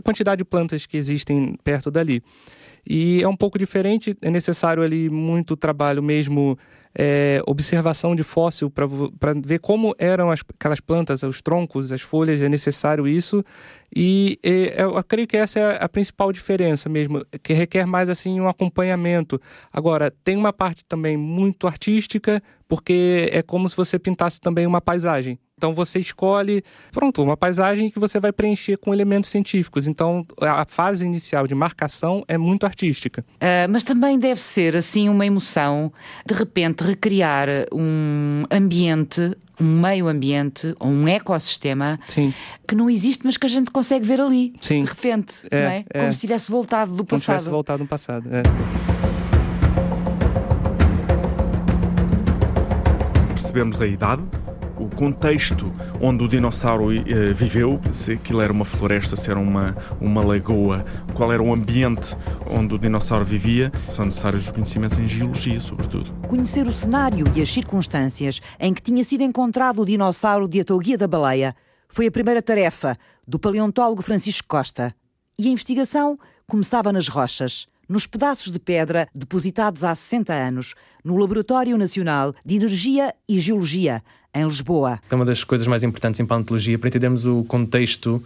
quantidade 0.03 0.39
de 0.39 0.43
plantas 0.43 0.87
que 0.87 0.97
existem 0.97 1.55
perto 1.63 1.91
dali. 1.91 2.23
E 2.89 3.21
é 3.21 3.27
um 3.27 3.35
pouco 3.35 3.59
diferente, 3.59 4.17
é 4.19 4.31
necessário 4.31 4.81
ali 4.81 5.11
muito 5.11 5.55
trabalho 5.55 6.01
mesmo 6.01 6.57
é, 6.99 7.39
observação 7.45 8.15
de 8.15 8.23
fóssil 8.23 8.71
para 8.71 8.87
ver 9.45 9.59
como 9.59 9.93
eram 9.99 10.31
as, 10.31 10.39
aquelas 10.57 10.79
plantas, 10.79 11.21
os 11.21 11.43
troncos, 11.43 11.91
as 11.91 12.01
folhas, 12.01 12.41
é 12.41 12.49
necessário 12.49 13.07
isso. 13.07 13.45
E, 13.95 14.39
e 14.43 14.73
eu 14.75 15.01
creio 15.03 15.27
que 15.27 15.37
essa 15.37 15.59
é 15.59 15.83
a 15.83 15.87
principal 15.87 16.31
diferença 16.31 16.89
mesmo, 16.89 17.23
que 17.43 17.53
requer 17.53 17.85
mais 17.85 18.09
assim 18.09 18.41
um 18.41 18.49
acompanhamento. 18.49 19.39
Agora, 19.71 20.11
tem 20.23 20.35
uma 20.35 20.51
parte 20.51 20.83
também 20.85 21.15
muito 21.15 21.67
artística, 21.67 22.41
porque 22.67 23.29
é 23.31 23.41
como 23.41 23.67
se 23.67 23.75
você 23.75 23.97
pintasse 23.97 24.39
também 24.39 24.65
uma 24.65 24.81
paisagem. 24.81 25.39
Então 25.57 25.73
você 25.73 25.97
escolhe, 25.97 26.63
pronto, 26.91 27.23
uma 27.23 27.35
paisagem 27.35 27.89
que 27.89 27.97
você 27.97 28.19
vai 28.19 28.31
preencher 28.31 28.77
com 28.77 28.93
elementos 28.93 29.31
científicos. 29.31 29.87
Então 29.87 30.23
a 30.39 30.65
fase 30.65 31.03
inicial 31.03 31.47
de 31.47 31.55
marcação 31.55 32.23
é 32.27 32.37
muito 32.37 32.65
artística. 32.65 33.25
Uh, 33.37 33.67
mas 33.67 33.83
também 33.83 34.19
deve 34.19 34.39
ser 34.39 34.75
assim 34.75 35.09
uma 35.09 35.25
emoção, 35.25 35.91
de 36.23 36.35
repente 36.35 36.83
recriar 36.83 37.47
um 37.73 38.45
ambiente, 38.51 39.35
um 39.59 39.81
meio 39.81 40.07
ambiente, 40.07 40.75
ou 40.79 40.89
um 40.89 41.07
ecossistema 41.07 41.99
Sim. 42.07 42.31
que 42.67 42.75
não 42.75 42.87
existe, 42.87 43.25
mas 43.25 43.35
que 43.35 43.47
a 43.47 43.49
gente 43.49 43.71
consegue 43.71 44.05
ver 44.05 44.21
ali, 44.21 44.53
Sim. 44.61 44.83
de 44.83 44.91
repente, 44.91 45.47
é, 45.49 45.57
é? 45.57 45.85
é? 45.89 45.99
Como 46.01 46.13
se 46.13 46.19
tivesse 46.19 46.51
voltado 46.51 46.95
do 46.95 47.03
passado. 47.03 47.09
Como 47.09 47.19
se 47.19 47.25
tivesse 47.25 47.49
voltado 47.49 47.79
no 47.81 47.87
passado. 47.87 48.29
É. 48.31 49.06
Percebemos 53.57 53.81
a 53.81 53.87
idade 53.87 54.23
o 54.77 54.87
contexto 54.87 55.73
onde 55.99 56.23
o 56.23 56.27
dinossauro 56.27 56.89
uh, 56.89 57.33
viveu, 57.33 57.81
se 57.91 58.11
aquilo 58.11 58.41
era 58.41 58.53
uma 58.53 58.63
floresta, 58.63 59.15
se 59.15 59.31
era 59.31 59.39
uma, 59.39 59.75
uma 59.99 60.23
lagoa, 60.23 60.85
qual 61.15 61.33
era 61.33 61.41
o 61.41 61.51
ambiente 61.51 62.15
onde 62.51 62.75
o 62.75 62.77
dinossauro 62.77 63.25
vivia, 63.25 63.71
são 63.89 64.05
necessários 64.05 64.51
conhecimentos 64.51 64.99
em 64.99 65.07
geologia, 65.07 65.59
sobretudo. 65.59 66.13
Conhecer 66.27 66.67
o 66.67 66.71
cenário 66.71 67.25
e 67.33 67.41
as 67.41 67.49
circunstâncias 67.49 68.39
em 68.59 68.71
que 68.71 68.83
tinha 68.83 69.03
sido 69.03 69.23
encontrado 69.23 69.81
o 69.81 69.85
dinossauro 69.85 70.47
de 70.47 70.59
Atoguia 70.59 70.99
da 70.99 71.07
Baleia 71.07 71.55
foi 71.89 72.05
a 72.05 72.11
primeira 72.11 72.43
tarefa 72.43 72.95
do 73.27 73.39
paleontólogo 73.39 74.03
Francisco 74.03 74.47
Costa. 74.47 74.93
E 75.39 75.47
a 75.47 75.51
investigação 75.51 76.19
começava 76.45 76.93
nas 76.93 77.07
rochas 77.07 77.65
nos 77.87 78.05
pedaços 78.05 78.51
de 78.51 78.59
pedra 78.59 79.07
depositados 79.13 79.83
há 79.83 79.93
60 79.93 80.33
anos 80.33 80.75
no 81.03 81.17
Laboratório 81.17 81.77
Nacional 81.77 82.33
de 82.45 82.55
Energia 82.55 83.13
e 83.27 83.39
Geologia, 83.39 84.03
em 84.33 84.45
Lisboa. 84.45 84.99
É 85.09 85.15
uma 85.15 85.25
das 85.25 85.43
coisas 85.43 85.67
mais 85.67 85.83
importantes 85.83 86.19
em 86.19 86.25
paleontologia 86.25 86.77
para 86.77 86.89
entendermos 86.89 87.25
o 87.25 87.43
contexto 87.43 88.23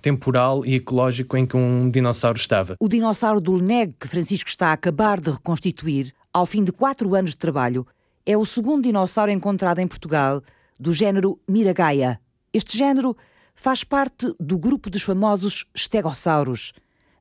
temporal 0.00 0.66
e 0.66 0.74
ecológico 0.74 1.36
em 1.36 1.46
que 1.46 1.56
um 1.56 1.88
dinossauro 1.88 2.38
estava. 2.38 2.76
O 2.80 2.88
dinossauro 2.88 3.40
do 3.40 3.54
Leneg, 3.54 3.94
que 3.98 4.08
Francisco 4.08 4.48
está 4.48 4.68
a 4.68 4.72
acabar 4.72 5.20
de 5.20 5.30
reconstituir, 5.30 6.12
ao 6.32 6.44
fim 6.44 6.64
de 6.64 6.72
quatro 6.72 7.14
anos 7.14 7.30
de 7.30 7.38
trabalho, 7.38 7.86
é 8.26 8.36
o 8.36 8.44
segundo 8.44 8.82
dinossauro 8.84 9.30
encontrado 9.30 9.78
em 9.78 9.86
Portugal 9.86 10.42
do 10.78 10.92
género 10.92 11.38
Miragaia. 11.48 12.20
Este 12.52 12.76
género 12.76 13.16
faz 13.54 13.84
parte 13.84 14.34
do 14.40 14.58
grupo 14.58 14.90
dos 14.90 15.02
famosos 15.02 15.66
stegossauros, 15.76 16.72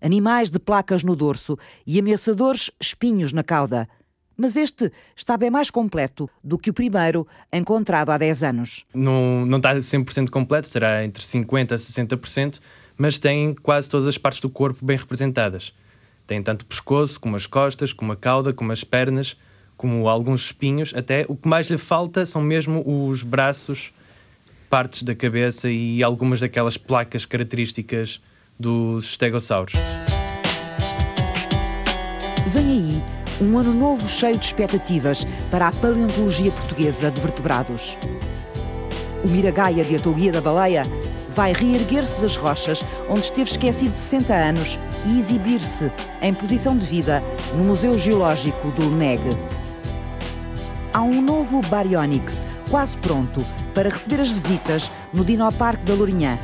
animais 0.01 0.49
de 0.49 0.59
placas 0.59 1.03
no 1.03 1.15
dorso 1.15 1.57
e 1.85 1.99
ameaçadores 1.99 2.71
espinhos 2.79 3.31
na 3.31 3.43
cauda. 3.43 3.87
mas 4.35 4.55
este 4.55 4.91
está 5.15 5.37
bem 5.37 5.51
mais 5.51 5.69
completo 5.69 6.27
do 6.43 6.57
que 6.57 6.71
o 6.71 6.73
primeiro 6.73 7.27
encontrado 7.53 8.09
há 8.09 8.17
10 8.17 8.43
anos. 8.43 8.85
Não, 8.93 9.45
não 9.45 9.57
está 9.57 9.75
100% 9.75 10.29
completo, 10.29 10.71
terá 10.71 11.03
entre 11.05 11.23
50% 11.23 11.71
a 11.73 11.75
60%, 11.75 12.59
mas 12.97 13.19
tem 13.19 13.53
quase 13.53 13.87
todas 13.87 14.07
as 14.07 14.17
partes 14.17 14.41
do 14.41 14.49
corpo 14.49 14.83
bem 14.83 14.97
representadas. 14.97 15.73
Tem 16.25 16.41
tanto 16.41 16.63
o 16.63 16.65
pescoço, 16.65 17.19
como 17.19 17.35
as 17.35 17.45
costas, 17.45 17.93
como 17.93 18.13
a 18.13 18.15
cauda, 18.15 18.51
como 18.51 18.71
as 18.71 18.83
pernas, 18.83 19.37
como 19.77 20.07
alguns 20.07 20.45
espinhos. 20.45 20.93
Até 20.95 21.25
o 21.27 21.35
que 21.35 21.47
mais 21.47 21.67
lhe 21.67 21.77
falta 21.77 22.25
são 22.25 22.41
mesmo 22.41 22.83
os 22.85 23.21
braços, 23.21 23.91
partes 24.69 25.03
da 25.03 25.13
cabeça 25.13 25.69
e 25.69 26.01
algumas 26.01 26.39
daquelas 26.39 26.77
placas 26.77 27.25
características 27.25 28.21
dos 28.61 29.05
estegossauros. 29.05 29.73
Vem 32.47 32.63
aí 32.63 33.03
um 33.41 33.57
ano 33.57 33.73
novo 33.73 34.07
cheio 34.07 34.37
de 34.37 34.45
expectativas 34.45 35.25
para 35.49 35.67
a 35.67 35.71
paleontologia 35.71 36.51
portuguesa 36.51 37.09
de 37.09 37.19
vertebrados. 37.19 37.97
O 39.23 39.27
Miragaia 39.27 39.83
de 39.83 39.95
Atoguia 39.95 40.31
da 40.31 40.39
Baleia 40.39 40.83
vai 41.29 41.53
reerguer-se 41.53 42.15
das 42.21 42.35
rochas 42.35 42.85
onde 43.09 43.21
esteve 43.21 43.49
esquecido 43.49 43.97
60 43.97 44.33
anos 44.33 44.79
e 45.07 45.17
exibir-se 45.17 45.91
em 46.21 46.33
posição 46.33 46.77
de 46.77 46.85
vida 46.85 47.23
no 47.55 47.63
Museu 47.63 47.97
Geológico 47.97 48.69
do 48.71 48.83
LNEG. 48.83 49.21
Há 50.93 51.01
um 51.01 51.21
novo 51.21 51.61
Baryonyx 51.61 52.43
quase 52.69 52.97
pronto 52.97 53.43
para 53.73 53.89
receber 53.89 54.21
as 54.21 54.31
visitas 54.31 54.91
no 55.13 55.25
Dinoparque 55.25 55.85
da 55.85 55.93
Lourinhã. 55.93 56.37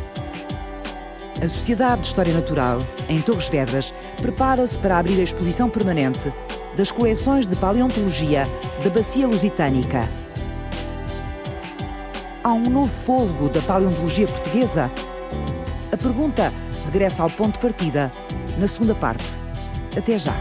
A 1.40 1.48
Sociedade 1.48 2.02
de 2.02 2.08
História 2.08 2.34
Natural, 2.34 2.80
em 3.08 3.22
Torres 3.22 3.48
Vedras, 3.48 3.94
prepara-se 4.20 4.76
para 4.80 4.98
abrir 4.98 5.20
a 5.20 5.24
exposição 5.24 5.70
permanente 5.70 6.34
das 6.76 6.92
coleções 6.92 7.46
de 7.46 7.56
paleontologia 7.56 8.46
da 8.84 8.90
Bacia 8.90 9.28
Lusitânica. 9.28 10.10
Há 12.44 12.52
um 12.52 12.68
novo 12.68 12.90
fôlego 12.90 13.50
da 13.50 13.62
paleontologia 13.62 14.26
portuguesa? 14.26 14.90
A 15.92 15.98
pergunta 15.98 16.52
regressa 16.86 17.22
ao 17.22 17.30
ponto 17.30 17.54
de 17.54 17.60
partida 17.60 18.10
na 18.58 18.68
segunda 18.68 18.96
parte. 18.96 19.28
Até 19.96 20.18
já. 20.18 20.34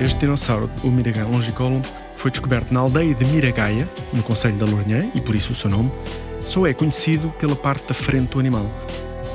Este 0.00 0.20
dinossauro, 0.20 0.70
o 0.82 0.88
Miragaia 0.88 1.28
longicolum, 1.28 1.82
foi 2.16 2.30
descoberto 2.30 2.72
na 2.72 2.80
aldeia 2.80 3.14
de 3.14 3.24
Miragaia, 3.26 3.86
no 4.14 4.22
Conselho 4.22 4.56
da 4.56 4.64
Lourinhã, 4.64 5.06
e 5.14 5.20
por 5.20 5.34
isso 5.34 5.52
o 5.52 5.54
seu 5.54 5.70
nome, 5.70 5.90
só 6.46 6.66
é 6.66 6.72
conhecido 6.72 7.28
pela 7.38 7.56
parte 7.56 7.88
da 7.88 7.94
frente 7.94 8.30
do 8.30 8.38
animal. 8.38 8.64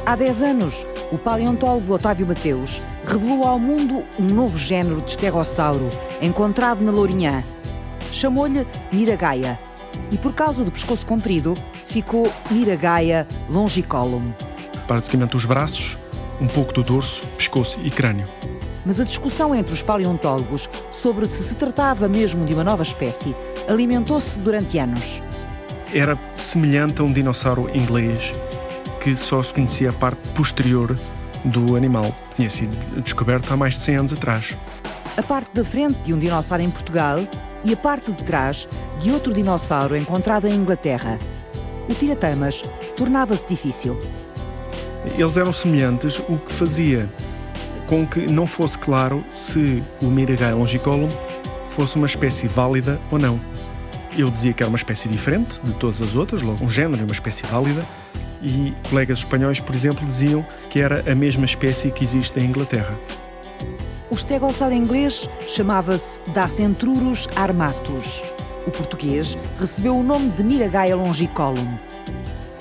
Há 0.06 0.16
10 0.16 0.42
anos, 0.42 0.88
o 1.12 1.18
paleontólogo 1.18 1.94
Otávio 1.94 2.26
Mateus 2.26 2.82
revelou 3.06 3.44
ao 3.44 3.60
mundo 3.60 4.04
um 4.18 4.26
novo 4.26 4.58
género 4.58 5.02
de 5.02 5.12
estegossauro 5.12 5.90
encontrado 6.22 6.84
na 6.84 6.92
Lourinhã. 6.92 7.44
Chamou-lhe 8.12 8.66
Miragaia 8.92 9.60
e, 10.10 10.18
por 10.18 10.34
causa 10.34 10.64
do 10.64 10.72
pescoço 10.72 11.06
comprido, 11.06 11.54
ficou 11.86 12.32
Miragaia 12.50 13.28
longicolum. 13.50 14.32
Basicamente 14.88 15.36
os 15.36 15.46
braços, 15.46 15.98
um 16.40 16.48
pouco 16.48 16.74
do 16.74 16.84
dorso, 16.84 17.28
pescoço 17.38 17.80
e 17.84 17.92
crânio. 17.92 18.26
Mas 18.84 19.00
a 19.00 19.04
discussão 19.04 19.54
entre 19.54 19.74
os 19.74 19.84
paleontólogos 19.84 20.68
sobre 20.90 21.28
se 21.28 21.44
se 21.44 21.56
tratava 21.56 22.08
mesmo 22.10 22.44
de 22.46 22.54
uma 22.54 22.64
nova 22.64 22.82
espécie 22.82 23.36
alimentou-se 23.68 24.40
durante 24.40 24.80
anos 24.80 25.22
era 25.94 26.18
semelhante 26.36 27.02
a 27.02 27.04
um 27.04 27.12
dinossauro 27.12 27.70
inglês 27.76 28.34
que 29.02 29.16
só 29.16 29.42
se 29.42 29.54
conhecia 29.54 29.90
a 29.90 29.94
parte 29.94 30.20
posterior 30.30 30.98
do 31.46 31.76
animal. 31.76 32.16
Tinha 32.36 32.50
sido 32.50 32.76
descoberto 33.02 33.52
há 33.52 33.58
mais 33.58 33.74
de 33.74 33.80
100 33.80 33.96
anos 33.96 34.14
atrás. 34.14 34.56
A 35.18 35.24
parte 35.24 35.50
da 35.54 35.66
frente 35.66 35.98
de 36.04 36.14
um 36.14 36.20
dinossauro 36.20 36.64
em 36.64 36.70
Portugal 36.70 37.20
e 37.64 37.74
a 37.74 37.78
parte 37.78 38.12
de 38.12 38.24
trás 38.24 38.68
de 39.00 39.12
outro 39.12 39.34
dinossauro 39.34 39.96
encontrado 39.96 40.48
em 40.48 40.54
Inglaterra. 40.54 41.18
O 41.90 41.94
tiratamas 41.94 42.64
tornava-se 42.96 43.46
difícil. 43.48 43.98
Eles 45.18 45.36
eram 45.36 45.52
semelhantes, 45.52 46.20
o 46.30 46.38
que 46.38 46.54
fazia 46.54 47.10
com 47.88 48.06
que 48.06 48.32
não 48.32 48.48
fosse 48.48 48.78
claro 48.78 49.24
se 49.36 49.84
o 50.02 50.06
Miragai 50.06 50.54
longicolum 50.54 51.10
fosse 51.70 51.98
uma 51.98 52.06
espécie 52.06 52.48
válida 52.48 53.00
ou 53.12 53.20
não. 53.20 53.40
Eu 54.18 54.30
dizia 54.30 54.52
que 54.52 54.62
era 54.62 54.70
uma 54.70 54.78
espécie 54.78 55.08
diferente 55.08 55.62
de 55.62 55.74
todas 55.76 56.02
as 56.02 56.16
outras, 56.16 56.42
logo 56.42 56.64
um 56.64 56.70
género 56.70 57.02
e 57.02 57.06
uma 57.06 57.14
espécie 57.14 57.46
válida, 57.46 57.86
e 58.42 58.74
colegas 58.90 59.20
espanhóis, 59.20 59.60
por 59.60 59.74
exemplo, 59.76 60.06
diziam 60.06 60.46
que 60.70 60.82
era 60.82 61.10
a 61.10 61.16
mesma 61.16 61.46
espécie 61.46 61.92
que 61.92 62.04
existe 62.04 62.40
em 62.40 62.46
Inglaterra. 62.46 62.94
O 64.10 64.16
estegossauro 64.16 64.74
inglês 64.74 65.30
chamava-se 65.48 66.22
Dacentrurus 66.32 67.28
armatus. 67.36 68.24
O 68.68 68.72
português 68.72 69.38
recebeu 69.58 69.96
o 69.96 70.04
nome 70.04 70.30
de 70.32 70.44
Miragaia 70.44 70.96
longicolum. 70.96 71.78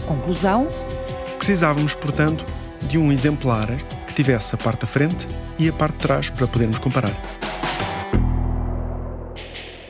Conclusão? 0.06 0.68
Precisávamos, 1.38 1.94
portanto, 1.94 2.44
de 2.82 2.96
um 2.96 3.10
exemplar 3.10 3.68
que 4.06 4.14
tivesse 4.14 4.54
a 4.54 4.58
parte 4.58 4.82
da 4.82 4.86
frente 4.86 5.26
e 5.58 5.68
a 5.68 5.72
parte 5.72 5.94
de 5.94 6.00
trás 6.00 6.30
para 6.30 6.46
podermos 6.46 6.78
comparar 6.78 7.12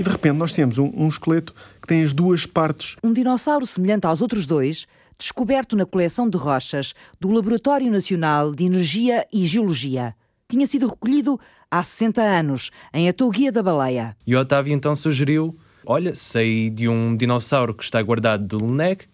e 0.01 0.03
de 0.03 0.09
repente 0.09 0.39
nós 0.39 0.53
temos 0.53 0.79
um, 0.79 0.91
um 0.97 1.09
esqueleto 1.09 1.55
que 1.79 1.87
tem 1.87 2.03
as 2.03 2.15
duas 2.15 2.47
partes. 2.47 2.97
Um 3.05 3.13
dinossauro 3.13 3.67
semelhante 3.67 4.07
aos 4.07 4.23
outros 4.23 4.47
dois, 4.47 4.87
descoberto 5.19 5.77
na 5.77 5.85
coleção 5.85 6.27
de 6.27 6.39
rochas 6.39 6.95
do 7.21 7.31
Laboratório 7.31 7.91
Nacional 7.91 8.55
de 8.55 8.65
Energia 8.65 9.27
e 9.31 9.47
Geologia. 9.47 10.15
Tinha 10.49 10.67
sido 10.67 10.89
recolhido 10.89 11.39
há 11.71 11.83
60 11.83 12.23
anos, 12.23 12.71
em 12.95 13.11
Atoguia 13.11 13.53
da 13.53 13.63
Baleia. 13.63 14.17
E 14.27 14.35
o 14.35 14.41
Otávio 14.41 14.73
então 14.73 14.97
sugeriu: 14.97 15.55
olha, 15.85 16.17
sei 16.17 16.71
de 16.71 16.89
um 16.89 17.15
dinossauro 17.15 17.75
que 17.75 17.85
está 17.85 18.01
guardado 18.01 18.47
do 18.47 18.65
LNEG, 18.65 19.05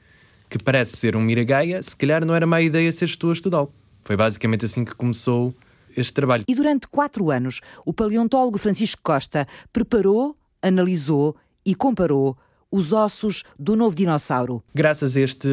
que 0.49 0.57
parece 0.57 0.97
ser 0.97 1.17
um 1.17 1.21
Miragaia, 1.21 1.83
se 1.83 1.97
calhar 1.97 2.25
não 2.25 2.33
era 2.33 2.47
má 2.47 2.63
ideia 2.63 2.93
seres 2.93 3.17
tu 3.17 3.31
a 3.31 3.33
estudá-lo. 3.33 3.73
Foi 4.05 4.17
basicamente 4.17 4.65
assim 4.65 4.85
que 4.85 4.95
começou 4.95 5.53
este 5.97 6.13
trabalho. 6.13 6.45
E 6.47 6.55
durante 6.55 6.87
quatro 6.87 7.29
anos, 7.33 7.61
o 7.85 7.93
paleontólogo 7.93 8.57
Francisco 8.57 9.01
Costa 9.03 9.49
preparou 9.73 10.37
analisou 10.63 11.37
e 11.65 11.75
comparou 11.75 12.37
os 12.71 12.93
ossos 12.93 13.45
do 13.59 13.77
novo 13.77 13.97
dinossauro. 13.97 14.63
Graças 14.75 15.17
a 15.17 15.21
este 15.21 15.49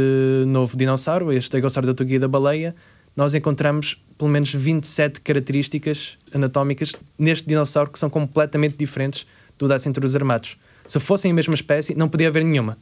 novo 0.48 0.76
dinossauro, 0.76 1.32
este 1.32 1.48
Stegosauro 1.48 1.94
da 1.94 2.28
Baleia, 2.28 2.76
nós 3.16 3.34
encontramos 3.36 4.04
pelo 4.18 4.30
menos 4.30 4.54
27 4.54 5.22
características 5.22 6.18
anatómicas 6.34 6.94
neste 7.18 7.48
dinossauro 7.48 7.92
que 7.92 8.00
são 8.00 8.10
completamente 8.10 8.78
diferentes 8.78 9.26
do 9.58 9.68
da 9.68 9.78
dos 9.78 10.16
armados. 10.16 10.58
Se 10.86 11.00
fossem 11.00 11.32
a 11.32 11.34
mesma 11.34 11.54
espécie, 11.54 11.96
não 11.96 12.10
podia 12.10 12.28
haver 12.28 12.44
nenhuma. 12.44 12.78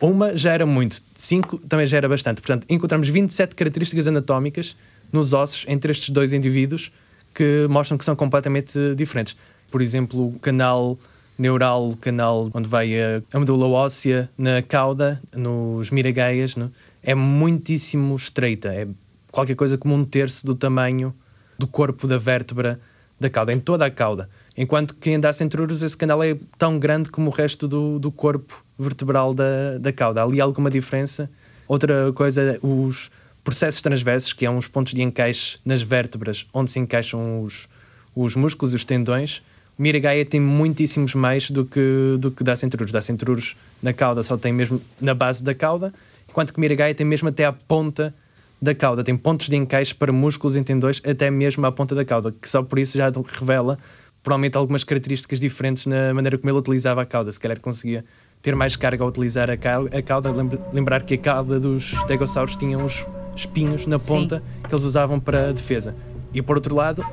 Uma 0.00 0.36
já 0.36 0.52
era 0.52 0.66
muito, 0.66 1.00
cinco 1.14 1.58
também 1.58 1.86
já 1.86 1.96
era 1.96 2.08
bastante. 2.08 2.40
Portanto, 2.40 2.66
encontramos 2.68 3.08
27 3.08 3.54
características 3.54 4.06
anatómicas 4.06 4.76
nos 5.12 5.32
ossos 5.32 5.64
entre 5.68 5.92
estes 5.92 6.10
dois 6.10 6.32
indivíduos 6.32 6.90
que 7.34 7.66
mostram 7.68 7.96
que 7.96 8.04
são 8.04 8.16
completamente 8.16 8.94
diferentes. 8.96 9.36
Por 9.70 9.80
exemplo, 9.80 10.28
o 10.28 10.38
canal 10.38 10.98
neural, 11.38 11.94
canal 12.00 12.50
onde 12.54 12.68
vai 12.68 12.92
a, 13.00 13.38
medula 13.38 13.66
óssea, 13.66 14.30
na 14.38 14.62
cauda, 14.62 15.20
nos 15.34 15.90
miragaias, 15.90 16.56
não? 16.56 16.70
é 17.02 17.14
muitíssimo 17.14 18.16
estreita. 18.16 18.74
É 18.74 18.88
qualquer 19.30 19.54
coisa 19.54 19.76
como 19.76 19.94
um 19.94 20.04
terço 20.04 20.46
do 20.46 20.54
tamanho 20.54 21.14
do 21.58 21.66
corpo 21.66 22.08
da 22.08 22.18
vértebra 22.18 22.80
da 23.20 23.30
cauda, 23.30 23.52
em 23.52 23.60
toda 23.60 23.86
a 23.86 23.90
cauda. 23.90 24.28
Enquanto 24.56 24.94
que 24.94 25.10
em 25.10 25.20
Dacentrurus 25.20 25.82
esse 25.82 25.96
canal 25.96 26.22
é 26.22 26.36
tão 26.58 26.78
grande 26.78 27.10
como 27.10 27.30
o 27.30 27.32
resto 27.32 27.68
do, 27.68 27.98
do 27.98 28.10
corpo 28.10 28.64
vertebral 28.78 29.34
da, 29.34 29.78
da 29.78 29.92
cauda. 29.92 30.20
Há 30.20 30.24
ali 30.24 30.40
alguma 30.40 30.70
diferença. 30.70 31.30
Outra 31.68 32.12
coisa, 32.12 32.58
os 32.62 33.10
processos 33.42 33.82
transversos, 33.82 34.32
que 34.32 34.46
é 34.46 34.50
uns 34.50 34.66
pontos 34.66 34.94
de 34.94 35.02
encaixe 35.02 35.58
nas 35.64 35.82
vértebras 35.82 36.46
onde 36.52 36.70
se 36.70 36.78
encaixam 36.78 37.42
os, 37.42 37.68
os 38.14 38.34
músculos 38.34 38.72
e 38.72 38.76
os 38.76 38.84
tendões, 38.84 39.42
Miragaia 39.78 40.24
tem 40.24 40.40
muitíssimos 40.40 41.14
mais 41.14 41.50
do 41.50 41.64
que, 41.64 42.16
do 42.18 42.30
que 42.30 42.44
Dacentrurus. 42.44 42.92
Dacentrurus 42.92 43.56
na 43.82 43.92
cauda 43.92 44.22
só 44.22 44.36
tem 44.36 44.52
mesmo 44.52 44.80
na 45.00 45.14
base 45.14 45.42
da 45.42 45.54
cauda, 45.54 45.92
enquanto 46.28 46.52
que 46.52 46.60
Miragaia 46.60 46.94
tem 46.94 47.06
mesmo 47.06 47.28
até 47.28 47.44
à 47.44 47.52
ponta 47.52 48.14
da 48.62 48.74
cauda. 48.74 49.02
Tem 49.02 49.16
pontos 49.16 49.48
de 49.48 49.56
encaixe 49.56 49.94
para 49.94 50.12
músculos 50.12 50.56
e 50.56 50.62
tendões 50.62 51.02
até 51.04 51.30
mesmo 51.30 51.66
à 51.66 51.72
ponta 51.72 51.94
da 51.94 52.04
cauda, 52.04 52.32
que 52.32 52.48
só 52.48 52.62
por 52.62 52.78
isso 52.78 52.96
já 52.96 53.10
revela 53.38 53.78
provavelmente 54.22 54.56
algumas 54.56 54.84
características 54.84 55.38
diferentes 55.38 55.86
na 55.86 56.14
maneira 56.14 56.38
como 56.38 56.50
ele 56.50 56.58
utilizava 56.58 57.02
a 57.02 57.06
cauda. 57.06 57.30
Se 57.30 57.38
calhar 57.38 57.60
conseguia 57.60 58.04
ter 58.40 58.54
mais 58.54 58.76
carga 58.76 59.02
ao 59.02 59.08
utilizar 59.08 59.50
a 59.50 59.56
cauda. 59.56 60.30
Lembrar 60.72 61.02
que 61.02 61.14
a 61.14 61.18
cauda 61.18 61.58
dos 61.58 61.90
stegossauros 62.04 62.56
tinha 62.56 62.78
uns 62.78 63.04
espinhos 63.36 63.86
na 63.86 63.98
ponta 63.98 64.38
Sim. 64.38 64.68
que 64.68 64.74
eles 64.74 64.84
usavam 64.84 65.18
para 65.18 65.52
defesa. 65.52 65.94
E 66.32 66.40
por 66.40 66.56
outro 66.56 66.74
lado, 66.74 67.04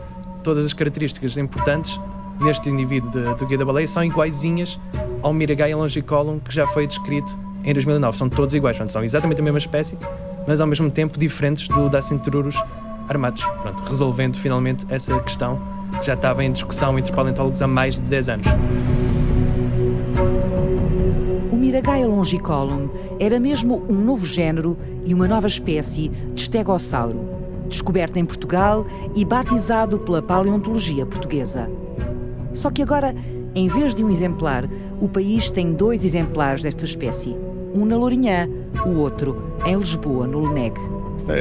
todas 0.44 0.66
as 0.66 0.74
características 0.74 1.38
importantes 1.38 2.00
neste 2.42 2.70
indivíduo 2.70 3.10
de, 3.12 3.36
do 3.36 3.46
Guia 3.46 3.58
da 3.58 3.66
Baleia 3.66 3.88
são 3.88 4.04
iguaizinhas 4.04 4.80
ao 5.22 5.34
Miragaia 5.34 5.76
longicolum 5.78 6.40
que 6.40 6.54
já 6.54 6.68
foi 6.68 6.88
descrito 6.88 7.38
em 7.64 7.74
2009. 7.74 8.18
São 8.18 8.30
todos 8.30 8.54
iguais, 8.54 8.78
portanto, 8.78 8.94
são 8.94 9.04
exatamente 9.04 9.40
a 9.40 9.44
mesma 9.44 9.60
espécie, 9.60 9.98
mas 10.48 10.60
ao 10.60 10.68
mesmo 10.68 10.90
tempo 10.90 11.20
diferentes 11.20 11.68
do 11.68 11.90
Dacentrurus 11.90 12.56
armados. 13.08 13.44
Pronto, 13.62 13.84
resolvendo 13.84 14.38
finalmente 14.38 14.86
essa 14.90 15.20
questão 15.20 15.62
já 16.02 16.14
estava 16.14 16.44
em 16.44 16.52
discussão 16.52 16.98
entre 16.98 17.14
paleontólogos 17.14 17.62
há 17.62 17.68
mais 17.68 17.96
de 17.96 18.02
10 18.02 18.30
anos. 18.30 18.48
O 21.52 21.56
Miragaia 21.56 22.08
longicolum 22.08 22.90
era 23.20 23.40
mesmo 23.40 23.86
um 23.90 24.04
novo 24.04 24.26
género 24.26 24.78
e 25.06 25.14
uma 25.14 25.28
nova 25.28 25.48
espécie 25.48 26.10
de 26.10 26.42
estegossauro, 26.42 27.30
descoberta 27.68 28.20
em 28.20 28.26
Portugal 28.26 28.86
e 29.16 29.24
batizado 29.24 30.00
pela 30.00 30.22
paleontologia 30.22 31.06
portuguesa. 31.06 31.70
Só 32.54 32.70
que 32.70 32.82
agora, 32.82 33.14
em 33.56 33.68
vez 33.68 33.96
de 33.96 34.04
um 34.04 34.10
exemplar, 34.10 34.70
o 35.00 35.08
país 35.08 35.50
tem 35.50 35.74
dois 35.74 36.06
exemplares 36.06 36.64
desta 36.64 36.86
espécie. 36.86 37.36
Um 37.74 37.86
na 37.86 37.98
Lourinhã, 37.98 38.50
o 38.86 39.00
outro 39.00 39.56
em 39.66 39.76
Lisboa, 39.76 40.28
no 40.28 40.48
Leneg. 40.48 40.76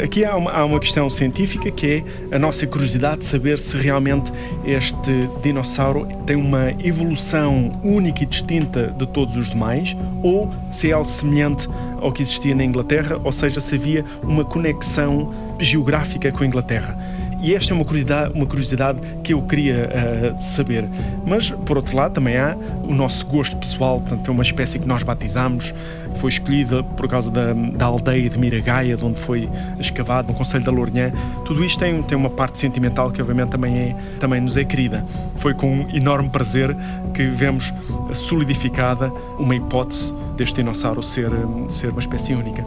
Aqui 0.05 0.25
há 0.25 0.37
uma, 0.37 0.51
há 0.53 0.65
uma, 0.65 0.79
questão 0.79 1.09
científica 1.09 1.71
que 1.71 2.05
é 2.31 2.37
a 2.37 2.39
nossa 2.39 2.67
curiosidade 2.67 3.21
de 3.21 3.27
saber 3.27 3.59
se 3.59 3.77
realmente 3.77 4.31
este 4.65 5.29
dinossauro 5.43 6.07
tem 6.27 6.37
uma 6.37 6.71
evolução 6.85 7.73
única 7.83 8.23
e 8.23 8.27
distinta 8.27 8.95
de 8.99 9.07
todos 9.09 9.37
os 9.37 9.51
demais 9.51 9.97
ou 10.23 10.53
se 10.71 10.91
é 10.91 10.93
algo 10.93 11.09
semelhante 11.09 11.69
ao 12.01 12.13
que 12.13 12.23
existia 12.23 12.55
na 12.55 12.65
Inglaterra, 12.65 13.21
ou 13.25 13.33
seja, 13.33 13.61
se 13.61 13.75
havia 13.75 14.05
uma 14.23 14.45
conexão 14.45 15.33
geográfica 15.59 16.31
com 16.31 16.45
a 16.45 16.47
Inglaterra. 16.47 16.97
E 17.43 17.55
esta 17.55 17.73
é 17.73 17.75
uma 17.75 17.85
curiosidade, 17.85 18.33
uma 18.35 18.47
curiosidade 18.47 18.99
que 19.25 19.33
eu 19.33 19.43
queria 19.43 19.89
uh, 19.89 20.43
saber. 20.43 20.85
Mas, 21.25 21.51
por 21.51 21.79
outro 21.79 21.97
lado, 21.97 22.13
também 22.13 22.37
há 22.37 22.57
o 22.85 22.95
nosso 22.95 23.25
gosto 23.27 23.57
pessoal, 23.57 24.01
portanto, 24.01 24.29
é 24.29 24.31
uma 24.31 24.43
espécie 24.43 24.79
que 24.79 24.87
nós 24.87 25.03
batizamos, 25.03 25.73
foi 26.17 26.31
escolhida 26.31 26.83
por 26.83 27.09
causa 27.09 27.31
da, 27.31 27.53
da 27.53 27.87
aldeia 27.87 28.29
de 28.29 28.39
Miragaia, 28.39 28.97
de 28.97 29.05
onde 29.05 29.19
foi 29.19 29.49
escavado, 29.79 30.29
no 30.29 30.35
Conselho 30.35 30.65
da 30.65 30.71
Lourinhã. 30.71 31.13
Tudo 31.45 31.65
isto 31.65 31.79
tem, 31.79 32.03
tem 32.03 32.17
uma 32.17 32.29
parte 32.31 32.59
sentimental 32.59 33.11
que, 33.11 33.23
obviamente, 33.23 33.51
também, 33.51 33.79
é, 33.79 33.97
também 34.19 34.41
nos 34.41 34.57
é 34.57 34.65
querida. 34.65 35.05
Foi 35.37 35.55
com 35.55 35.81
um 35.81 35.91
enorme 35.95 36.29
prazer 36.29 36.77
que 37.15 37.25
vemos 37.25 37.73
solidificada 38.13 39.11
uma 39.39 39.55
hipótese 39.55 40.15
deste 40.37 40.57
dinossauro 40.57 41.03
ser, 41.03 41.31
ser 41.71 41.91
uma 41.91 42.01
espécie 42.01 42.35
única. 42.35 42.63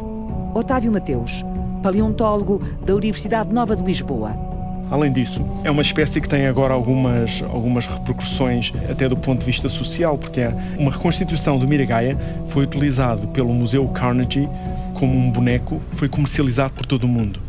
Otávio 0.53 0.91
Mateus, 0.91 1.43
paleontólogo 1.81 2.61
da 2.85 2.95
Universidade 2.95 3.53
Nova 3.53 3.75
de 3.75 3.83
Lisboa. 3.83 4.52
Além 4.91 5.11
disso, 5.11 5.43
é 5.63 5.71
uma 5.71 5.81
espécie 5.81 6.21
que 6.21 6.29
tem 6.29 6.45
agora 6.45 6.73
algumas, 6.73 7.41
algumas 7.49 7.87
repercussões 7.87 8.71
até 8.89 9.09
do 9.09 9.17
ponto 9.17 9.39
de 9.39 9.45
vista 9.45 9.67
social, 9.67 10.17
porque 10.17 10.41
é 10.41 10.53
uma 10.77 10.91
reconstituição 10.91 11.57
do 11.57 11.67
Miragaia 11.67 12.17
foi 12.49 12.63
utilizado 12.63 13.27
pelo 13.29 13.51
Museu 13.53 13.87
Carnegie 13.87 14.47
como 14.93 15.17
um 15.17 15.31
boneco 15.31 15.81
foi 15.93 16.07
comercializado 16.07 16.73
por 16.73 16.85
todo 16.85 17.03
o 17.03 17.07
mundo. 17.07 17.39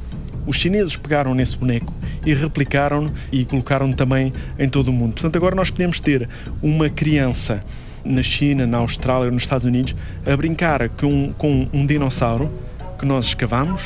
Os 0.47 0.57
chineses 0.57 0.97
pegaram 0.97 1.35
nesse 1.35 1.57
boneco 1.57 1.93
e 2.25 2.35
replicaram 2.35 3.11
e 3.33 3.45
colocaram 3.45 3.93
também 3.93 4.33
em 4.59 4.69
todo 4.69 4.89
o 4.89 4.93
mundo. 4.93 5.13
Portanto, 5.13 5.37
agora 5.37 5.55
nós 5.55 5.71
podemos 5.71 6.01
ter 6.01 6.29
uma 6.63 6.89
criança 6.89 7.63
na 8.05 8.23
China, 8.23 8.67
na 8.67 8.79
Austrália, 8.79 9.31
nos 9.31 9.43
Estados 9.43 9.65
Unidos, 9.65 9.97
a 10.27 10.37
brincar 10.37 10.89
com, 10.91 11.33
com 11.39 11.67
um 11.73 11.87
dinossauro 11.87 12.51
que 12.99 13.07
nós 13.07 13.27
escavamos, 13.27 13.83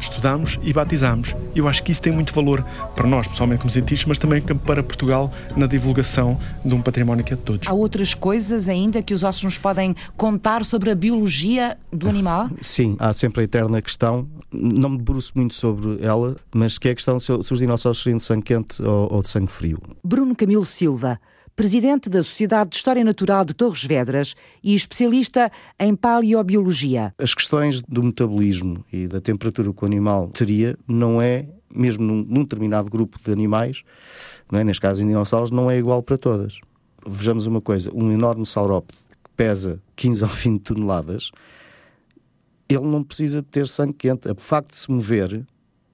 estudamos 0.00 0.58
e 0.62 0.72
batizamos. 0.72 1.34
Eu 1.54 1.68
acho 1.68 1.82
que 1.82 1.92
isso 1.92 2.02
tem 2.02 2.12
muito 2.12 2.32
valor 2.34 2.64
para 2.94 3.06
nós, 3.06 3.26
pessoalmente 3.26 3.60
como 3.60 3.70
cientistas, 3.70 4.06
mas 4.06 4.18
também 4.18 4.42
para 4.42 4.82
Portugal 4.82 5.32
na 5.56 5.66
divulgação 5.66 6.38
de 6.64 6.74
um 6.74 6.82
património 6.82 7.24
que 7.24 7.32
é 7.32 7.36
de 7.36 7.42
todos. 7.42 7.68
Há 7.68 7.72
outras 7.72 8.14
coisas 8.14 8.68
ainda 8.68 9.02
que 9.02 9.14
os 9.14 9.22
ossos 9.22 9.44
nos 9.44 9.58
podem 9.58 9.94
contar 10.16 10.64
sobre 10.64 10.90
a 10.90 10.94
biologia 10.94 11.78
do 11.92 12.08
animal? 12.08 12.50
Sim, 12.60 12.96
há 12.98 13.12
sempre 13.12 13.42
a 13.42 13.44
eterna 13.44 13.80
questão, 13.80 14.28
não 14.52 14.90
me 14.90 14.98
debruço 14.98 15.32
muito 15.34 15.54
sobre 15.54 16.04
ela, 16.04 16.36
mas 16.54 16.78
que 16.78 16.88
é 16.88 16.92
a 16.92 16.94
questão 16.94 17.18
se 17.18 17.32
os 17.32 17.58
dinossauros 17.58 18.02
seriam 18.02 18.18
de 18.18 18.22
sangue 18.22 18.42
quente 18.42 18.82
ou, 18.82 19.14
ou 19.14 19.22
de 19.22 19.28
sangue 19.28 19.50
frio. 19.50 19.78
Bruno 20.04 20.34
Camilo 20.34 20.64
Silva, 20.64 21.20
presidente 21.56 22.10
da 22.10 22.22
Sociedade 22.22 22.70
de 22.70 22.76
História 22.76 23.02
Natural 23.02 23.42
de 23.42 23.54
Torres 23.54 23.82
Vedras 23.82 24.34
e 24.62 24.74
especialista 24.74 25.50
em 25.80 25.96
paleobiologia. 25.96 27.14
As 27.18 27.32
questões 27.32 27.80
do 27.80 28.02
metabolismo 28.02 28.84
e 28.92 29.08
da 29.08 29.22
temperatura 29.22 29.72
que 29.72 29.82
o 29.82 29.86
animal 29.86 30.28
teria 30.28 30.78
não 30.86 31.20
é, 31.20 31.48
mesmo 31.74 32.04
num, 32.04 32.22
num 32.22 32.42
determinado 32.42 32.90
grupo 32.90 33.18
de 33.24 33.32
animais, 33.32 33.82
não 34.52 34.58
é? 34.58 34.64
neste 34.64 34.82
caso 34.82 35.02
em 35.02 35.06
dinossauros, 35.06 35.50
não 35.50 35.70
é 35.70 35.78
igual 35.78 36.02
para 36.02 36.18
todas. 36.18 36.60
Vejamos 37.06 37.46
uma 37.46 37.62
coisa, 37.62 37.90
um 37.94 38.12
enorme 38.12 38.44
saurópode 38.44 38.98
que 39.24 39.30
pesa 39.34 39.80
15 39.96 40.24
ou 40.24 40.28
20 40.28 40.60
toneladas, 40.60 41.30
ele 42.68 42.84
não 42.84 43.02
precisa 43.02 43.40
de 43.40 43.48
ter 43.48 43.66
sangue 43.66 43.94
quente. 43.94 44.28
O 44.28 44.34
facto 44.38 44.72
de 44.72 44.76
se 44.76 44.90
mover 44.90 45.46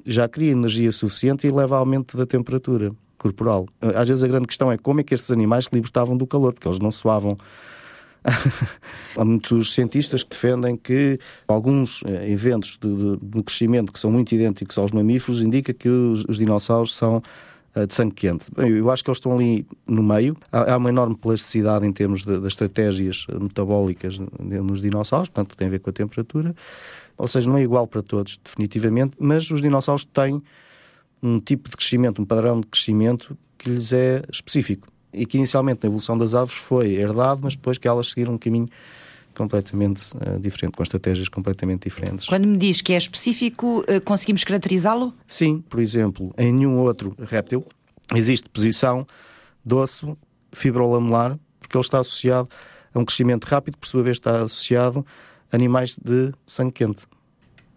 já 0.05 0.29
cria 0.29 0.51
energia 0.51 0.91
suficiente 0.91 1.47
e 1.47 1.51
leva 1.53 1.77
ao 1.77 1.81
aumento 1.81 2.17
da 2.17 2.27
temperatura 2.27 2.93
corporal. 3.23 3.67
Às 3.81 4.09
vezes 4.09 4.25
a 4.25 4.29
grande 4.29 4.49
questão 4.49 4.73
é 4.73 4.77
como 4.77 5.01
é 5.01 5.05
que 5.05 5.15
estes 5.15 5.31
animais 5.31 5.67
se 5.67 5.71
libertavam 5.73 6.17
do 6.17 6.27
calor, 6.27 6.53
porque 6.53 6.67
eles 6.67 6.81
não 6.81 6.91
suavam. 6.91 7.37
Há 9.17 9.25
muitos 9.25 9.73
cientistas 9.73 10.23
que 10.23 10.31
defendem 10.31 10.77
que 10.77 11.19
alguns 11.49 12.03
eh, 12.05 12.31
eventos 12.31 12.79
de, 12.81 12.89
de, 12.89 13.17
de, 13.21 13.43
crescimento 13.43 13.93
que 13.93 13.99
são 13.99 14.13
muito 14.13 14.33
idênticos 14.33 14.79
aos 14.79 14.93
mamíferos 14.93 15.43
indicam 15.43 15.75
que 15.75 15.89
os, 15.89 16.25
os 16.29 16.39
dinossauros 16.39 16.95
são 16.95 17.21
uh, 17.75 17.87
de 17.87 17.93
sangue 17.93 18.15
quente. 18.15 18.49
Bem, 18.57 18.71
eu 18.71 18.89
acho 18.93 19.03
que 19.03 19.11
eles 19.11 19.19
estão 19.19 19.35
ali 19.35 19.67
no 19.87 20.05
meio. 20.05 20.37
Há, 20.53 20.75
há 20.75 20.77
uma 20.77 20.89
enorme 20.89 21.17
plasticidade 21.17 21.85
em 21.85 21.93
termos 21.93 22.25
de 22.25 22.47
estratégias 22.47 23.27
metabólicas 23.29 24.21
nos 24.39 24.81
dinossauros, 24.81 25.29
portanto 25.29 25.57
tem 25.57 25.67
a 25.67 25.71
ver 25.71 25.81
com 25.81 25.91
a 25.91 25.93
temperatura. 25.93 26.55
Ou 27.19 27.27
seja, 27.27 27.49
não 27.49 27.57
é 27.57 27.63
igual 27.63 27.89
para 27.89 28.03
todos, 28.03 28.39
definitivamente, 28.43 29.17
mas 29.19 29.51
os 29.51 29.61
dinossauros 29.61 30.05
têm 30.05 30.41
um 31.23 31.39
tipo 31.39 31.71
de 31.71 31.77
crescimento, 31.77 32.21
um 32.21 32.25
padrão 32.25 32.61
de 32.61 32.67
crescimento 32.67 33.37
que 33.57 33.71
lhes 33.71 33.93
é 33.93 34.23
específico. 34.31 34.89
E 35.13 35.27
que 35.27 35.37
inicialmente 35.37 35.81
na 35.83 35.89
evolução 35.89 36.17
das 36.17 36.35
aves 36.35 36.55
foi 36.55 36.95
herdado, 36.95 37.41
mas 37.45 37.55
depois 37.55 37.79
que 37.79 37.87
elas 37.87 38.09
seguiram 38.09 38.35
um 38.35 38.39
caminho 38.39 38.69
completamente 39.35 40.15
uh, 40.17 40.39
diferente, 40.41 40.77
com 40.77 40.83
estratégias 40.83 41.29
completamente 41.29 41.85
diferentes. 41.85 42.27
Quando 42.27 42.47
me 42.47 42.57
diz 42.57 42.81
que 42.81 42.93
é 42.93 42.97
específico, 42.97 43.81
uh, 43.81 44.01
conseguimos 44.05 44.45
caracterizá-lo? 44.45 45.15
Sim, 45.27 45.63
por 45.69 45.81
exemplo, 45.81 46.35
em 46.37 46.53
nenhum 46.53 46.79
outro 46.79 47.15
réptil 47.19 47.65
existe 48.15 48.49
posição 48.49 49.07
osso 49.71 50.17
fibrolamelar, 50.53 51.39
porque 51.61 51.77
ele 51.77 51.83
está 51.83 52.01
associado 52.01 52.49
a 52.93 52.99
um 52.99 53.05
crescimento 53.05 53.45
rápido, 53.45 53.75
que 53.75 53.81
por 53.81 53.87
sua 53.87 54.03
vez 54.03 54.17
está 54.17 54.43
associado 54.43 55.07
a 55.51 55.57
animais 55.57 55.97
de 55.97 56.33
sangue 56.47 56.73
quente 56.73 57.07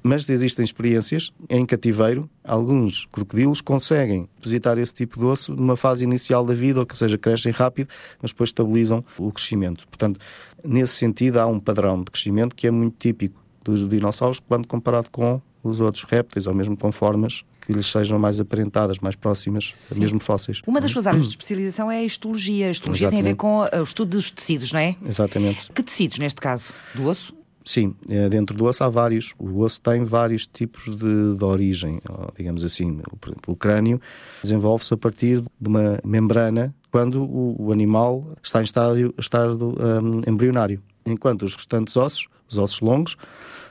mas 0.05 0.29
existem 0.29 0.63
experiências 0.63 1.33
em 1.49 1.65
cativeiro. 1.65 2.29
Alguns 2.43 3.07
crocodilos 3.11 3.59
conseguem 3.59 4.29
depositar 4.35 4.77
esse 4.77 4.93
tipo 4.93 5.17
de 5.17 5.25
osso 5.25 5.55
numa 5.55 5.75
fase 5.75 6.03
inicial 6.03 6.45
da 6.45 6.53
vida, 6.53 6.79
ou 6.79 6.85
que 6.85 6.95
seja, 6.95 7.17
crescem 7.17 7.51
rápido, 7.51 7.89
mas 8.21 8.29
depois 8.29 8.49
estabilizam 8.49 9.03
o 9.17 9.31
crescimento. 9.31 9.87
Portanto, 9.87 10.19
nesse 10.63 10.93
sentido, 10.93 11.39
há 11.39 11.47
um 11.47 11.59
padrão 11.59 12.03
de 12.03 12.11
crescimento 12.11 12.55
que 12.55 12.67
é 12.67 12.71
muito 12.71 12.95
típico 12.99 13.43
dos 13.63 13.89
dinossauros 13.89 14.39
quando 14.39 14.67
comparado 14.67 15.09
com 15.09 15.41
os 15.63 15.79
outros 15.81 16.03
répteis, 16.03 16.45
ou 16.45 16.53
mesmo 16.53 16.77
com 16.77 16.91
formas 16.91 17.43
que 17.65 17.73
lhes 17.73 17.87
sejam 17.87 18.19
mais 18.19 18.39
aparentadas, 18.39 18.99
mais 18.99 19.15
próximas, 19.15 19.71
Sim. 19.73 20.01
mesmo 20.01 20.19
fósseis. 20.19 20.61
Uma 20.67 20.79
das 20.79 20.91
suas 20.91 21.07
áreas 21.07 21.23
de 21.23 21.29
especialização 21.33 21.89
é 21.89 21.97
a 21.97 22.03
histologia. 22.03 22.67
A 22.67 22.69
histologia 22.69 23.07
Exatamente. 23.07 23.23
tem 23.23 23.31
a 23.31 23.33
ver 23.33 23.37
com 23.71 23.79
o 23.79 23.83
estudo 23.83 24.11
dos 24.11 24.29
tecidos, 24.29 24.71
não 24.71 24.79
é? 24.79 24.95
Exatamente. 25.03 25.71
Que 25.71 25.81
tecidos, 25.81 26.19
neste 26.19 26.39
caso? 26.39 26.71
Do 26.93 27.07
osso? 27.07 27.33
Sim, 27.65 27.95
é, 28.07 28.29
dentro 28.29 28.55
do 28.55 28.65
osso 28.65 28.83
há 28.83 28.89
vários. 28.89 29.33
O 29.39 29.61
osso 29.61 29.81
tem 29.81 30.03
vários 30.03 30.45
tipos 30.45 30.95
de, 30.95 31.35
de 31.35 31.43
origem, 31.43 31.99
digamos 32.37 32.63
assim. 32.63 32.99
Por 33.19 33.29
exemplo, 33.29 33.53
o 33.53 33.55
crânio 33.55 33.99
desenvolve-se 34.43 34.93
a 34.93 34.97
partir 34.97 35.41
de 35.41 35.67
uma 35.67 35.99
membrana 36.05 36.73
quando 36.91 37.23
o, 37.23 37.55
o 37.59 37.71
animal 37.71 38.25
está 38.41 38.61
em 38.61 38.63
estádio, 38.63 39.13
estado 39.17 39.75
um, 39.79 40.31
embrionário. 40.31 40.81
Enquanto 41.05 41.41
os 41.41 41.55
restantes 41.55 41.97
ossos, 41.97 42.27
os 42.47 42.57
ossos 42.59 42.79
longos, 42.81 43.17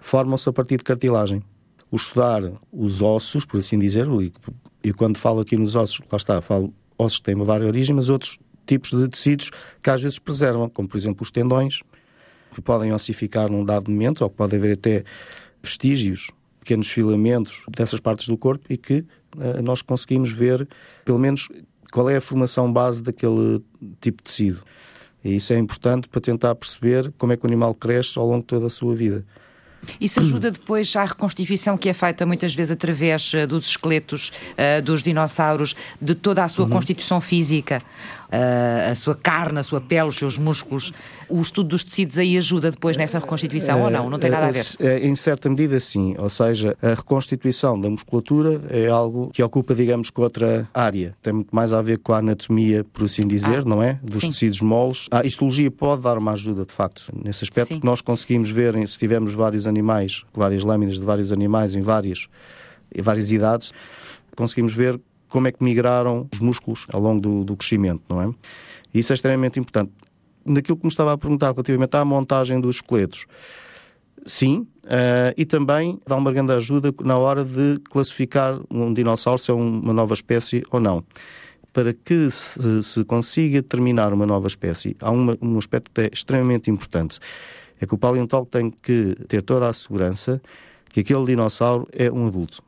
formam-se 0.00 0.48
a 0.48 0.52
partir 0.52 0.78
de 0.78 0.84
cartilagem. 0.84 1.40
O 1.88 1.96
estudar 1.96 2.42
os 2.72 3.00
ossos, 3.00 3.44
por 3.44 3.60
assim 3.60 3.78
dizer, 3.78 4.08
e, 4.20 4.32
e 4.82 4.92
quando 4.92 5.16
falo 5.16 5.40
aqui 5.40 5.56
nos 5.56 5.76
ossos, 5.76 6.00
lá 6.10 6.16
está, 6.16 6.40
falo 6.42 6.74
ossos 6.98 7.20
que 7.20 7.26
têm 7.26 7.36
uma 7.36 7.44
várias 7.44 7.68
origem, 7.68 7.94
mas 7.94 8.08
outros 8.08 8.40
tipos 8.66 8.90
de 8.90 9.08
tecidos 9.08 9.50
que 9.80 9.88
às 9.88 10.02
vezes 10.02 10.18
preservam, 10.18 10.68
como 10.68 10.88
por 10.88 10.96
exemplo 10.96 11.22
os 11.22 11.30
tendões, 11.30 11.80
que 12.54 12.62
podem 12.62 12.92
ossificar 12.92 13.50
num 13.50 13.64
dado 13.64 13.90
momento, 13.90 14.22
ou 14.22 14.30
que 14.30 14.36
pode 14.36 14.56
haver 14.56 14.72
até 14.72 15.04
vestígios, 15.62 16.30
pequenos 16.60 16.88
filamentos 16.88 17.62
dessas 17.68 18.00
partes 18.00 18.26
do 18.26 18.36
corpo 18.36 18.64
e 18.70 18.76
que 18.76 19.04
uh, 19.36 19.62
nós 19.62 19.82
conseguimos 19.82 20.30
ver, 20.30 20.66
pelo 21.04 21.18
menos, 21.18 21.48
qual 21.92 22.08
é 22.08 22.16
a 22.16 22.20
formação 22.20 22.72
base 22.72 23.02
daquele 23.02 23.62
tipo 24.00 24.18
de 24.18 24.24
tecido. 24.24 24.62
E 25.22 25.36
isso 25.36 25.52
é 25.52 25.58
importante 25.58 26.08
para 26.08 26.20
tentar 26.20 26.54
perceber 26.54 27.12
como 27.16 27.32
é 27.32 27.36
que 27.36 27.44
o 27.44 27.46
animal 27.46 27.74
cresce 27.74 28.18
ao 28.18 28.26
longo 28.26 28.40
de 28.40 28.46
toda 28.46 28.66
a 28.66 28.70
sua 28.70 28.94
vida. 28.94 29.24
Isso 30.00 30.20
ajuda 30.20 30.50
depois 30.50 30.94
à 30.96 31.04
reconstituição 31.04 31.76
que 31.76 31.88
é 31.88 31.92
feita 31.92 32.24
muitas 32.24 32.54
vezes 32.54 32.72
através 32.72 33.32
uh, 33.34 33.46
dos 33.46 33.68
esqueletos 33.68 34.32
uh, 34.52 34.82
dos 34.82 35.02
dinossauros, 35.02 35.76
de 36.00 36.14
toda 36.14 36.44
a 36.44 36.48
sua 36.48 36.64
uhum. 36.64 36.70
constituição 36.70 37.20
física, 37.20 37.82
a 38.30 38.94
sua 38.94 39.14
carne, 39.14 39.58
a 39.58 39.62
sua 39.62 39.80
pele, 39.80 40.08
os 40.08 40.16
seus 40.16 40.38
músculos. 40.38 40.92
O 41.28 41.40
estudo 41.40 41.70
dos 41.70 41.84
tecidos 41.84 42.18
aí 42.18 42.36
ajuda 42.36 42.70
depois 42.70 42.96
nessa 42.96 43.18
reconstituição 43.18 43.82
ou 43.82 43.90
não? 43.90 44.10
Não 44.10 44.18
tem 44.18 44.30
nada 44.30 44.46
a 44.46 44.50
ver? 44.50 45.04
Em 45.04 45.14
certa 45.14 45.48
medida, 45.48 45.78
sim. 45.80 46.14
Ou 46.18 46.30
seja, 46.30 46.76
a 46.82 46.90
reconstituição 46.94 47.80
da 47.80 47.88
musculatura 47.88 48.60
é 48.70 48.88
algo 48.88 49.30
que 49.32 49.42
ocupa, 49.42 49.74
digamos, 49.74 50.10
com 50.10 50.22
outra 50.22 50.68
área. 50.72 51.14
Tem 51.22 51.32
muito 51.32 51.54
mais 51.54 51.72
a 51.72 51.80
ver 51.82 51.98
com 51.98 52.12
a 52.12 52.18
anatomia, 52.18 52.84
por 52.84 53.04
assim 53.04 53.26
dizer, 53.26 53.60
ah, 53.60 53.64
não 53.64 53.82
é? 53.82 53.98
Dos 54.02 54.20
sim. 54.20 54.30
tecidos 54.30 54.60
moles. 54.60 55.06
A 55.10 55.24
histologia 55.24 55.70
pode 55.70 56.02
dar 56.02 56.18
uma 56.18 56.32
ajuda, 56.32 56.64
de 56.64 56.72
facto, 56.72 57.12
nesse 57.14 57.44
aspecto, 57.44 57.68
sim. 57.68 57.74
porque 57.74 57.86
nós 57.86 58.00
conseguimos 58.00 58.50
ver, 58.50 58.74
se 58.88 58.98
tivermos 58.98 59.32
vários 59.34 59.66
animais, 59.66 60.24
várias 60.32 60.62
lâminas 60.62 60.94
de 60.96 61.04
vários 61.04 61.32
animais 61.32 61.74
em 61.74 61.80
várias, 61.80 62.28
em 62.94 63.02
várias 63.02 63.30
idades, 63.30 63.72
conseguimos 64.36 64.74
ver 64.74 65.00
como 65.34 65.48
é 65.48 65.52
que 65.52 65.64
migraram 65.64 66.28
os 66.32 66.38
músculos 66.38 66.86
ao 66.92 67.00
longo 67.00 67.20
do, 67.20 67.42
do 67.42 67.56
crescimento, 67.56 68.04
não 68.08 68.22
é? 68.22 68.30
Isso 68.94 69.12
é 69.12 69.14
extremamente 69.14 69.58
importante. 69.58 69.90
Naquilo 70.46 70.76
que 70.76 70.84
me 70.84 70.88
estava 70.88 71.12
a 71.12 71.18
perguntar 71.18 71.50
relativamente 71.50 71.96
à 71.96 72.04
montagem 72.04 72.60
dos 72.60 72.76
esqueletos, 72.76 73.26
sim, 74.24 74.64
uh, 74.84 75.34
e 75.36 75.44
também 75.44 75.98
dá 76.06 76.14
uma 76.14 76.30
grande 76.30 76.52
ajuda 76.52 76.94
na 77.02 77.18
hora 77.18 77.44
de 77.44 77.80
classificar 77.90 78.60
um 78.70 78.94
dinossauro 78.94 79.40
se 79.40 79.50
é 79.50 79.54
uma 79.54 79.92
nova 79.92 80.14
espécie 80.14 80.62
ou 80.70 80.78
não. 80.78 81.04
Para 81.72 81.92
que 81.92 82.30
se, 82.30 82.84
se 82.84 83.04
consiga 83.04 83.60
determinar 83.60 84.12
uma 84.12 84.26
nova 84.26 84.46
espécie, 84.46 84.96
há 85.00 85.10
uma, 85.10 85.36
um 85.42 85.58
aspecto 85.58 85.90
que 85.92 86.02
é 86.02 86.10
extremamente 86.12 86.70
importante. 86.70 87.18
É 87.80 87.86
que 87.86 87.94
o 87.94 87.98
paleontólogo 87.98 88.52
tem 88.52 88.70
que 88.70 89.16
ter 89.26 89.42
toda 89.42 89.68
a 89.68 89.72
segurança 89.72 90.40
que 90.90 91.00
aquele 91.00 91.24
dinossauro 91.26 91.88
é 91.90 92.08
um 92.08 92.28
adulto. 92.28 92.62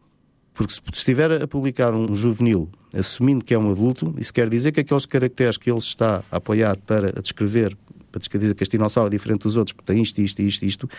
Porque 0.56 0.72
se 0.72 0.80
estiver 0.90 1.42
a 1.42 1.46
publicar 1.46 1.92
um 1.92 2.14
juvenil 2.14 2.70
assumindo 2.94 3.44
que 3.44 3.52
é 3.52 3.58
um 3.58 3.70
adulto, 3.70 4.14
isso 4.16 4.32
quer 4.32 4.48
dizer 4.48 4.72
que 4.72 4.80
aqueles 4.80 5.04
caracteres 5.04 5.58
que 5.58 5.70
ele 5.70 5.78
está 5.78 6.24
a 6.32 6.38
apoiar 6.38 6.78
para 6.78 7.12
descrever, 7.20 7.76
para 8.10 8.18
descrever 8.18 8.54
que 8.54 8.62
este 8.62 8.78
dinossauro 8.78 9.08
é 9.08 9.10
diferente 9.10 9.42
dos 9.42 9.58
outros, 9.58 9.74
porque 9.74 9.92
tem 9.92 10.02
isto, 10.02 10.18
isto, 10.18 10.40
isto, 10.40 10.64
isto, 10.64 10.90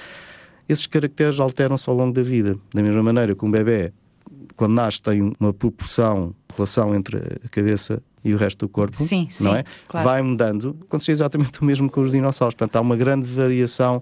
esses 0.70 0.86
caracteres 0.86 1.40
alteram-se 1.40 1.90
ao 1.90 1.96
longo 1.96 2.14
da 2.14 2.22
vida. 2.22 2.56
Da 2.72 2.84
mesma 2.84 3.02
maneira 3.02 3.34
que 3.34 3.44
um 3.44 3.50
bebê, 3.50 3.92
quando 4.56 4.74
nasce, 4.74 5.02
tem 5.02 5.34
uma 5.40 5.52
proporção, 5.52 6.36
relação 6.56 6.94
entre 6.94 7.18
a 7.44 7.50
cabeça 7.50 8.00
e 8.24 8.36
o 8.36 8.38
resto 8.38 8.68
do 8.68 8.70
corpo, 8.70 8.96
sim, 8.96 9.24
não 9.42 9.54
sim, 9.54 9.58
é? 9.58 9.64
Claro. 9.88 10.08
Vai 10.08 10.22
mudando. 10.22 10.78
Acontece 10.82 11.12
exatamente 11.12 11.60
o 11.62 11.66
mesmo 11.66 11.90
com 11.90 12.02
os 12.02 12.12
dinossauros. 12.12 12.54
Portanto, 12.54 12.76
há 12.76 12.82
uma 12.82 12.96
grande 12.96 13.28
variação 13.28 14.02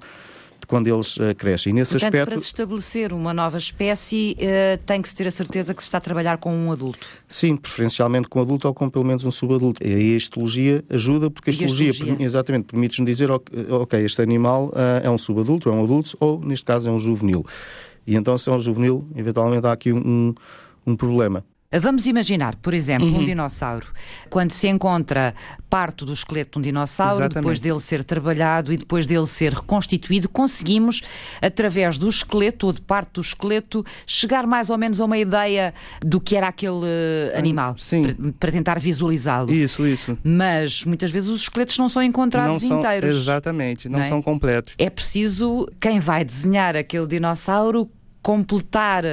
de 0.59 0.67
quando 0.67 0.87
eles 0.87 1.17
uh, 1.17 1.35
crescem. 1.35 1.71
E 1.71 1.73
nesse 1.73 1.91
Portanto, 1.91 2.07
aspecto. 2.07 2.31
Para 2.31 2.39
se 2.39 2.47
estabelecer 2.47 3.13
uma 3.13 3.33
nova 3.33 3.57
espécie, 3.57 4.37
uh, 4.39 4.77
tem 4.85 5.01
que 5.01 5.09
se 5.09 5.15
ter 5.15 5.27
a 5.27 5.31
certeza 5.31 5.73
que 5.73 5.81
se 5.81 5.87
está 5.87 5.97
a 5.97 6.01
trabalhar 6.01 6.37
com 6.37 6.53
um 6.55 6.71
adulto. 6.71 7.05
Sim, 7.27 7.55
preferencialmente 7.55 8.27
com 8.27 8.39
um 8.39 8.41
adulto 8.41 8.67
ou 8.67 8.73
com 8.73 8.89
pelo 8.89 9.05
menos 9.05 9.23
um 9.23 9.31
subadulto. 9.31 9.85
E 9.85 9.93
aí 9.93 10.13
a 10.13 10.17
histologia 10.17 10.83
ajuda, 10.89 11.29
porque 11.29 11.49
a 11.49 11.53
histologia, 11.53 11.89
histologia? 11.89 12.25
exatamente 12.25 12.65
permite-nos 12.65 13.05
dizer: 13.09 13.29
ok, 13.31 14.03
este 14.03 14.21
animal 14.21 14.67
uh, 14.67 15.01
é 15.03 15.09
um 15.09 15.17
subadulto, 15.17 15.69
é 15.69 15.71
um 15.71 15.83
adulto, 15.83 16.15
ou 16.19 16.39
neste 16.39 16.65
caso 16.65 16.89
é 16.89 16.91
um 16.91 16.99
juvenil. 16.99 17.45
E 18.07 18.15
então, 18.15 18.37
se 18.37 18.49
é 18.49 18.53
um 18.53 18.59
juvenil, 18.59 19.07
eventualmente 19.15 19.65
há 19.65 19.71
aqui 19.71 19.91
um, 19.91 20.33
um 20.85 20.95
problema. 20.95 21.43
Vamos 21.79 22.07
imaginar, 22.07 22.55
por 22.55 22.73
exemplo, 22.73 23.07
uhum. 23.07 23.19
um 23.19 23.25
dinossauro. 23.25 23.87
Quando 24.29 24.51
se 24.51 24.67
encontra 24.67 25.33
parte 25.69 26.05
do 26.05 26.13
esqueleto 26.13 26.51
de 26.53 26.59
um 26.59 26.61
dinossauro, 26.61 27.15
Exatamente. 27.15 27.35
depois 27.35 27.59
dele 27.59 27.79
ser 27.79 28.03
trabalhado 28.03 28.71
e 28.71 28.77
depois 28.77 29.05
dele 29.05 29.25
ser 29.25 29.53
reconstituído, 29.53 30.29
conseguimos, 30.29 31.01
através 31.41 31.97
do 31.97 32.07
esqueleto 32.07 32.67
ou 32.67 32.73
de 32.73 32.81
parte 32.81 33.13
do 33.13 33.21
esqueleto, 33.21 33.85
chegar 34.05 34.47
mais 34.47 34.69
ou 34.69 34.77
menos 34.77 35.01
a 35.01 35.05
uma 35.05 35.17
ideia 35.17 35.73
do 36.01 36.21
que 36.21 36.35
era 36.35 36.47
aquele 36.47 36.85
animal, 37.35 37.75
para, 37.75 38.31
para, 38.39 38.51
tentar 38.51 38.79
visualizá-lo. 38.79 39.51
Isso, 39.51 39.85
isso. 39.85 40.17
Mas 40.23 40.85
muitas 40.85 41.11
vezes 41.11 41.29
os 41.29 41.41
esqueletos 41.41 41.77
não 41.77 41.89
são 41.89 42.01
encontrados 42.01 42.61
não 42.61 42.69
são, 42.69 42.79
inteiros. 42.79 43.15
Exatamente, 43.15 43.89
não, 43.89 43.99
não 43.99 44.05
é? 44.05 44.09
são 44.09 44.21
completos. 44.21 44.73
É 44.77 44.89
preciso 44.89 45.67
quem 45.79 45.99
vai 45.99 46.23
desenhar 46.23 46.75
aquele 46.75 47.07
dinossauro 47.07 47.89
completar 48.25 49.03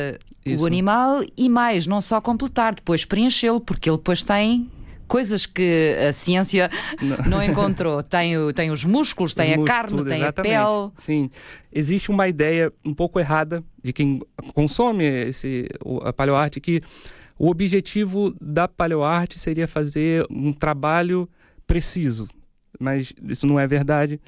Isso. 0.42 0.62
o 0.62 0.66
animal 0.66 1.22
e 1.36 1.46
mais, 1.46 1.86
não 1.86 2.00
só 2.00 2.18
completar, 2.18 2.74
depois 2.74 3.04
preenchê-lo, 3.04 3.60
porque 3.60 3.90
ele 3.90 3.98
depois 3.98 4.22
tem 4.22 4.70
coisas 5.06 5.44
que 5.44 5.94
a 6.08 6.14
ciência 6.14 6.70
não, 6.98 7.18
não 7.28 7.42
encontrou. 7.42 8.02
Tem, 8.02 8.32
tem 8.54 8.70
os 8.70 8.86
músculos, 8.86 9.34
tem 9.34 9.52
a 9.52 9.62
carne, 9.64 10.02
tem 10.04 10.22
exatamente. 10.22 10.54
a 10.54 10.64
pele. 10.64 10.92
Sim. 10.96 11.30
Existe 11.70 12.10
uma 12.10 12.26
ideia 12.26 12.72
um 12.82 12.94
pouco 12.94 13.20
errada 13.20 13.62
de 13.84 13.92
quem 13.92 14.22
consome 14.54 15.04
esse, 15.04 15.68
a 16.04 16.12
paleoarte 16.14 16.58
que 16.58 16.80
o 17.38 17.50
objetivo 17.50 18.34
da 18.40 18.66
paleoarte 18.66 19.38
seria 19.38 19.68
fazer 19.68 20.26
um 20.30 20.54
trabalho 20.54 21.28
preciso. 21.66 22.26
Mas 22.80 23.12
isso 23.28 23.46
não 23.46 23.60
é 23.60 23.66
verdade 23.66 24.18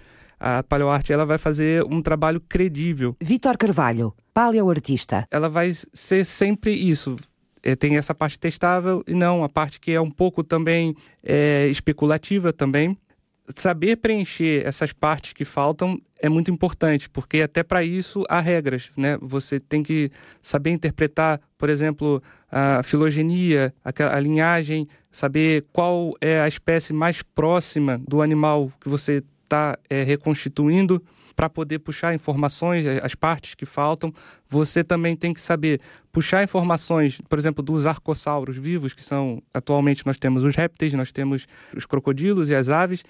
a 0.44 0.62
paleoarte 0.62 1.10
ela 1.10 1.24
vai 1.24 1.38
fazer 1.38 1.82
um 1.84 2.02
trabalho 2.02 2.38
credível. 2.38 3.16
Vitor 3.18 3.56
Carvalho, 3.56 4.12
paleoartista. 4.34 5.26
Ela 5.30 5.48
vai 5.48 5.72
ser 5.94 6.26
sempre 6.26 6.74
isso. 6.74 7.16
É, 7.62 7.74
tem 7.74 7.96
essa 7.96 8.14
parte 8.14 8.38
testável 8.38 9.02
e 9.06 9.14
não 9.14 9.42
a 9.42 9.48
parte 9.48 9.80
que 9.80 9.92
é 9.92 10.00
um 10.00 10.10
pouco 10.10 10.44
também 10.44 10.94
é, 11.22 11.66
especulativa 11.68 12.52
também. 12.52 12.94
Saber 13.56 13.96
preencher 13.96 14.66
essas 14.66 14.92
partes 14.92 15.32
que 15.32 15.46
faltam 15.46 15.98
é 16.20 16.28
muito 16.28 16.50
importante, 16.50 17.08
porque 17.08 17.40
até 17.40 17.62
para 17.62 17.82
isso 17.82 18.22
há 18.28 18.38
regras, 18.38 18.90
né? 18.96 19.16
Você 19.22 19.58
tem 19.58 19.82
que 19.82 20.10
saber 20.42 20.70
interpretar, 20.70 21.40
por 21.56 21.70
exemplo, 21.70 22.22
a 22.50 22.82
filogenia, 22.82 23.74
a, 23.82 24.16
a 24.16 24.20
linhagem, 24.20 24.86
saber 25.10 25.64
qual 25.72 26.14
é 26.20 26.40
a 26.40 26.48
espécie 26.48 26.92
mais 26.92 27.22
próxima 27.22 27.98
do 28.06 28.20
animal 28.20 28.70
que 28.80 28.88
você 28.90 29.22
está 29.44 29.78
é, 29.88 30.02
reconstituindo 30.02 31.02
para 31.36 31.50
poder 31.50 31.80
puxar 31.80 32.14
informações, 32.14 32.86
as 32.86 33.14
partes 33.14 33.54
que 33.54 33.66
faltam. 33.66 34.12
Você 34.48 34.84
também 34.84 35.16
tem 35.16 35.34
que 35.34 35.40
saber 35.40 35.80
puxar 36.14 36.44
informações, 36.44 37.20
por 37.28 37.38
exemplo, 37.38 37.62
dos 37.62 37.86
arcossauros 37.86 38.56
vivos, 38.56 38.94
que 38.94 39.02
são 39.02 39.42
atualmente 39.52 40.06
nós 40.06 40.16
temos 40.16 40.44
os 40.44 40.54
répteis, 40.54 40.92
nós 40.94 41.10
temos 41.10 41.46
os 41.76 41.84
crocodilos 41.84 42.48
e 42.48 42.54
as 42.54 42.68
aves 42.68 43.02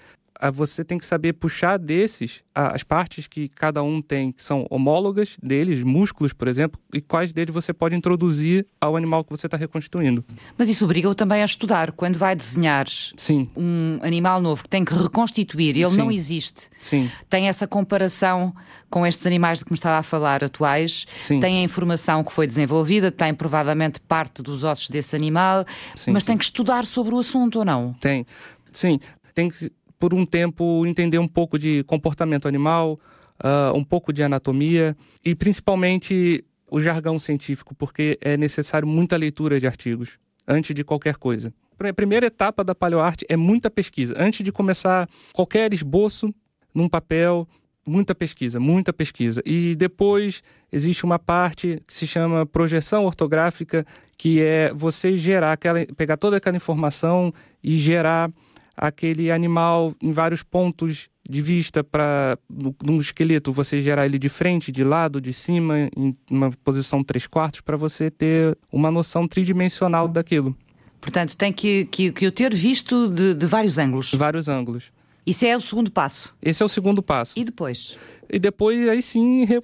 você 0.53 0.83
tem 0.83 0.97
que 0.97 1.05
saber 1.05 1.33
puxar 1.33 1.77
desses 1.77 2.43
as 2.53 2.83
partes 2.83 3.27
que 3.27 3.49
cada 3.49 3.83
um 3.83 4.01
tem, 4.01 4.31
que 4.31 4.41
são 4.41 4.65
homólogas 4.69 5.35
deles, 5.43 5.83
músculos, 5.83 6.31
por 6.31 6.47
exemplo, 6.47 6.79
e 6.93 7.01
quais 7.01 7.33
deles 7.33 7.53
você 7.53 7.73
pode 7.73 7.95
introduzir 7.95 8.65
ao 8.79 8.95
animal 8.95 9.25
que 9.25 9.29
você 9.29 9.45
está 9.47 9.57
reconstituindo. 9.57 10.23
Mas 10.57 10.69
isso 10.69 10.85
obriga-o 10.85 11.13
também 11.13 11.41
a 11.41 11.45
estudar. 11.45 11.91
Quando 11.91 12.17
vai 12.17 12.33
desenhar 12.33 12.87
Sim. 12.87 13.49
um 13.57 13.99
animal 14.01 14.41
novo 14.41 14.63
que 14.63 14.69
tem 14.69 14.85
que 14.85 14.93
reconstituir, 14.93 15.77
ele 15.77 15.89
Sim. 15.89 15.97
não 15.97 16.09
existe. 16.09 16.69
Sim. 16.79 17.11
Tem 17.29 17.49
essa 17.49 17.67
comparação 17.67 18.55
com 18.89 19.05
estes 19.05 19.27
animais 19.27 19.59
de 19.59 19.65
que 19.65 19.71
me 19.71 19.75
estava 19.75 19.97
a 19.97 20.03
falar 20.03 20.41
atuais, 20.41 21.05
tem 21.27 21.59
a 21.59 21.63
informação 21.63 22.23
que 22.23 22.31
foi 22.31 22.47
desenvolvida, 22.47 22.94
tem 23.11 23.33
provavelmente 23.33 23.99
parte 23.99 24.41
dos 24.41 24.63
ossos 24.63 24.89
desse 24.89 25.15
animal, 25.15 25.65
Sim. 25.95 26.11
mas 26.11 26.23
tem 26.23 26.37
que 26.37 26.43
estudar 26.43 26.85
sobre 26.85 27.13
o 27.15 27.19
assunto 27.19 27.59
ou 27.59 27.65
não? 27.65 27.93
Tem. 27.93 28.25
Sim, 28.71 28.99
tem 29.33 29.49
que 29.49 29.71
por 29.99 30.13
um 30.13 30.25
tempo, 30.25 30.85
entender 30.85 31.17
um 31.17 31.27
pouco 31.27 31.57
de 31.57 31.83
comportamento 31.85 32.47
animal, 32.47 32.99
uh, 33.43 33.75
um 33.75 33.83
pouco 33.83 34.11
de 34.11 34.23
anatomia 34.23 34.95
e 35.23 35.33
principalmente 35.33 36.43
o 36.69 36.79
jargão 36.79 37.17
científico, 37.17 37.73
porque 37.75 38.17
é 38.21 38.35
necessário 38.35 38.87
muita 38.87 39.15
leitura 39.17 39.59
de 39.59 39.67
artigos 39.67 40.19
antes 40.47 40.75
de 40.75 40.83
qualquer 40.83 41.15
coisa. 41.15 41.53
A 41.79 41.93
primeira 41.93 42.27
etapa 42.27 42.63
da 42.63 42.73
paleoarte 42.73 43.25
é 43.27 43.35
muita 43.35 43.69
pesquisa. 43.69 44.13
Antes 44.17 44.43
de 44.43 44.51
começar 44.51 45.09
qualquer 45.33 45.73
esboço 45.73 46.33
num 46.73 46.87
papel, 46.87 47.47
muita 47.85 48.15
pesquisa, 48.15 48.59
muita 48.59 48.91
pesquisa. 48.91 49.41
E 49.45 49.75
depois 49.75 50.41
existe 50.71 51.03
uma 51.03 51.19
parte 51.19 51.81
que 51.85 51.93
se 51.93 52.07
chama 52.07 52.45
projeção 52.45 53.05
ortográfica, 53.05 53.85
que 54.17 54.41
é 54.41 54.73
você 54.73 55.17
gerar 55.17 55.53
aquela, 55.53 55.85
pegar 55.97 56.17
toda 56.17 56.37
aquela 56.37 56.57
informação 56.57 57.33
e 57.63 57.77
gerar 57.77 58.31
aquele 58.75 59.31
animal 59.31 59.95
em 60.01 60.11
vários 60.11 60.43
pontos 60.43 61.09
de 61.27 61.41
vista 61.41 61.83
para 61.83 62.37
num 62.83 62.99
esqueleto 62.99 63.51
você 63.51 63.81
gerar 63.81 64.05
ele 64.05 64.19
de 64.19 64.29
frente, 64.29 64.71
de 64.71 64.83
lado, 64.83 65.19
de 65.19 65.33
cima, 65.33 65.89
em 65.95 66.15
uma 66.29 66.51
posição 66.63 67.03
três 67.03 67.25
quartos 67.25 67.61
para 67.61 67.77
você 67.77 68.11
ter 68.11 68.57
uma 68.71 68.91
noção 68.91 69.27
tridimensional 69.27 70.07
daquilo. 70.07 70.55
Portanto, 71.01 71.35
tem 71.35 71.51
que, 71.53 71.85
que, 71.85 72.11
que 72.11 72.27
o 72.27 72.31
ter 72.31 72.53
visto 72.53 73.07
de, 73.09 73.33
de 73.33 73.45
vários 73.45 73.77
ângulos. 73.77 74.13
Vários 74.13 74.47
ângulos. 74.47 74.91
Isso 75.25 75.45
é 75.45 75.55
o 75.55 75.61
segundo 75.61 75.91
passo. 75.91 76.35
Esse 76.41 76.61
é 76.61 76.65
o 76.65 76.69
segundo 76.69 77.01
passo. 77.01 77.33
E 77.35 77.43
depois? 77.43 77.97
E 78.29 78.39
depois 78.39 78.87
aí 78.87 79.01
sim 79.01 79.45
re, 79.45 79.61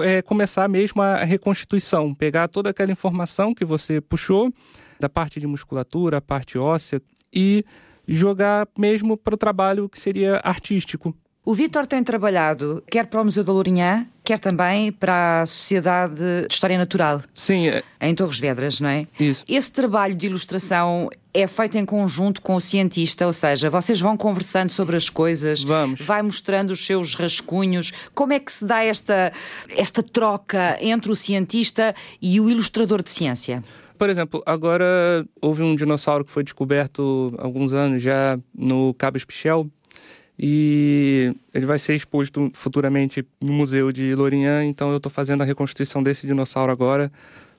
é, 0.00 0.22
começar 0.22 0.68
mesmo 0.68 1.00
a 1.00 1.22
reconstituição, 1.24 2.14
pegar 2.14 2.48
toda 2.48 2.70
aquela 2.70 2.90
informação 2.90 3.54
que 3.54 3.64
você 3.64 4.00
puxou 4.00 4.52
da 4.98 5.08
parte 5.08 5.38
de 5.38 5.46
musculatura, 5.46 6.18
a 6.18 6.20
parte 6.20 6.58
óssea 6.58 7.00
e 7.32 7.64
jogar 8.06 8.68
mesmo 8.78 9.16
para 9.16 9.34
o 9.34 9.38
trabalho 9.38 9.88
que 9.88 10.00
seria 10.00 10.40
artístico. 10.44 11.14
O 11.46 11.52
Vítor 11.52 11.86
tem 11.86 12.02
trabalhado 12.02 12.82
quer 12.90 13.06
para 13.06 13.20
o 13.20 13.24
Museu 13.24 13.44
da 13.44 13.52
Lourinhã, 13.52 14.06
quer 14.24 14.38
também 14.38 14.90
para 14.90 15.42
a 15.42 15.46
Sociedade 15.46 16.14
de 16.14 16.46
História 16.48 16.78
Natural. 16.78 17.20
Sim, 17.34 17.68
é... 17.68 17.82
em 18.00 18.14
Torres 18.14 18.38
Vedras, 18.38 18.80
não 18.80 18.88
é? 18.88 19.06
Isso. 19.20 19.44
Esse 19.46 19.70
trabalho 19.70 20.14
de 20.14 20.24
ilustração 20.24 21.10
é 21.34 21.46
feito 21.46 21.76
em 21.76 21.84
conjunto 21.84 22.40
com 22.40 22.54
o 22.54 22.60
cientista, 22.62 23.26
ou 23.26 23.32
seja, 23.34 23.68
vocês 23.68 24.00
vão 24.00 24.16
conversando 24.16 24.72
sobre 24.72 24.96
as 24.96 25.10
coisas, 25.10 25.62
Vamos. 25.62 26.00
vai 26.00 26.22
mostrando 26.22 26.70
os 26.70 26.86
seus 26.86 27.14
rascunhos. 27.14 27.92
Como 28.14 28.32
é 28.32 28.40
que 28.40 28.50
se 28.50 28.64
dá 28.64 28.82
esta, 28.82 29.30
esta 29.76 30.02
troca 30.02 30.78
entre 30.80 31.12
o 31.12 31.16
cientista 31.16 31.94
e 32.22 32.40
o 32.40 32.48
ilustrador 32.48 33.02
de 33.02 33.10
ciência? 33.10 33.62
Por 33.98 34.08
exemplo, 34.08 34.42
agora 34.46 35.26
houve 35.42 35.62
um 35.62 35.76
dinossauro 35.76 36.24
que 36.24 36.30
foi 36.30 36.42
descoberto 36.42 37.34
há 37.36 37.44
alguns 37.44 37.74
anos 37.74 38.02
já 38.02 38.38
no 38.54 38.94
Cabo 38.94 39.18
Espichel, 39.18 39.68
e 40.38 41.34
ele 41.52 41.66
vai 41.66 41.78
ser 41.78 41.94
exposto 41.94 42.50
futuramente 42.54 43.24
no 43.40 43.52
Museu 43.52 43.92
de 43.92 44.14
Lourinhã, 44.14 44.64
então 44.64 44.90
eu 44.90 44.96
estou 44.96 45.10
fazendo 45.10 45.42
a 45.42 45.44
reconstituição 45.44 46.02
desse 46.02 46.26
dinossauro 46.26 46.72
agora. 46.72 47.10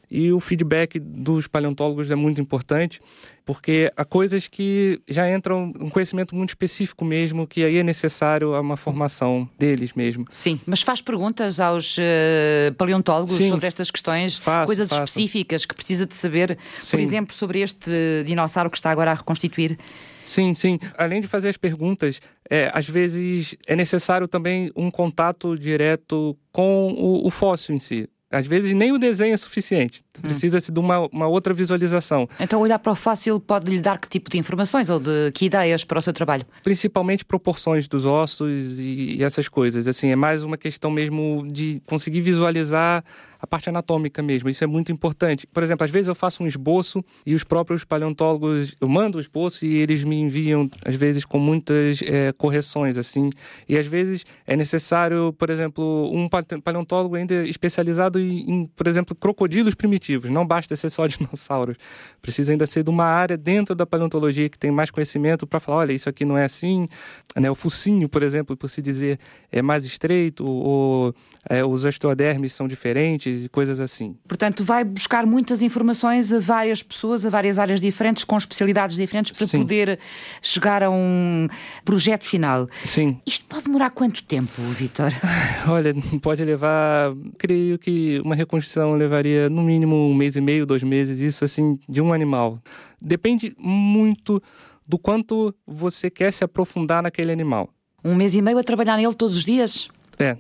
E 0.10 0.32
o 0.32 0.40
feedback 0.40 1.00
dos 1.00 1.48
paleontólogos 1.48 2.12
é 2.12 2.16
muito 2.16 2.40
importante, 2.40 3.02
porque 3.44 3.92
há 3.98 4.06
coisas 4.06 4.48
que 4.48 5.02
já 5.08 5.32
entram 5.32 5.74
um 5.80 5.90
conhecimento 5.90 6.36
muito 6.36 6.50
específico 6.50 7.04
mesmo, 7.04 7.48
que 7.48 7.64
aí 7.64 7.78
é 7.78 7.84
necessário 7.84 8.60
uma 8.60 8.78
formação 8.78 9.50
deles 9.58 9.94
mesmo. 9.94 10.26
Sim, 10.30 10.60
mas 10.66 10.84
faz 10.84 11.02
perguntas 11.02 11.60
aos 11.60 11.98
uh, 11.98 12.74
paleontólogos 12.78 13.36
Sim. 13.36 13.50
sobre 13.50 13.66
estas 13.66 13.90
questões, 13.90 14.38
Faço, 14.38 14.68
coisas 14.68 14.90
faço. 14.90 15.04
específicas 15.04 15.66
que 15.66 15.74
precisa 15.74 16.06
de 16.06 16.16
saber, 16.16 16.56
por 16.56 16.84
Sim. 16.86 17.00
exemplo, 17.00 17.36
sobre 17.36 17.62
este 17.62 18.24
dinossauro 18.26 18.70
que 18.70 18.78
está 18.78 18.92
agora 18.92 19.10
a 19.12 19.16
reconstituir. 19.16 19.78
Sim, 20.26 20.56
sim. 20.56 20.80
Além 20.98 21.22
de 21.22 21.28
fazer 21.28 21.50
as 21.50 21.58
perguntas, 21.58 22.20
é, 22.50 22.72
às 22.74 22.90
vezes 22.90 23.56
é 23.68 23.76
necessário 23.76 24.28
também 24.28 24.72
um 24.76 24.90
contato 24.90 25.58
direto 25.58 26.36
com 26.52 26.92
o, 26.94 27.28
o 27.28 27.32
fóssil 27.32 27.76
em 27.76 27.80
si. 27.80 28.10
Às 28.32 28.48
vezes 28.48 28.74
nem 28.74 28.92
o 28.92 28.98
desenho 28.98 29.34
é 29.34 29.38
suficiente. 29.38 30.05
Precisa-se 30.22 30.72
de 30.72 30.80
uma, 30.80 31.00
uma 31.12 31.28
outra 31.28 31.54
visualização. 31.54 32.28
Então, 32.40 32.62
olhar 32.62 32.80
para 32.80 32.92
o 32.92 32.96
fóssil 32.96 33.40
pode 33.40 33.70
lhe 33.70 33.80
dar 33.80 34.00
que 34.00 34.10
tipo 34.10 34.30
de 34.30 34.38
informações 34.38 34.90
ou 34.90 35.00
de 35.00 35.32
que 35.34 35.46
ideias 35.46 35.84
para 35.84 36.00
o 36.00 36.02
seu 36.02 36.14
trabalho? 36.14 36.44
Principalmente 36.64 37.24
proporções 37.26 37.88
dos 37.88 38.06
ossos 38.06 38.80
e, 38.80 39.18
e 39.18 39.24
essas 39.24 39.48
coisas. 39.48 39.88
Assim, 39.88 40.10
é 40.10 40.16
mais 40.16 40.44
uma 40.44 40.58
questão 40.58 40.90
mesmo 40.92 41.46
de 41.52 41.82
conseguir 41.86 42.22
visualizar 42.22 43.04
a 43.40 43.46
parte 43.48 43.70
anatômica 43.70 44.24
mesmo. 44.24 44.50
Isso 44.50 44.64
é 44.64 44.68
muito 44.68 44.92
importante. 44.92 45.46
Por 45.46 45.62
exemplo, 45.62 45.84
às 45.84 45.92
vezes 45.92 46.08
eu 46.08 46.16
faço 46.16 46.42
um 46.42 46.48
esboço 46.48 47.04
e 47.26 47.36
os 47.36 47.44
próprios 47.44 47.84
paleontólogos, 47.84 48.76
eu 48.82 48.88
mando 48.88 49.18
o 49.18 49.22
esboço 49.22 49.66
e 49.66 49.76
eles 49.76 50.04
me 50.04 50.16
enviam, 50.16 50.70
às 50.84 50.96
vezes, 50.96 51.26
com 51.26 51.38
muitas 51.38 52.02
é, 52.04 52.32
correções, 52.32 52.98
assim. 52.98 53.30
E 53.70 53.78
às 53.78 53.86
vezes 53.86 54.26
é 54.48 54.56
necessário, 54.56 55.32
por 55.34 55.50
exemplo, 55.52 56.10
um 56.12 56.28
pale- 56.28 56.46
paleontólogo 56.64 57.16
ainda 57.16 57.46
especializado 57.46 58.20
em, 58.20 58.50
em, 58.52 58.66
por 58.76 58.88
exemplo, 58.88 59.14
crocodilos 59.16 59.76
primitivos. 59.76 60.05
Não 60.30 60.46
basta 60.46 60.76
ser 60.76 60.90
só 60.90 61.06
dinossauros. 61.08 61.78
Precisa 62.22 62.52
ainda 62.52 62.66
ser 62.66 62.84
de 62.84 62.90
uma 62.90 63.06
área 63.06 63.38
dentro 63.38 63.76
da 63.76 63.86
paleontologia 63.86 64.50
que 64.50 64.58
tem 64.58 64.72
mais 64.72 64.90
conhecimento 64.92 65.46
para 65.46 65.60
falar, 65.60 65.78
olha, 65.80 65.94
isso 65.94 66.10
aqui 66.10 66.26
não 66.26 66.38
é 66.38 66.46
assim. 66.46 66.88
Né? 67.36 67.50
O 67.50 67.56
focinho, 67.56 68.08
por 68.08 68.24
exemplo, 68.24 68.56
por 68.56 68.70
se 68.70 68.82
dizer, 68.82 69.20
é 69.52 69.62
mais 69.62 69.86
estreito, 69.86 70.46
ou 70.46 71.14
é, 71.50 71.64
os 71.64 71.86
osteodermes 71.86 72.54
são 72.54 72.68
diferentes 72.68 73.46
e 73.46 73.50
coisas 73.50 73.80
assim. 73.80 74.16
Portanto, 74.28 74.64
vai 74.64 74.84
buscar 74.84 75.26
muitas 75.26 75.62
informações 75.62 76.34
a 76.34 76.40
várias 76.40 76.82
pessoas, 76.82 77.26
a 77.26 77.30
várias 77.30 77.60
áreas 77.60 77.80
diferentes, 77.80 78.24
com 78.24 78.38
especialidades 78.38 78.96
diferentes, 78.96 79.32
para 79.32 79.48
Sim. 79.48 79.60
poder 79.60 80.00
chegar 80.42 80.84
a 80.84 80.90
um 80.90 81.48
projeto 81.84 82.26
final. 82.26 82.68
Sim. 82.84 83.20
Isto 83.26 83.46
pode 83.46 83.66
demorar 83.66 83.92
quanto 83.92 84.24
tempo, 84.24 84.62
Vitor? 84.62 85.12
Olha, 85.70 85.94
pode 86.22 86.44
levar, 86.44 87.14
creio 87.38 87.78
que 87.78 88.20
uma 88.24 88.36
reconstrução 88.36 88.94
levaria 88.94 89.50
no 89.50 89.62
mínimo 89.62 89.95
um 89.96 90.14
mês 90.14 90.36
e 90.36 90.42
meio, 90.42 90.66
dois 90.66 90.84
meses, 90.84 91.20
isso 91.20 91.44
assim, 91.46 91.80
de 91.88 92.02
um 92.02 92.14
animal. 92.14 92.60
Depende 93.02 93.56
muito 93.58 94.42
do 94.88 94.98
quanto 94.98 95.54
você 95.66 96.10
quer 96.10 96.32
se 96.32 96.44
aprofundar 96.44 97.02
naquele 97.02 97.32
animal. 97.32 97.70
Um 98.04 98.16
mês 98.16 98.36
e 98.36 98.42
meio 98.42 98.58
a 98.58 98.64
trabalhar 98.64 98.98
nele 98.98 99.14
todos 99.16 99.38
os 99.38 99.44
dias? 99.44 99.90
É, 100.20 100.38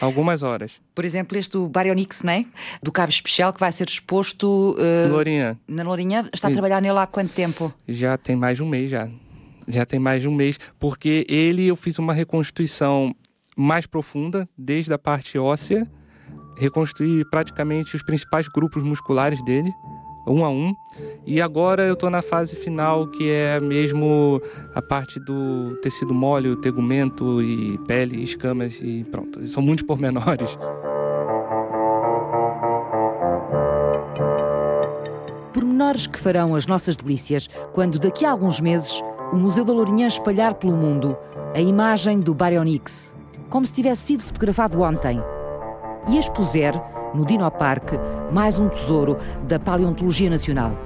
algumas 0.00 0.42
horas. 0.42 0.72
Por 0.94 1.04
exemplo, 1.04 1.36
este 1.36 1.58
Baryonyx, 1.58 2.22
né? 2.22 2.46
do 2.82 2.92
cabo 2.92 3.10
especial, 3.10 3.52
que 3.52 3.60
vai 3.60 3.72
ser 3.72 3.88
exposto 3.88 4.76
eh, 4.78 5.08
Lourinhã, 5.08 5.58
na 5.66 5.82
Lourinhã. 5.82 6.28
Está 6.32 6.48
a 6.48 6.50
trabalhar 6.52 6.80
nele 6.80 6.98
há 6.98 7.06
quanto 7.06 7.32
tempo? 7.32 7.72
já 7.88 8.16
tem 8.16 8.36
mais 8.36 8.56
de 8.56 8.62
um 8.62 8.68
mês 8.68 8.90
já. 8.90 9.08
Já 9.66 9.84
tem 9.84 9.98
mais 9.98 10.22
de 10.22 10.28
um 10.28 10.34
mês, 10.34 10.58
porque 10.78 11.26
ele 11.28 11.66
eu 11.66 11.76
fiz 11.76 11.98
uma 11.98 12.14
reconstituição 12.14 13.14
mais 13.54 13.84
profunda, 13.84 14.48
desde 14.56 14.92
a 14.92 14.98
parte 14.98 15.36
óssea, 15.36 15.86
reconstruí 16.58 17.24
praticamente 17.24 17.94
os 17.96 18.02
principais 18.02 18.48
grupos 18.48 18.82
musculares 18.82 19.42
dele, 19.44 19.72
um 20.26 20.44
a 20.44 20.50
um. 20.50 20.74
E 21.26 21.40
agora 21.40 21.84
eu 21.84 21.94
estou 21.94 22.10
na 22.10 22.22
fase 22.22 22.56
final, 22.56 23.06
que 23.06 23.30
é 23.30 23.60
mesmo 23.60 24.42
a 24.74 24.82
parte 24.82 25.18
do 25.20 25.76
tecido 25.82 26.12
mole, 26.12 26.56
tegumento 26.56 27.40
e 27.42 27.78
pele, 27.86 28.22
escamas 28.22 28.78
e 28.80 29.04
pronto. 29.04 29.46
São 29.48 29.62
muitos 29.62 29.86
pormenores. 29.86 30.58
Pormenores 35.52 36.06
que 36.06 36.18
farão 36.18 36.54
as 36.54 36.66
nossas 36.66 36.96
delícias 36.96 37.48
quando, 37.72 37.98
daqui 37.98 38.24
a 38.24 38.30
alguns 38.30 38.60
meses, 38.60 39.02
o 39.32 39.36
Museu 39.36 39.64
da 39.64 39.72
Lourinhã 39.72 40.06
espalhar 40.06 40.54
pelo 40.54 40.76
mundo 40.76 41.16
a 41.54 41.60
imagem 41.60 42.20
do 42.20 42.34
Baryonyx, 42.34 43.16
como 43.48 43.64
se 43.64 43.72
tivesse 43.72 44.06
sido 44.06 44.22
fotografado 44.22 44.80
ontem, 44.82 45.22
e 46.06 46.18
expuser, 46.18 46.74
no 47.14 47.24
Dinoparque, 47.24 47.98
mais 48.32 48.58
um 48.58 48.68
tesouro 48.68 49.16
da 49.46 49.58
paleontologia 49.58 50.30
nacional. 50.30 50.78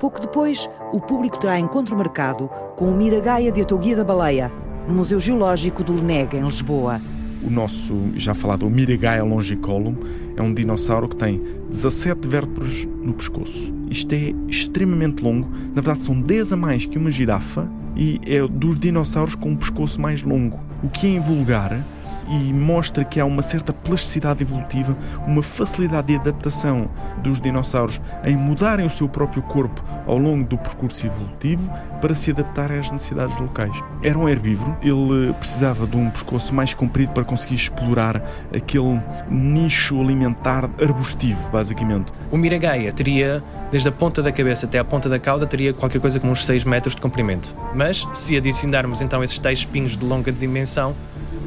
Pouco 0.00 0.20
depois, 0.20 0.70
o 0.92 1.00
público 1.00 1.38
terá 1.38 1.58
encontro 1.58 1.96
marcado 1.96 2.48
com 2.76 2.86
o 2.86 2.96
Miragaia 2.96 3.50
de 3.50 3.62
Atoguia 3.62 3.96
da 3.96 4.04
Baleia, 4.04 4.50
no 4.86 4.94
Museu 4.94 5.18
Geológico 5.18 5.82
do 5.82 5.92
Leneg, 5.92 6.36
em 6.36 6.44
Lisboa. 6.44 7.00
O 7.42 7.50
nosso, 7.50 7.94
já 8.14 8.32
falado, 8.34 8.66
o 8.66 8.70
Miragaia 8.70 9.22
longicolum, 9.22 9.96
é 10.36 10.42
um 10.42 10.54
dinossauro 10.54 11.08
que 11.08 11.16
tem 11.16 11.42
17 11.68 12.26
vértebras 12.26 12.84
no 13.02 13.12
pescoço. 13.12 13.74
Isto 13.90 14.14
é 14.14 14.34
extremamente 14.48 15.22
longo, 15.22 15.48
na 15.74 15.80
verdade 15.80 16.02
são 16.04 16.20
10 16.20 16.52
a 16.52 16.56
mais 16.56 16.84
que 16.84 16.98
uma 16.98 17.10
girafa 17.10 17.68
e 17.96 18.20
é 18.24 18.46
dos 18.46 18.78
dinossauros 18.78 19.34
com 19.34 19.52
o 19.52 19.56
pescoço 19.56 20.00
mais 20.00 20.22
longo, 20.22 20.58
o 20.82 20.88
que 20.88 21.06
é 21.06 21.10
invulgar 21.10 21.84
e 22.30 22.52
mostra 22.52 23.04
que 23.04 23.18
há 23.20 23.24
uma 23.24 23.42
certa 23.42 23.72
plasticidade 23.72 24.42
evolutiva, 24.42 24.96
uma 25.26 25.42
facilidade 25.42 26.08
de 26.08 26.16
adaptação 26.16 26.88
dos 27.22 27.40
dinossauros 27.40 28.00
em 28.24 28.36
mudarem 28.36 28.86
o 28.86 28.90
seu 28.90 29.08
próprio 29.08 29.42
corpo 29.42 29.82
ao 30.06 30.18
longo 30.18 30.44
do 30.44 30.58
percurso 30.58 31.06
evolutivo 31.06 31.70
para 32.00 32.14
se 32.14 32.30
adaptar 32.30 32.70
às 32.72 32.90
necessidades 32.90 33.36
locais. 33.38 33.74
Era 34.02 34.18
um 34.18 34.28
herbívoro, 34.28 34.76
ele 34.82 35.32
precisava 35.34 35.86
de 35.86 35.96
um 35.96 36.10
pescoço 36.10 36.54
mais 36.54 36.74
comprido 36.74 37.12
para 37.12 37.24
conseguir 37.24 37.56
explorar 37.56 38.22
aquele 38.54 39.00
nicho 39.28 40.00
alimentar 40.00 40.68
arbustivo, 40.80 41.50
basicamente. 41.50 42.12
O 42.30 42.36
Miragaia 42.36 42.92
teria, 42.92 43.42
desde 43.70 43.88
a 43.88 43.92
ponta 43.92 44.22
da 44.22 44.30
cabeça 44.30 44.66
até 44.66 44.78
a 44.78 44.84
ponta 44.84 45.08
da 45.08 45.18
cauda, 45.18 45.46
teria 45.46 45.72
qualquer 45.72 46.00
coisa 46.00 46.20
como 46.20 46.32
uns 46.32 46.44
6 46.44 46.64
metros 46.64 46.94
de 46.94 47.00
comprimento. 47.00 47.54
Mas, 47.74 48.06
se 48.12 48.36
adicionarmos 48.36 49.00
então 49.00 49.22
esses 49.24 49.38
tais 49.38 49.60
espinhos 49.60 49.96
de 49.96 50.04
longa 50.04 50.30
dimensão, 50.30 50.94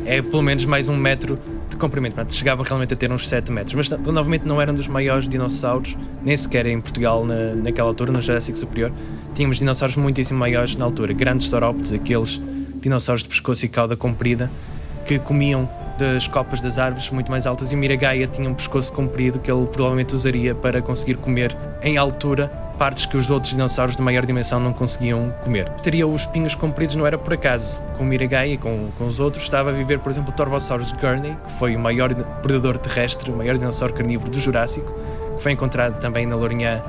é 0.06 0.22
pelo 0.22 0.42
menos 0.42 0.66
mais 0.66 0.88
um 0.90 0.96
metro 0.96 1.40
de 1.70 1.78
comprimento. 1.78 2.16
Portanto, 2.16 2.34
chegava 2.34 2.64
realmente 2.64 2.94
a 2.94 2.98
ter 2.98 3.12
uns 3.12 3.28
7 3.28 3.52
metros. 3.52 3.76
Mas, 3.76 3.90
novamente, 3.90 4.46
não 4.46 4.62
eram 4.62 4.74
dos 4.74 4.88
maiores 4.88 5.28
dinossauros, 5.28 5.98
nem 6.24 6.36
sequer 6.36 6.66
em 6.66 6.80
Portugal 6.80 7.26
na, 7.26 7.56
naquela 7.56 7.90
altura, 7.90 8.12
no 8.12 8.22
Jurássico 8.22 8.58
Superior. 8.58 8.92
Tínhamos 9.36 9.58
dinossauros 9.58 9.96
muitíssimo 9.96 10.40
maiores 10.40 10.76
na 10.76 10.86
altura. 10.86 11.14
Grandes 11.14 11.50
saurópodes, 11.50 11.92
aqueles 11.92 12.42
dinossauros 12.82 13.24
de 13.24 13.30
pescoço 13.30 13.66
e 13.66 13.70
cauda 13.70 13.96
comprida, 13.96 14.52
que 15.06 15.20
comiam 15.20 15.70
das 15.98 16.28
copas 16.28 16.62
das 16.62 16.80
árvores 16.80 17.10
muito 17.12 17.30
mais 17.30 17.46
altas 17.46 17.72
e 17.72 17.76
Miragaia 17.76 18.26
tinha 18.26 18.50
um 18.50 18.56
pescoço 18.56 18.92
comprido 18.92 19.40
que 19.40 19.52
ele 19.52 19.68
provavelmente 19.68 20.16
usaria 20.16 20.56
para 20.56 20.82
conseguir 20.82 21.16
comer 21.16 21.56
em 21.84 21.96
altura 21.96 22.52
partes 22.82 23.06
que 23.06 23.16
os 23.16 23.30
outros 23.30 23.54
dinossauros 23.54 23.96
de 23.96 24.02
maior 24.02 24.26
dimensão 24.26 24.60
não 24.60 24.74
conseguiam 24.74 25.32
comer. 25.44 25.70
Teria 25.84 26.08
os 26.08 26.22
espinhos 26.22 26.56
compridos, 26.56 26.96
não 26.96 27.06
era 27.06 27.16
por 27.16 27.32
acaso. 27.32 27.80
Com 27.96 28.02
o 28.02 28.08
Miragaia 28.08 28.54
e 28.54 28.58
com, 28.58 28.90
com 28.98 29.06
os 29.06 29.20
outros 29.20 29.44
estava 29.44 29.70
a 29.70 29.72
viver, 29.72 30.00
por 30.00 30.10
exemplo, 30.10 30.32
o 30.32 30.36
Torvosaurus 30.36 30.92
gurney, 30.94 31.38
que 31.46 31.52
foi 31.60 31.76
o 31.76 31.80
maior 31.80 32.12
predador 32.42 32.80
terrestre, 32.80 33.30
o 33.30 33.36
maior 33.36 33.56
dinossauro 33.56 33.94
carnívoro 33.94 34.32
do 34.32 34.40
Jurássico, 34.40 34.92
que 35.38 35.44
foi 35.44 35.52
encontrado 35.52 36.00
também 36.00 36.26
na 36.26 36.36
Lourinhã, 36.36 36.82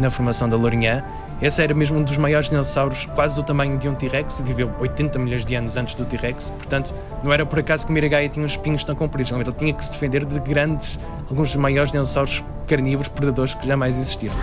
na 0.00 0.10
formação 0.10 0.48
da 0.48 0.56
Lourinhã. 0.56 1.04
Esse 1.40 1.62
era 1.62 1.72
mesmo 1.72 1.96
um 1.98 2.02
dos 2.02 2.16
maiores 2.16 2.50
dinossauros, 2.50 3.04
quase 3.14 3.36
do 3.36 3.44
tamanho 3.44 3.78
de 3.78 3.88
um 3.88 3.94
T-Rex, 3.94 4.40
viveu 4.40 4.68
80 4.80 5.16
milhões 5.16 5.44
de 5.44 5.54
anos 5.54 5.76
antes 5.76 5.94
do 5.94 6.04
T-Rex, 6.04 6.48
portanto, 6.48 6.92
não 7.22 7.32
era 7.32 7.46
por 7.46 7.60
acaso 7.60 7.86
que 7.86 7.92
Miragaia 7.92 8.28
tinha 8.28 8.44
os 8.44 8.50
espinhos 8.50 8.82
tão 8.82 8.96
compridos, 8.96 9.30
realmente 9.30 9.50
ele 9.50 9.58
tinha 9.58 9.72
que 9.72 9.84
se 9.84 9.92
defender 9.92 10.24
de 10.24 10.40
grandes, 10.40 10.98
alguns 11.30 11.50
dos 11.50 11.56
maiores 11.56 11.92
dinossauros 11.92 12.42
carnívoros 12.66 13.06
predadores 13.06 13.54
que 13.54 13.64
jamais 13.64 13.96
existiram. 13.96 14.34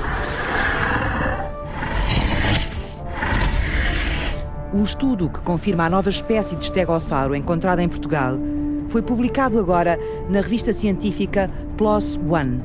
O 4.73 4.81
estudo 4.81 5.29
que 5.29 5.39
confirma 5.39 5.85
a 5.85 5.89
nova 5.89 6.09
espécie 6.09 6.55
de 6.55 6.63
estegossauro 6.63 7.35
encontrada 7.35 7.83
em 7.83 7.87
Portugal 7.87 8.39
foi 8.87 9.03
publicado 9.03 9.59
agora 9.59 9.99
na 10.27 10.41
revista 10.41 10.73
científica 10.73 11.47
PLOS 11.77 12.17
ONE. 12.27 12.59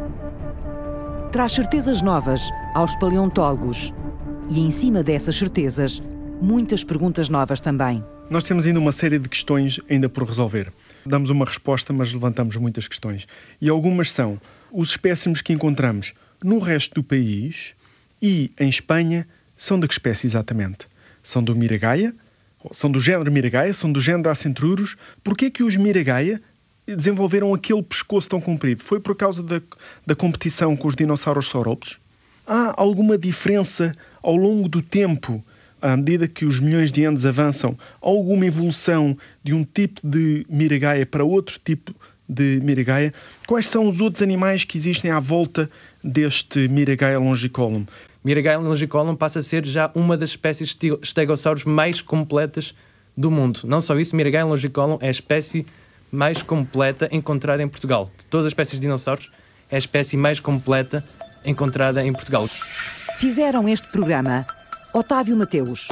Traz 1.31 1.53
certezas 1.53 2.01
novas 2.01 2.41
aos 2.75 2.97
paleontólogos 2.97 3.93
e, 4.51 4.61
em 4.61 4.71
cima 4.71 5.03
dessas 5.03 5.37
certezas, 5.37 6.03
muitas 6.41 6.83
perguntas 6.83 7.29
novas 7.29 7.61
também. 7.61 8.03
Nós 8.31 8.43
temos 8.43 8.67
ainda 8.67 8.81
uma 8.81 8.93
série 8.93 9.19
de 9.19 9.29
questões 9.29 9.79
ainda 9.91 10.09
por 10.09 10.25
resolver. 10.25 10.73
Damos 11.05 11.29
uma 11.29 11.45
resposta, 11.45 11.93
mas 11.93 12.11
levantamos 12.11 12.57
muitas 12.57 12.89
questões. 12.89 13.27
E 13.61 13.69
algumas 13.69 14.11
são 14.11 14.41
os 14.73 14.89
espécimes 14.89 15.43
que 15.43 15.53
encontramos 15.53 16.15
no 16.43 16.59
resto 16.59 16.95
do 16.95 17.05
país 17.05 17.75
e 18.23 18.51
em 18.59 18.71
Espanha 18.71 19.29
são 19.59 19.79
de 19.79 19.87
que 19.87 19.93
espécie 19.93 20.27
exatamente? 20.27 20.88
São 21.29 21.43
do 21.43 21.55
Miragaia? 21.55 22.15
São 22.73 22.91
do 22.91 22.99
género 22.99 23.31
Miragaia? 23.31 23.71
São 23.75 23.93
do 23.93 24.01
género 24.01 24.31
Acentrurus? 24.31 24.97
Porquê 25.23 25.51
que 25.51 25.63
os 25.63 25.77
Miragaia 25.77 26.41
desenvolveram 26.87 27.53
aquele 27.53 27.83
pescoço 27.83 28.31
tão 28.31 28.41
comprido? 28.41 28.83
Foi 28.83 28.99
por 28.99 29.15
causa 29.15 29.43
da, 29.43 29.61
da 30.07 30.17
competição 30.17 30.75
com 30.75 30.89
os 30.89 30.97
dinossauros 30.97 31.51
saurópodes? 31.51 31.99
Há 32.47 32.73
alguma 32.81 33.19
diferença 33.19 33.95
ao 34.23 34.37
longo 34.37 34.71
do 34.71 34.81
tempo, 34.81 35.45
à 35.83 35.95
medida 35.99 36.27
que 36.27 36.47
os 36.47 36.61
milhões 36.61 36.91
de 36.91 37.05
anos 37.05 37.27
avançam, 37.27 37.77
alguma 38.01 38.47
evolução 38.47 39.15
de 39.45 39.53
um 39.53 39.65
tipo 39.65 40.01
de 40.03 40.47
Miragaia 40.49 41.05
para 41.05 41.25
outro 41.25 41.61
tipo 41.63 41.95
de 42.27 42.59
Miragaia? 42.63 43.13
Quais 43.47 43.67
são 43.67 43.87
os 43.87 44.01
outros 44.01 44.23
animais 44.23 44.65
que 44.65 44.79
existem 44.79 45.11
à 45.11 45.21
volta 45.21 45.71
deste 46.03 46.69
Miragaia 46.69 47.19
longicolum? 47.19 47.85
Miragaia 48.25 48.59
longicolum 48.59 49.15
passa 49.15 49.39
a 49.39 49.43
ser 49.43 49.65
já 49.65 49.91
uma 49.95 50.17
das 50.17 50.31
espécies 50.31 50.75
de 50.75 50.97
estegossauros 51.03 51.65
mais 51.65 52.01
completas 52.01 52.75
do 53.17 53.31
mundo. 53.31 53.61
Não 53.65 53.81
só 53.81 53.99
isso, 53.99 54.17
Miragaia 54.17 54.45
longicolum 54.45 54.99
é 55.01 55.09
a 55.09 55.11
espécie 55.11 55.67
mais 56.11 56.43
completa 56.43 57.09
encontrada 57.13 57.63
em 57.63 57.69
Portugal. 57.69 58.11
De 58.19 58.27
todas 58.27 58.47
as 58.47 58.51
espécies 58.51 58.75
de 58.75 58.81
dinossauros, 58.81 59.31
é 59.71 59.77
a 59.77 59.79
espécie 59.79 60.17
mais 60.17 60.41
completa 60.41 61.05
encontrada 61.45 62.05
em 62.05 62.13
Portugal. 62.13 62.49
Fizeram 63.19 63.69
este 63.69 63.89
programa 63.89 64.47
Otávio 64.93 65.37
Mateus. 65.37 65.89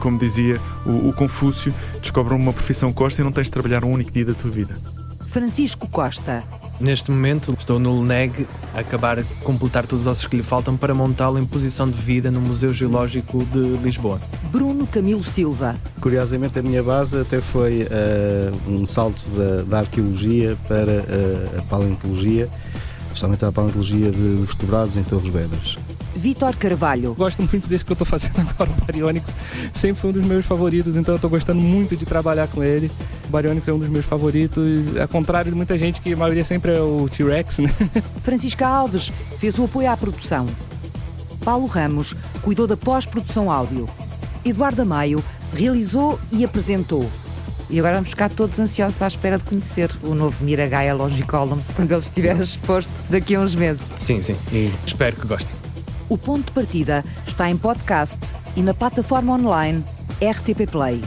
Como 0.00 0.18
dizia 0.18 0.60
o, 0.84 1.08
o 1.08 1.12
Confúcio, 1.12 1.74
descobre 2.00 2.34
uma 2.34 2.52
profissão 2.52 2.92
Costa 2.92 3.20
e 3.20 3.24
não 3.24 3.32
tens 3.32 3.44
de 3.44 3.50
trabalhar 3.50 3.84
um 3.84 3.92
único 3.92 4.10
dia 4.10 4.24
da 4.24 4.34
tua 4.34 4.50
vida. 4.50 4.76
Francisco 5.28 5.88
Costa. 5.88 6.44
Neste 6.78 7.10
momento 7.10 7.54
estou 7.58 7.78
no 7.78 8.00
LNEG 8.00 8.46
a 8.74 8.80
acabar 8.80 9.22
de 9.22 9.34
completar 9.36 9.86
todos 9.86 10.02
os 10.02 10.06
ossos 10.06 10.26
que 10.26 10.36
lhe 10.36 10.42
faltam 10.42 10.76
para 10.76 10.92
montá-lo 10.92 11.38
em 11.38 11.46
posição 11.46 11.88
de 11.88 12.00
vida 12.00 12.30
no 12.30 12.40
Museu 12.40 12.74
Geológico 12.74 13.44
de 13.46 13.82
Lisboa. 13.82 14.20
Bruno 14.52 14.86
Camilo 14.86 15.24
Silva. 15.24 15.74
Curiosamente, 16.00 16.58
a 16.58 16.62
minha 16.62 16.82
base 16.82 17.18
até 17.18 17.40
foi 17.40 17.84
uh, 17.84 18.70
um 18.70 18.84
salto 18.84 19.22
da, 19.30 19.62
da 19.62 19.78
arqueologia 19.80 20.56
para 20.68 20.92
uh, 20.92 21.58
a 21.58 21.62
paleontologia, 21.62 22.48
especialmente 23.16 23.44
a 23.44 23.50
paleontologia 23.50 24.10
de 24.10 24.34
vertebrados 24.44 24.96
em 24.96 25.02
Torres 25.02 25.28
Vedras. 25.28 25.76
Vitor 26.14 26.54
Carvalho. 26.56 27.14
Gosto 27.14 27.42
muito 27.42 27.68
desse 27.68 27.84
que 27.84 27.92
eu 27.92 27.94
estou 27.94 28.06
fazendo 28.06 28.38
agora, 28.48 28.70
o 28.70 28.84
Baryonyx. 28.84 29.26
Sempre 29.74 30.00
foi 30.00 30.10
um 30.10 30.12
dos 30.12 30.24
meus 30.24 30.44
favoritos, 30.44 30.96
então 30.96 31.14
eu 31.14 31.16
estou 31.16 31.30
gostando 31.30 31.60
muito 31.60 31.96
de 31.96 32.04
trabalhar 32.04 32.46
com 32.48 32.62
ele. 32.62 32.90
O 33.26 33.30
Baryonyx 33.30 33.66
é 33.66 33.72
um 33.72 33.78
dos 33.78 33.88
meus 33.88 34.04
favoritos, 34.04 34.96
ao 35.00 35.08
contrário 35.08 35.50
de 35.50 35.56
muita 35.56 35.76
gente 35.78 36.00
que 36.00 36.12
a 36.12 36.16
maioria 36.16 36.44
sempre 36.44 36.72
é 36.72 36.80
o 36.80 37.08
T-Rex, 37.08 37.58
né? 37.58 37.74
Francisca 38.22 38.66
Alves 38.66 39.10
fez 39.38 39.58
o 39.58 39.64
apoio 39.64 39.90
à 39.90 39.96
produção. 39.96 40.46
Paulo 41.44 41.66
Ramos 41.66 42.14
cuidou 42.42 42.66
da 42.66 42.76
pós-produção 42.76 43.50
áudio. 43.50 43.88
Eduardo 44.44 44.82
Amaio 44.82 45.24
realizou 45.54 46.18
e 46.30 46.44
apresentou. 46.44 47.10
E 47.68 47.78
agora 47.78 47.96
vamos 47.96 48.10
ficar 48.10 48.30
todos 48.30 48.58
ansiosos 48.60 49.00
à 49.02 49.06
espera 49.06 49.38
de 49.38 49.44
conhecer 49.44 49.90
o 50.02 50.14
novo 50.14 50.44
Miragaia 50.44 50.94
Longicolum 50.94 51.58
quando 51.74 51.90
ele 51.90 52.00
estiver 52.00 52.36
exposto 52.40 52.92
daqui 53.10 53.34
a 53.34 53.40
uns 53.40 53.54
meses. 53.54 53.92
Sim, 53.98 54.22
sim, 54.22 54.36
e 54.52 54.72
espero 54.86 55.16
que 55.16 55.26
gostem. 55.26 55.54
O 56.08 56.16
ponto 56.16 56.46
de 56.46 56.52
partida 56.52 57.04
está 57.26 57.50
em 57.50 57.56
podcast 57.56 58.32
e 58.54 58.62
na 58.62 58.72
plataforma 58.72 59.32
online 59.32 59.84
RTP 60.20 60.70
Play. 60.70 61.02